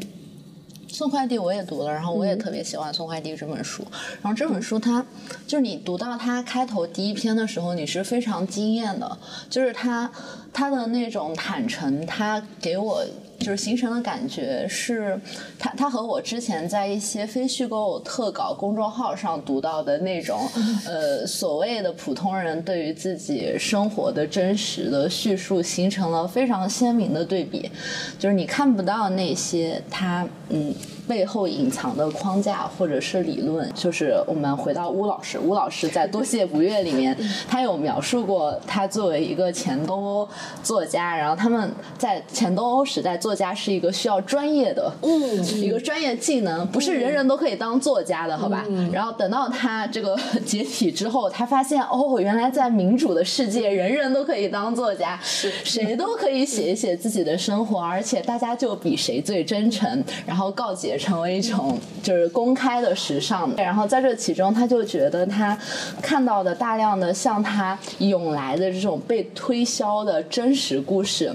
[0.87, 3.83] 送快递我也读了，然后我也特别喜欢送快递这本书。
[4.21, 5.03] 然后这本书它
[5.47, 9.17] 就是你读到它开头第一篇的时候，你是非常惊艳的，
[9.49, 10.11] 就是他
[10.53, 13.03] 他的那种坦诚，他给我。
[13.43, 15.19] 就是形成的感觉是，
[15.59, 20.39] 他他和我之前在一些非虚构特稿公众号上读到的那种，
[20.87, 27.69] 呃，所谓的普通人对于自己生活的真实的叙述，形成了非常鲜明的对比。
[28.17, 30.73] 就是你看不到那些他嗯
[31.05, 33.69] 背后隐藏的框架或者是理论。
[33.73, 37.13] 就是我们回到巫老师，巫老师在《多谢不悦》里面，
[37.49, 40.25] 他有描述过他作为一个前东欧
[40.63, 43.32] 作家，然后他们在前东欧时代做。
[43.33, 48.63] 作家是一个需要专业的，嗯，一个专业技能，不是人人都可以当作家的，好吧？
[48.91, 50.15] 然后等到他这个
[50.45, 63.51] 解体之后，他发现哦，原来在民主的世界，人人都可以当作家，是谁都可以写一写自己的生活，而且大家就比谁最真诚，然后告解成为一种就是公开的时尚。
[63.57, 65.57] 然后在这其中，他就觉得他
[66.03, 71.33] 看到的大量的向他涌来的这种被推销的真实故事。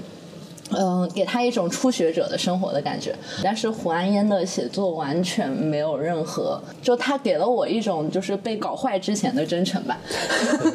[0.71, 9.97] 嗯，给他一种初学者的生活的感觉，但是胡安烟的写作完全没有任何，就他给了我一种就是被搞坏之前的真诚吧。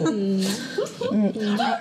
[0.07, 0.45] 嗯
[1.13, 1.33] 嗯，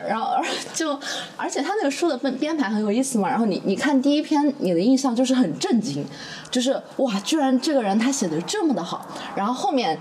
[0.07, 0.38] 然后
[0.73, 0.98] 就
[1.35, 6.06] 而且他那个书的编编排很有意思嘛，然后你你看第一篇，你的印象就是很震惊，
[6.52, 9.98] 就是哇，居然这个人他写的这么的好，然后后面。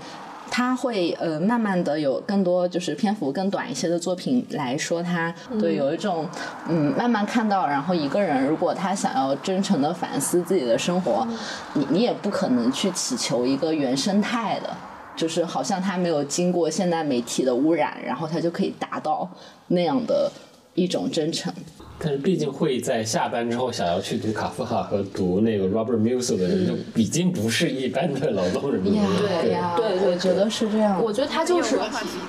[0.55, 6.29] 他会呃慢慢的有更多就是篇幅更短一些的作品来说，他对有一种
[6.69, 11.27] 嗯慢慢看到，然后一个人如果他想要真诚的反思自己的生活，
[11.73, 14.69] 你你也不可能去祈求一个原生态的，
[15.15, 19.27] 就是好像他没有经过现代媒体的污染，然后他就可以达到
[19.69, 20.31] 那样的
[20.75, 21.51] 一种真诚。
[21.99, 29.09] 但是毕竟会在下班之后想要去读卡夫卡和读那个 Robert Musil 的人，就已经不是一般的劳动人民了。
[29.19, 31.01] 对对我觉得是这样。
[31.01, 31.77] 我觉得他就是，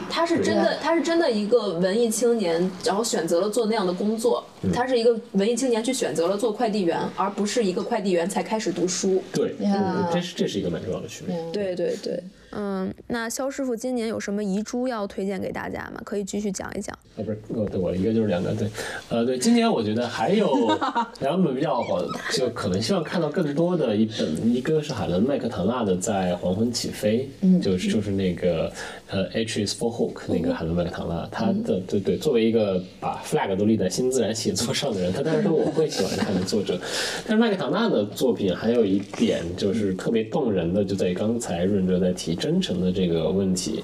[0.09, 4.45] 他是真的，他是真的一个文艺青年，然后选择了做那样的工作。
[4.73, 9.23] 他是一个文艺青年，去选择了做快递员，而不是一个快递员才开始读书。
[9.32, 9.55] 对，
[10.12, 11.36] 这是这是一个蛮重要的区别。
[11.53, 12.23] 对对对。
[12.56, 16.01] 嗯，那肖师傅今年有什么遗珠要推荐给大家吗？
[16.05, 16.97] 可以继续讲一讲。
[17.16, 18.68] 啊，不是，我，对我一个就是两个，对，
[19.09, 20.48] 呃，对，今年我觉得还有
[21.20, 22.01] 两本比较好，
[22.32, 28.70] 就可能希望看到更多的一本，一个是海伦麦克唐纳的《在黄昏起飞》，嗯，就是就是那个
[29.09, 36.78] 呃，H is for Hook 那个海伦麦克唐纳，他的对对，作为一个把 flag 都立在新自然写作上的人，他当然说我会喜欢他的作者，
[37.26, 42.36] 但是麦克唐纳的作品还有一点就是特别动人的，就在于刚才润哲在提。
[42.45, 43.83] 真诚的这个问题，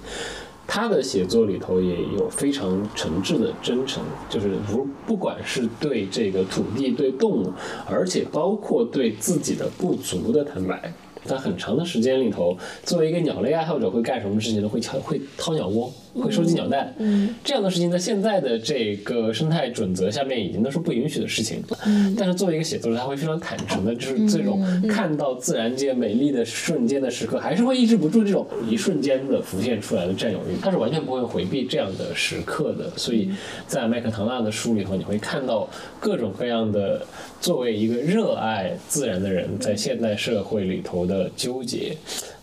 [0.67, 7.51] 他的写作里头也有非常诚挚的真诚，就是不不管是对这个土地、对动物，
[7.87, 10.93] 而且包括对自己的不足的坦白。
[11.25, 14.69] 在很长的时间里头，作为一个鸟类爱好者，会干什么事情呢？
[14.69, 16.95] 会掏会掏鸟窝，会收集鸟蛋。
[16.99, 21.63] 嗯，这样的事情在现在的这个生态准则下面，已经都是不允许的事情。
[21.85, 30.57] 嗯，但是作为一个写作者，他会非常坦诚的，就是这种看到自然界美丽的瞬间的时刻，还是会抑制不住这种一瞬间的浮现出来的占有欲。
[30.61, 32.91] 他是完全不会回避这样的时刻的。
[32.97, 33.31] 所以
[33.67, 35.69] 在麦克唐纳的书里头，你会看到
[35.99, 37.07] 各种各样的。
[37.41, 41.97] 作为一个热爱自然的人，在现代社会里头的纠结，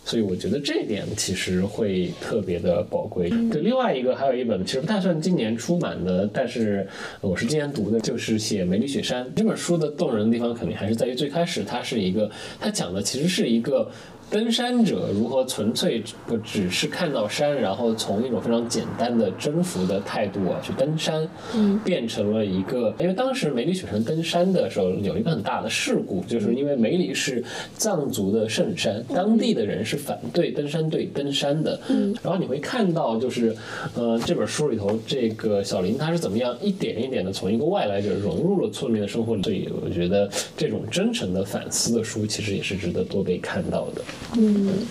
[0.08, 3.30] 所以我觉得这一点其实会特别的宝贵。
[3.52, 6.88] 对，另外一个还有一本其实不太算今年出版的，但是
[7.20, 13.92] 我是今年读的，就是写梅里雪山这本书的动人的地方，肯定还是在于最开始它是一个，它讲的其实是一个。
[14.30, 21.26] 登山者如何纯粹不只是看到山，然后从一种非常简单的征服的态度啊去登山，
[21.56, 27.42] 嗯，变成了一个，因为当时梅里雪山登山的时候有一个很大的事故，就是因为梅里是
[27.78, 33.56] 藏族的圣山，当地的人是反对登山队登山的，嗯，然后你会看到就是，
[33.96, 44.02] 呃，这本书里头这个小林他是怎么样一点一点的从一个外来者融入了村民的生活里，所以我觉得这种真诚的反思的书其实也是值得多被看到的。
[44.36, 44.86] 嗯，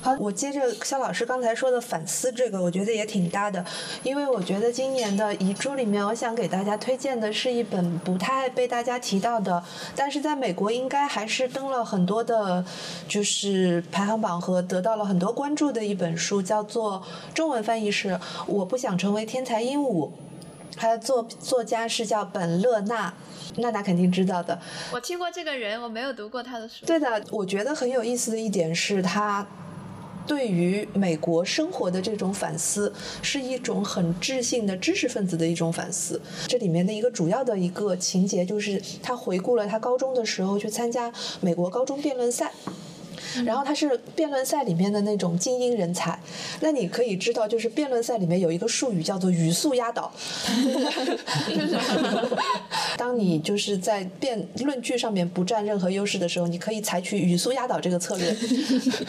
[0.00, 3.62] 好，我接着肖老师刚才说的反思这个，我觉得也挺搭的，
[4.02, 9.62] 因为我觉得今年的遗珠里面，我想给大家推荐的是一本不太被大家提到的，
[9.94, 12.64] 但是在美国应该还是登了很多的，
[13.06, 17.02] 就是排行榜和得到了很多关注的一本书，叫做
[17.34, 18.08] 中文翻译是
[18.46, 20.08] 《我不想成为天才鹦鹉》，
[20.76, 23.12] 它的作作家是叫本勒纳。
[23.56, 24.56] 娜娜肯定知道的，
[24.92, 26.86] 我听过这个人，我没有读过他的书。
[26.86, 29.44] 对的，我觉得很有意思的一点是他
[30.24, 36.22] 对于美国生活的这种反思，是一种很智性的知识分子的一种反思。
[36.46, 42.52] 这里面的一个主要的一个情节就是他回顾了他高中的时候去参加美国高中辩论赛。
[43.44, 46.18] 然后他是辩论赛里面的那种精英人才，
[46.60, 50.12] 那你可以知道，就是辩论赛里面有一个术语叫做语速压倒。
[52.96, 58.36] 当你就是在辩论句上面不占任何优势的时候，你可以采取语速压倒这个策略。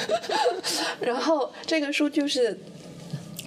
[1.02, 2.58] 然后这个书就是。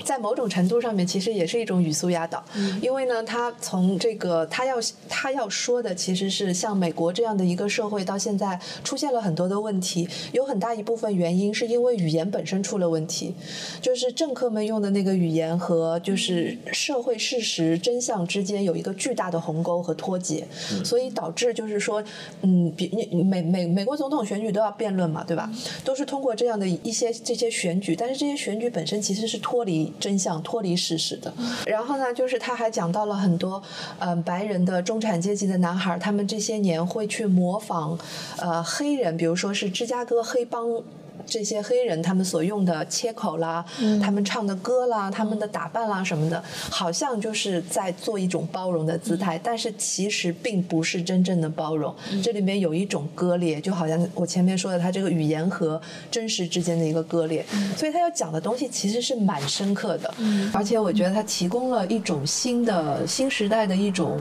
[0.04, 2.44] 在某种程度上面，其实也是一种语速压倒，
[2.82, 4.76] 因为呢，他从这个他要
[5.08, 13.34] 他要说的，其实是像美国这样的一个社会，到现在出现了很多的问题，有很大一部分原因是因为语言本身出了问题，
[13.80, 20.46] 就是政客们用的那个语言和就是社会事实真相之间有一个巨大的鸿沟和脱节，
[20.84, 22.04] 所以导致就是说，
[22.42, 25.50] 嗯，比美美美国总统选举都要辩论嘛，对吧？
[25.82, 29.93] 都是通过这样的一些这些选举，但是这些选举本身其实是脱离。
[30.00, 31.32] 真相脱离事实的。
[31.66, 33.62] 然后呢，就是他还讲到了很多，
[33.98, 37.98] 嗯，白人的中产阶级的男孩，他们这些年会去模仿，
[38.38, 40.82] 呃，黑人，比如说是芝加哥黑帮。
[41.26, 43.64] 这些黑人他们所用的切口啦，
[44.02, 51.94] 他们唱的歌啦，他们的打扮啦什么的，好像就是在做一种包容的姿态，但是其实并不是真正的包容。
[52.22, 55.80] 这里面有一种割裂，就好像我前面说的，他这个语言和
[56.10, 57.44] 真实之间的一个割裂。
[57.76, 60.14] 所以他要讲的东西其实是蛮深刻的，
[60.52, 64.20] 而且我觉得他提供了一种新的新时代的一种。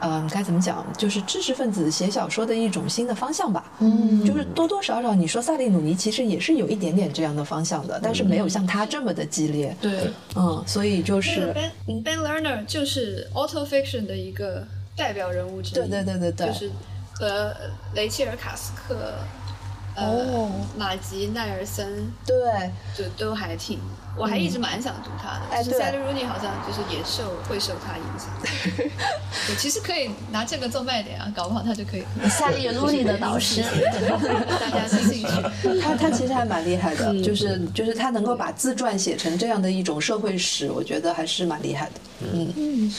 [0.00, 0.84] 嗯，该怎么讲？
[0.96, 3.72] 就是知识分子写小说的一种新的方向吧。
[3.80, 9.76] 嗯，就是多多少少，你说萨利努尼其实也是有一点点这样的方向的，但是没有像他这么的激烈。
[9.80, 11.52] 对，嗯，所以就是
[11.86, 14.66] Ben Ben Lerner 就是 auto fiction 的一个
[14.96, 15.74] 代表人物之一。
[15.74, 16.70] 对对对对对，就是
[17.12, 17.54] 和
[17.94, 19.14] 雷切尔卡斯克。
[20.00, 23.80] 呃，马吉奈尔森，对，就都还挺，
[24.18, 25.40] 我还一直蛮想读他的。
[25.50, 28.28] 哎对就是塞利鲁尼好像就是也受会受他影响。
[29.50, 35.80] 我，其实可以拿这个做卖点啊，搞不好他就可以夏利鲁尼的导师，大家的兴趣。
[35.80, 41.92] 他他其实还蛮厉害的，就是就是他能够把自传写成这样的一种社会史，我觉得还是蛮厉害的。
[42.32, 42.92] 嗯，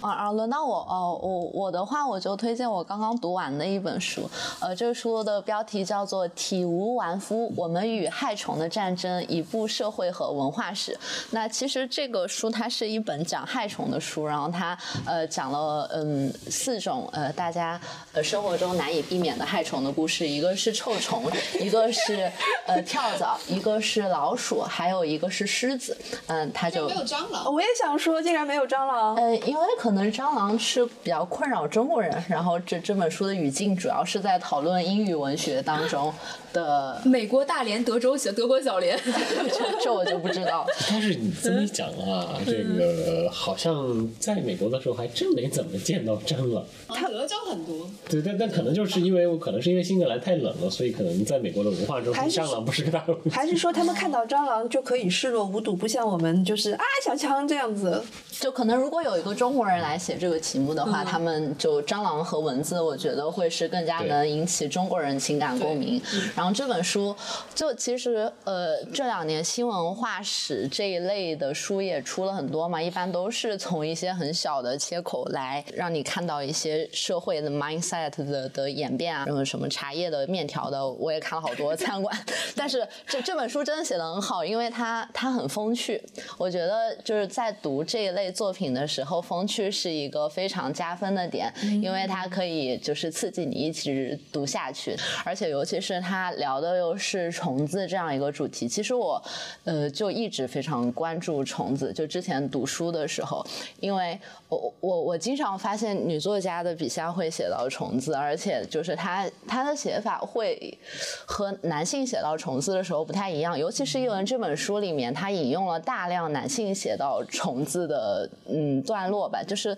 [0.00, 4.28] 啊啊，轮到我哦，我我的话我就推荐我刚刚读完的一本书，
[4.60, 10.92] 呃，这个书的标题叫做《体无完肤：我们与害虫的战争：一部社会和文化史》。
[11.30, 17.80] 那其实这个书它是一本讲害虫的书，然后它呃讲了嗯四种呃大家
[18.12, 21.24] 呃生活中难以避免的害虫的故事，一个是臭虫，
[21.60, 22.30] 一个是
[22.66, 25.96] 呃跳蚤，一个是老鼠，还有一个是狮子。
[26.26, 29.14] 嗯，它就没有蟑螂，我也想说，竟然没有蟑螂。
[29.16, 36.12] 嗯，因为可能蟑螂是比较困扰中国人，然后这这本书的语境主要是在讨论英语文学当中
[36.52, 40.66] 的， 美国大连、德州小德国小连， 这这我就不知道。
[40.88, 46.64] 但是你这么一讲啊，这个好像在美国的时候还真没怎么见到蟑螂。
[46.88, 47.88] 它德州很多。
[48.08, 53.30] 对，但但可能就是因为我可能是因为新西兰太冷了，所以可能在美国的文化中，蟑螂不是个大问题。
[53.30, 58.02] 还是说他们看到蟑螂就可以视若无睹，不像我们就是啊小强这样子。
[58.30, 66.00] 就可能如果有一个中国人来写这个题目的话，嗯他们就蟑螂和蚊子，我觉得会是更加能引起中国人情感共鸣。
[66.36, 67.12] 然后这本书
[67.52, 82.16] 就其实呃这两年新文化史这一类的书也出了很多嘛，一般都是从一些很小的切口来让你看到一些社会的 mindset 的的演变啊，什么什么茶叶的、面条的，我也看了好多餐馆。
[82.54, 86.00] 但是这这本书真的写的很好，因为它它很风趣。
[86.38, 91.50] 我觉得就是在读这一类作品的时候，风趣是一个非常加分的点，
[91.80, 94.94] 因为它可以就是刺激你一直读下去，
[95.24, 98.68] 而且尤其是它聊的又是虫子这样一个主题。
[98.68, 99.22] 其实我
[99.64, 103.42] 呃就一直非常关注虫子，就之前读书的时候，
[103.80, 110.78] 因为我我我经常发现女作家的笔下会写到虫子，而且就是她她的写法会
[111.24, 119.76] 和男性写到虫子的时候不太一样，尤其是因为这本书里面，他引用了大量男性写到虫子的嗯段落吧，就是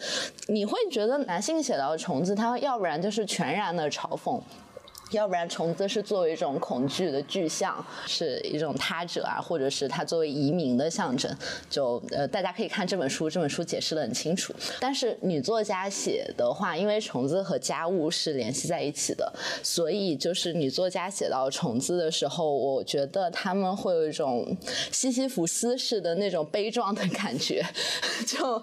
[0.49, 4.41] 你会觉得男性写到虫子，他要不然就是全然的嘲讽。
[5.11, 11.35] 要不然虫子是作为一种恐惧的具象，是一种他者啊，或者是它作为移民的象征。
[11.71, 14.53] 就呃，大家可以看这本书，这本书解释的很清楚。
[14.81, 19.33] 但是女作家写的话，因为虫子和家务是联系在一起的，
[19.63, 24.57] 所以就是女作家写到虫子的时候，我觉得他们会有一种
[24.91, 27.65] 西西弗斯式的那种悲壮的感觉，
[28.27, 28.61] 就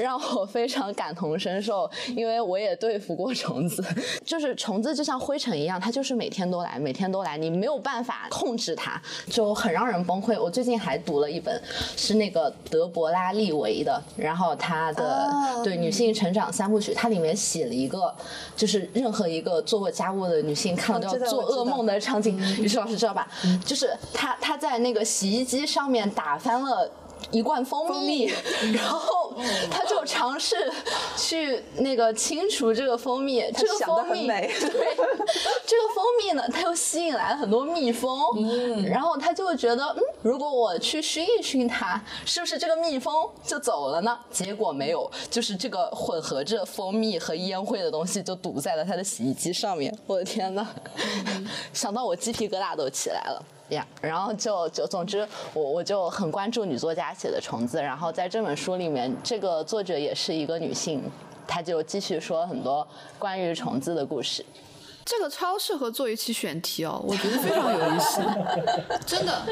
[0.00, 3.84] 让我非常感同身受， 因为我也对付过虫子，
[4.24, 10.40] 就是虫子就像灰尘一样，它就是每天都来，每天都来，你没有办法控制他，就很让人崩溃。
[10.40, 11.60] 我最近还读了一本，
[11.96, 18.12] 是那个德伯拉利维的，然后他的、哦对女性成长三部曲，它里面写了一个，
[18.56, 22.36] 就是任何一个做过家务的女性看了都要做噩梦的场景。
[22.60, 23.28] 于是老师知道吧？
[23.64, 26.90] 就是她她在那个洗衣机上面打翻了。
[27.30, 28.30] 一罐蜂蜜，
[28.74, 29.34] 然后
[29.70, 30.56] 他就尝试
[31.16, 33.42] 去那个清除这个蜂蜜。
[33.56, 34.70] 这个想蜜，很美 对，
[35.66, 44.18] 这个蜂蜜呢，它又吸引来了很多蜜蜂，嗯，然后他就会觉得，嗯，如果我去熏一熏它，是不是这个蜜蜂就走了呢？
[44.30, 49.96] 结果没有，就是这个混合着蜂蜜和烟灰的东西就堵在了他的洗衣机上面。
[50.06, 50.66] 我的天呐，
[51.72, 53.42] 想到我鸡皮疙瘩都起来了。
[53.72, 61.02] 呀然后就就总之，我我就很关注女作家写的虫子，然后在这本书里面，这个作者也是一个女性，
[61.46, 62.86] 她就继续说很多
[63.18, 64.44] 关于虫子的故事。
[65.04, 68.22] 这个超适合做一期选题哦，我觉得非常有意思，
[69.04, 69.42] 真的。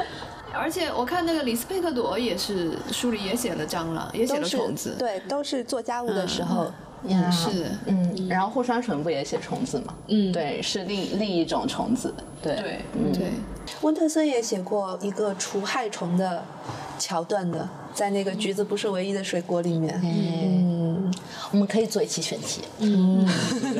[0.53, 6.71] 而且我看那个李斯佩克朵也是书里也写了蟑螂，也写了虫子，对，都是做家务的时候。
[7.09, 9.94] 呀是嗯，然后护双唇不也写虫子吗？
[10.09, 12.12] 嗯，对，是另另一种虫子，
[12.43, 13.31] 对对嗯对。
[13.82, 16.43] 温特森也写过一个除害虫的
[16.98, 19.98] 桥段的，在那个橘子不是唯一的水果里面。
[20.02, 21.12] 嗯，
[21.52, 22.62] 我们可以做一期选题。
[22.78, 23.27] 嗯，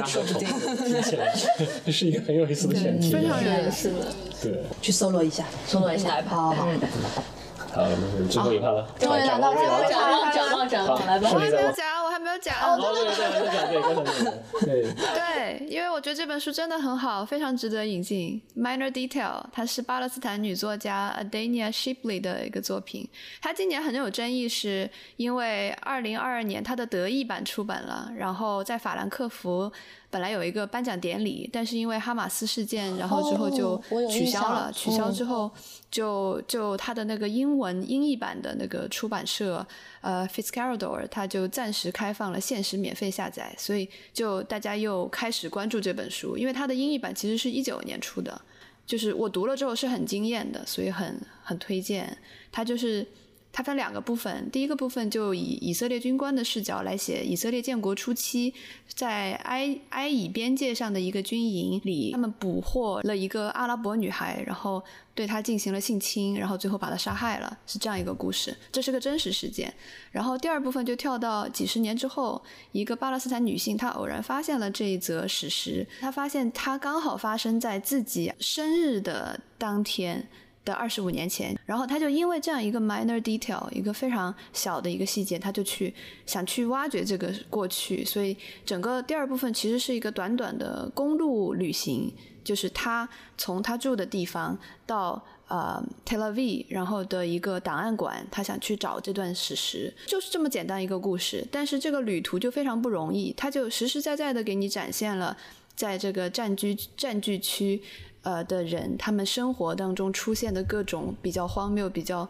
[0.06, 1.34] 说不定听起来
[1.90, 3.10] 是一个很有意思的选题。
[3.12, 3.92] 非常有意思。
[4.40, 5.44] 对，去搜罗一下。
[5.66, 6.55] 搜罗一下，好好。
[6.55, 8.86] 好，那是最后一趴了。
[8.98, 11.34] 终于来到最后一展望展望展望，来吧好。
[11.34, 11.99] 我还没有讲，我还没
[12.31, 12.55] 有讲。
[12.61, 18.40] 哦，对对对，对，刚才那个，对，对，因为我觉得这本书真的很好，非常值得引进。
[18.57, 23.09] Minor Detail，它是巴勒斯坦女作家 Adania Shipley 的一个作品。
[23.40, 29.70] 她今年很有争议，是因为二零二二年她的德译版出版了，然后在法兰克福
[30.11, 33.81] 本来有一个颁奖典礼，但是因为哈马斯事件，然后之后就
[34.11, 34.70] 取消了。
[34.73, 35.51] 取消之后，
[35.91, 39.65] 就就他的那个英文英译版的那个出版社，
[40.01, 48.41] 呃，Fitzcarrald，他就暂时开放了限时免费下载，所以就大家又开始关注这本书，因为它的英译版其实是一九年出的，
[48.85, 52.19] 就是我读了之后是很惊艳的，所以很很推荐。
[52.51, 53.07] 它就是。
[53.52, 58.55] 它分两个部分，第一个部分就以以色列军官的视角来写以色列建国初期，
[58.86, 64.82] 在埃埃以边界上的一个军营里，他们捕获了一个阿拉伯女孩，然后
[65.14, 68.56] 对她进行了性侵，然后最后把她杀害了，是这样一个故事。
[68.70, 69.74] 这是个真实事件。
[70.12, 72.40] 然后第二部分就跳到几十年之后，
[72.70, 80.28] 一个巴勒斯坦女性她偶然发现了这一则史实，她发现它刚好发生在自己生日的当天。
[80.65, 85.93] 的二十五年前，然后他就因为这样一个 minor detail，一个非常小的一个细节，他就去
[86.27, 92.12] 想去挖掘这个过去，所以整个第二部分其实是一个短短的公路旅行，
[92.45, 93.09] 就是他
[93.39, 105.37] 从他住的地方到呃 Tel Aviv，然后的一个档案馆，他想去找这段史实，就是这么简单一个故事，但是这个旅途就非常不容易，他就实实在在的给你展现了
[105.74, 107.81] 在这个占据占据区。
[108.22, 112.28] 呃的人，他们生活当中出现的各种比较荒谬、比较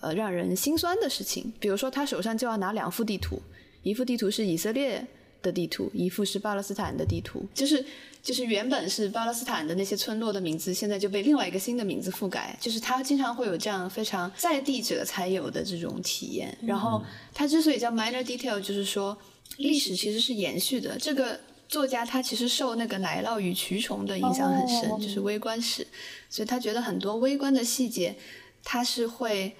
[0.00, 3.40] 呃让人心酸的事情，比如说他手上就要拿两幅地图，
[3.82, 5.06] 一幅地图是以色列
[5.42, 7.84] 的地图，一幅是巴勒斯坦的地图，就是
[8.22, 16.56] 就是原本是巴勒斯坦的那些村落的名字，现在就被另外一个新的名字覆盖，就是他经常会有这样非常在地者才有的这种体验。
[16.62, 17.02] 然后
[17.32, 19.18] 他之所以叫 minor detail，就是说
[19.56, 21.40] 历史其实是延续的，这个。
[21.68, 25.86] 作家他其实受那个奶酪与蛆虫的影响很深，就是微观史，
[26.28, 28.16] 所以他觉得很多微观的细节，
[28.62, 29.56] 他是会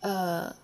[0.00, 0.54] 呃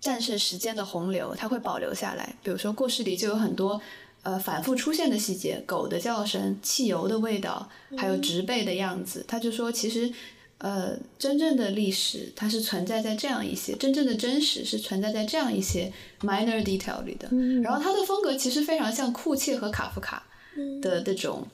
[0.00, 2.36] 战胜时间的洪流，他会保留下来。
[2.42, 3.80] 比如说故事里就有很多
[4.22, 7.68] 呃反复出现的细节，狗的叫声、汽油的味道，
[7.98, 9.24] 还有植被的样子。
[9.26, 10.10] 他就说，其实
[10.58, 17.28] 呃真正的历史它是存在在这样一些，真正的真实是存在在这样一些 minor detail 里的。
[17.62, 20.26] 然后他的风格其实非常像库切和卡夫卡。
[20.80, 21.46] 的那种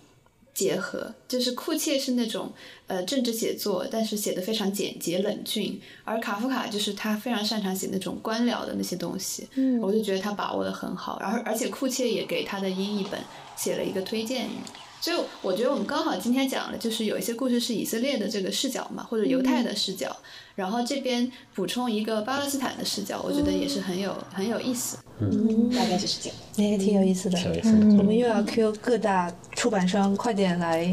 [0.52, 2.52] 结合，就是库切是那种
[2.86, 9.81] 呃政治写作，但是写的非常简洁冷峻，而卡夫卡就是他非常擅长写那种官僚的那些东西，嗯。
[9.81, 13.20] 我就觉得他把握的很好，然后而且库切也给他的英译本
[13.56, 14.59] 写了一个推荐语。
[15.01, 20.14] 所以我觉得我们刚好今天讲的就是有一些故事是以色列的这个视角嘛，或者犹太的视角，
[20.61, 24.99] 然后这边补充一个巴勒斯坦的视角，我觉得也是很有很有意思。
[25.19, 27.39] 嗯，大概就是这样，也挺有意思的。
[27.97, 30.93] 我们又要 Q 各大出版商，快点来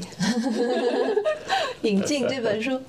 [1.84, 2.80] 引进这本书。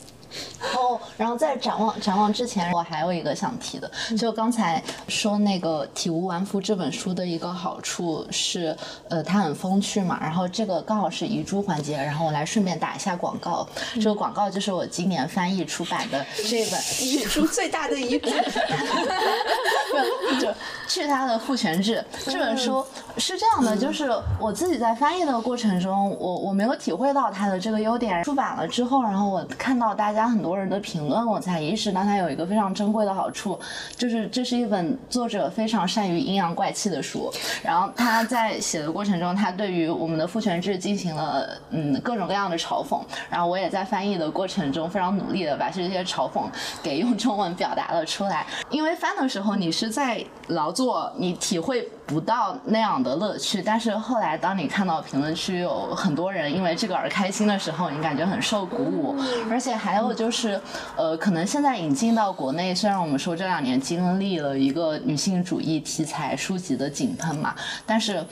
[0.75, 8.77] 哦，然后在展望展望之前，我还有一个想提的，就刚才说那个《体无完肤》这本书的一个好处是，
[9.09, 10.19] 呃，它很风趣嘛。
[10.21, 13.67] 然后这个刚好是遗珠环节，然后我来顺便打一下广告。
[13.95, 18.29] 这个广告就是我今年翻译出版的这本 遗珠最大的遗珠，
[20.39, 20.53] 就
[20.87, 22.85] 去他的父权制这本书
[23.17, 28.23] 是这样的，就是我自己在翻译的过程中，我我没有体会到它的这个优点。
[28.25, 30.18] 出版了之后，然后我看到大家。
[30.19, 33.57] 加很多人的评论，我才意识到它有一个非常珍贵的好处，
[33.97, 37.31] 就是这是一本作者非常善于阴阳怪气的书。
[37.63, 43.01] 然后他在写的过程中，他对于我们的父权制进行了嗯各种各样的嘲讽。
[43.31, 46.43] 然后我也在翻译的过程中非常努力的把这些嘲讽
[46.83, 48.45] 给用中文表达了出来。
[48.71, 51.89] 因为翻的时候你是在劳作，你体会。
[52.09, 59.15] 不到那样的乐趣，但是后来当你看到评论区有很多人因为这个而开心的时候，你感觉很受鼓舞。
[59.51, 60.59] 而且还有就是，
[60.97, 67.55] 呃，可能现在引进到国内，虽然我们说这两年经历了一个女性主义题材书籍的井喷嘛，
[67.85, 68.25] 但是。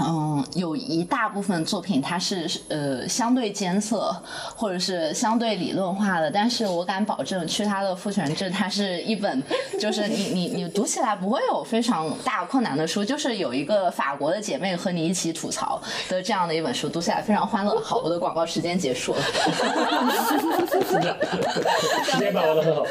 [0.00, 4.12] 嗯，有一大部分作品它是呃相对艰涩，
[4.56, 9.40] 或者是相对理论化的，但是我敢保证，去他的父权制，它是一本
[9.78, 17.80] 就是你你你读起来不会有非常大困难的书，就是有一个法国的姐妹和你一起吐槽的这样的一本书，读起来非常欢乐。
[17.80, 19.22] 好，我的广告时间结束了。
[22.02, 22.82] 时间把握的很好。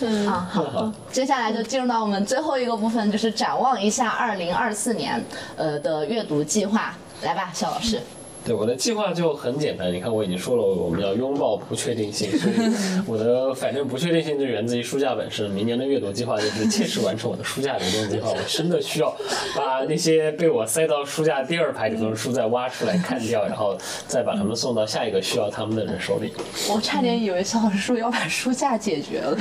[0.00, 4.45] 嗯，好，接下来就进入到我们最后一个部分，就是展望一下二零。
[4.46, 5.20] 零二四年，
[5.56, 8.00] 呃的阅读计划，来吧，肖老师。
[8.46, 12.54] 对我的计划就很简单，你看我已经说了，我们要拥抱不确定性，所以
[13.04, 15.50] 我的反正不确定性就源自于书架本身。
[15.50, 18.30] 明年的阅读计划就是切实完成我的书架流动计划。
[18.30, 19.12] 我真的需要
[19.56, 26.32] 把那些被我塞到书架第二排里头的书再挖出来看掉，然后再把它们送到下一个需要他们的人手里。
[26.70, 29.36] 我差点以为肖老师说要把书架解决了。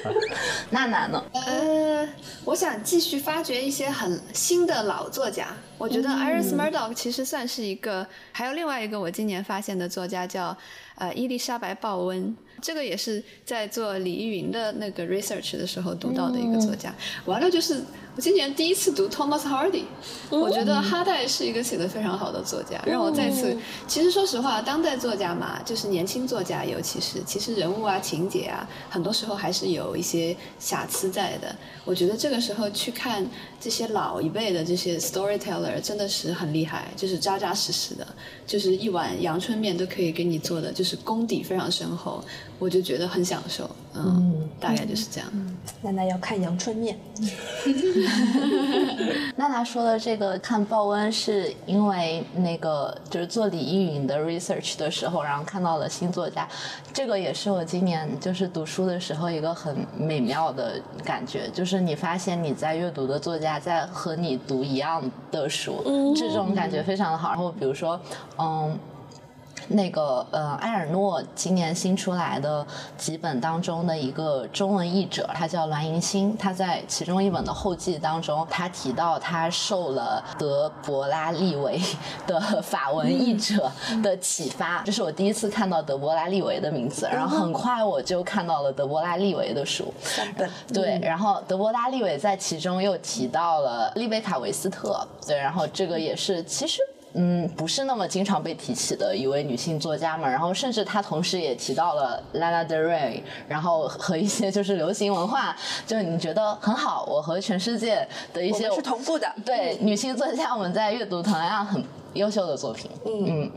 [0.70, 1.22] 那难呢？
[1.32, 2.08] 呃，
[2.44, 5.48] 我想继续发掘一些很新的老作家。
[5.76, 8.06] 我觉得 Iris Murdoch 其实算是一个，
[8.38, 10.56] 还有另外一个我今年发现的作家叫
[10.94, 16.94] 呃伊丽莎白鲍温，这个也是在做李依云的那个 research 的时候读到的一个作家。
[17.24, 17.82] 完了就是
[18.14, 19.82] 我今年第一次读 Thomas Hardy，
[20.30, 23.56] 我觉得哈代是一个写的非常好的作家，让我再次，
[23.88, 31.52] 其实说实话，当代作家嘛，就是年轻作家，尤其是其实人物啊、情节啊，很多时候还是有一些瑕疵在的。
[31.84, 33.26] 我觉得这个时候去看
[33.60, 38.06] 这些老一辈的这些 storyteller，真的是很厉害，就是扎扎实实的，
[38.46, 42.22] 就是一碗阳春面都可以给你做的，就是功底非常深厚，
[42.58, 43.68] 我就觉得很享受。
[43.94, 45.56] 嗯，大概就是这样。
[45.82, 46.96] 娜娜要看阳春面。
[49.34, 56.46] 娜娜说的这个看鲍恩是因为那个就是做李易云的 research 的时候，然后看到了新作家，
[56.92, 65.00] 这个也是我今年就是读书的时候一个很美妙的感觉，就是你发现你在阅读的作家在和你读一样
[65.30, 67.28] 的书，这种感觉非常的好。
[67.28, 68.00] 然后比如说，
[68.36, 68.76] 嗯。
[69.68, 72.66] 那个呃，埃尔诺今年新出来的
[72.96, 76.36] 几本当中的一个中文译者，他叫栾银星。
[76.36, 81.80] 他在其中一本的后记当中，他提到他受了德伯拉利维
[82.26, 83.70] 的法文译者
[84.02, 84.82] 的启发。
[84.84, 89.92] 这是我第一次看到德伯拉利维的名字，然后很快我就看到了德伯拉利维的书。
[90.36, 95.06] 本对，然后德伯拉利维在其中又提到了丽贝卡维斯特。
[95.26, 96.80] 对，然后这个也是其实。
[97.20, 111.82] 嗯，不是那么经常被提起的一位女性作家嘛，然后甚至她同时也提到了 Lana Del Rey，然后和一些就是流行文化，就你觉得很好，我和全世界的一些是同步的，对女性作家，我们在阅读同样很
[112.18, 112.90] 优秀的作品。
[113.06, 113.24] 嗯。
[113.26, 113.50] 嗯，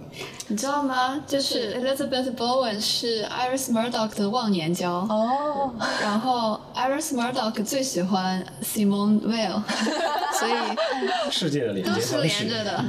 [0.48, 1.22] 你知道吗？
[1.28, 4.92] 就是 Elizabeth Bowen 是 Iris Murdoch 的忘年交。
[4.92, 5.72] 哦，
[6.02, 9.62] 然后 Iris Murdoch 最喜欢 Simone Weil，
[10.40, 12.84] 所以世界的连接都是连着的。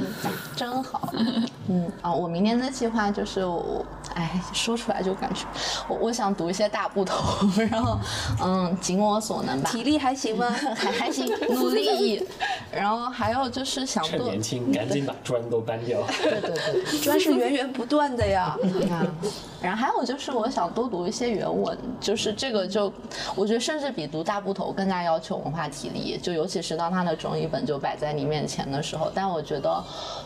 [0.55, 1.09] 真好，
[1.67, 5.45] 嗯啊，我明年的计划就是我，哎，说出来就感觉，
[5.87, 7.15] 我我想读一些大部头，
[7.71, 7.97] 然后
[8.43, 9.69] 嗯，尽我所能吧。
[9.71, 10.49] 体力还行吗？
[10.75, 12.23] 还还行， 努力。
[12.71, 16.01] 然后还有就是想趁年轻，赶紧把砖都搬掉。
[16.23, 18.57] 对对对，砖是源源不断的呀。
[19.61, 22.91] 然后还有就是我想多读一些原文，就是这个就
[23.35, 29.11] 我觉得甚至比读大部头更加要求文化体力，就尤其是当它的中译本就摆在你面前的时候。
[29.13, 29.83] 但我觉得，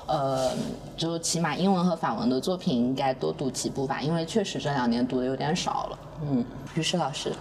[0.07, 0.49] 呃，
[0.95, 5.99] 就起码英文和法文的作品应该多读几部吧，因为确实这两年读的有点少了。
[6.23, 6.43] 嗯，
[6.73, 7.31] 于是老师。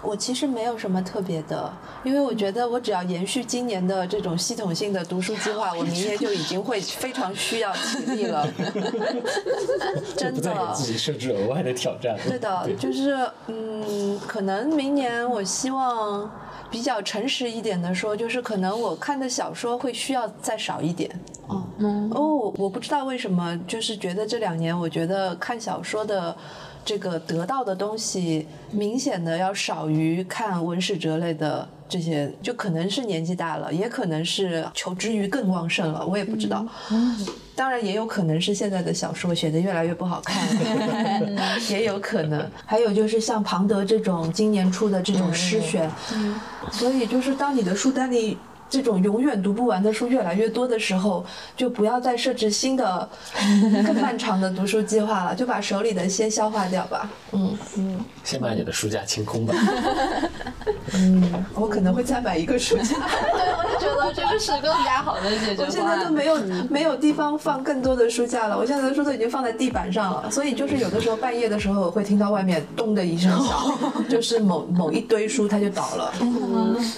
[0.00, 1.70] 我其实没有什么特别的，
[2.04, 8.48] 因为我觉得我只要延续今年的这种系统性的读书计划，我明年就已经会非常需要体力了。
[10.16, 10.54] 真的。
[10.54, 12.16] 给自己设置额外的挑战。
[12.26, 16.30] 对的，就是嗯，可能明年我希望
[16.70, 21.10] 比较诚实一点的说，就是可能我看的小说会需要再少一点。
[21.46, 21.64] 哦。
[22.10, 26.36] 哦，我不知道为什么，就是觉得这两年，我觉得看小说的。
[26.84, 36.66] 这个得到的东西明显的要少于看文史哲类的这些，就可能是年纪大了，也可能是求知欲更旺盛了，我也不知道。
[37.54, 40.46] 当然也有可能是现在的小说写的越来越不好看，
[41.68, 42.48] 也有可能。
[42.64, 45.90] 还有就是像庞德这种今年出的这种诗选，
[46.70, 48.38] 所以就是当你的书单里。
[48.68, 51.24] 这种永远读不完的书越来越多的时候，
[51.56, 53.08] 就不要再设置新的、
[53.86, 57.08] 更漫长的读书计划了，就把手里的先消化掉吧。
[57.32, 59.54] 嗯嗯，先把你的书架清空吧。
[60.94, 62.84] 嗯，我可能会再买一个书架。
[63.38, 66.36] 对，我就觉得这个是更加好的解决我现在都没有
[66.68, 73.78] 没有地方放更多的书架了，我现在的书都已经放在地板上了，所以就是有的时候半夜的时候，我会听到外面咚的一声响，
[74.08, 76.12] 就是某某一堆书它就倒了，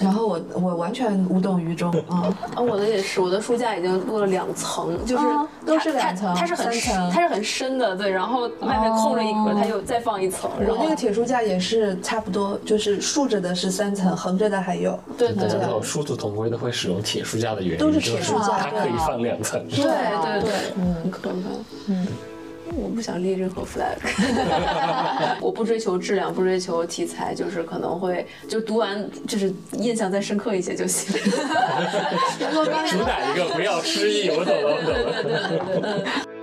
[0.00, 1.59] 然后我我完全无动。
[1.60, 5.24] 于中 啊，我的也是，我的书架已经落了两层，就是
[5.66, 10.50] 都是两层，它是很深，它是很深的，对，然后外面空着一格，它又再放一层。
[10.66, 14.98] 我那个铁书架也是差不多，就是竖着的是三层，横着的还有。
[15.16, 15.60] 对对对。
[15.82, 19.66] 殊途同归的会使用铁书架的原因，都是铁书架，它可以放两层。
[19.68, 21.44] 对对对，嗯，可能，
[21.88, 22.06] 嗯。
[22.74, 23.96] 我不想立任何 flag，
[25.40, 31.14] 我不追求质量，不追求题材，就是可能会就读完就是印象再深刻一些就行。
[32.38, 36.30] 主打一个不要失忆，我懂了，我懂了。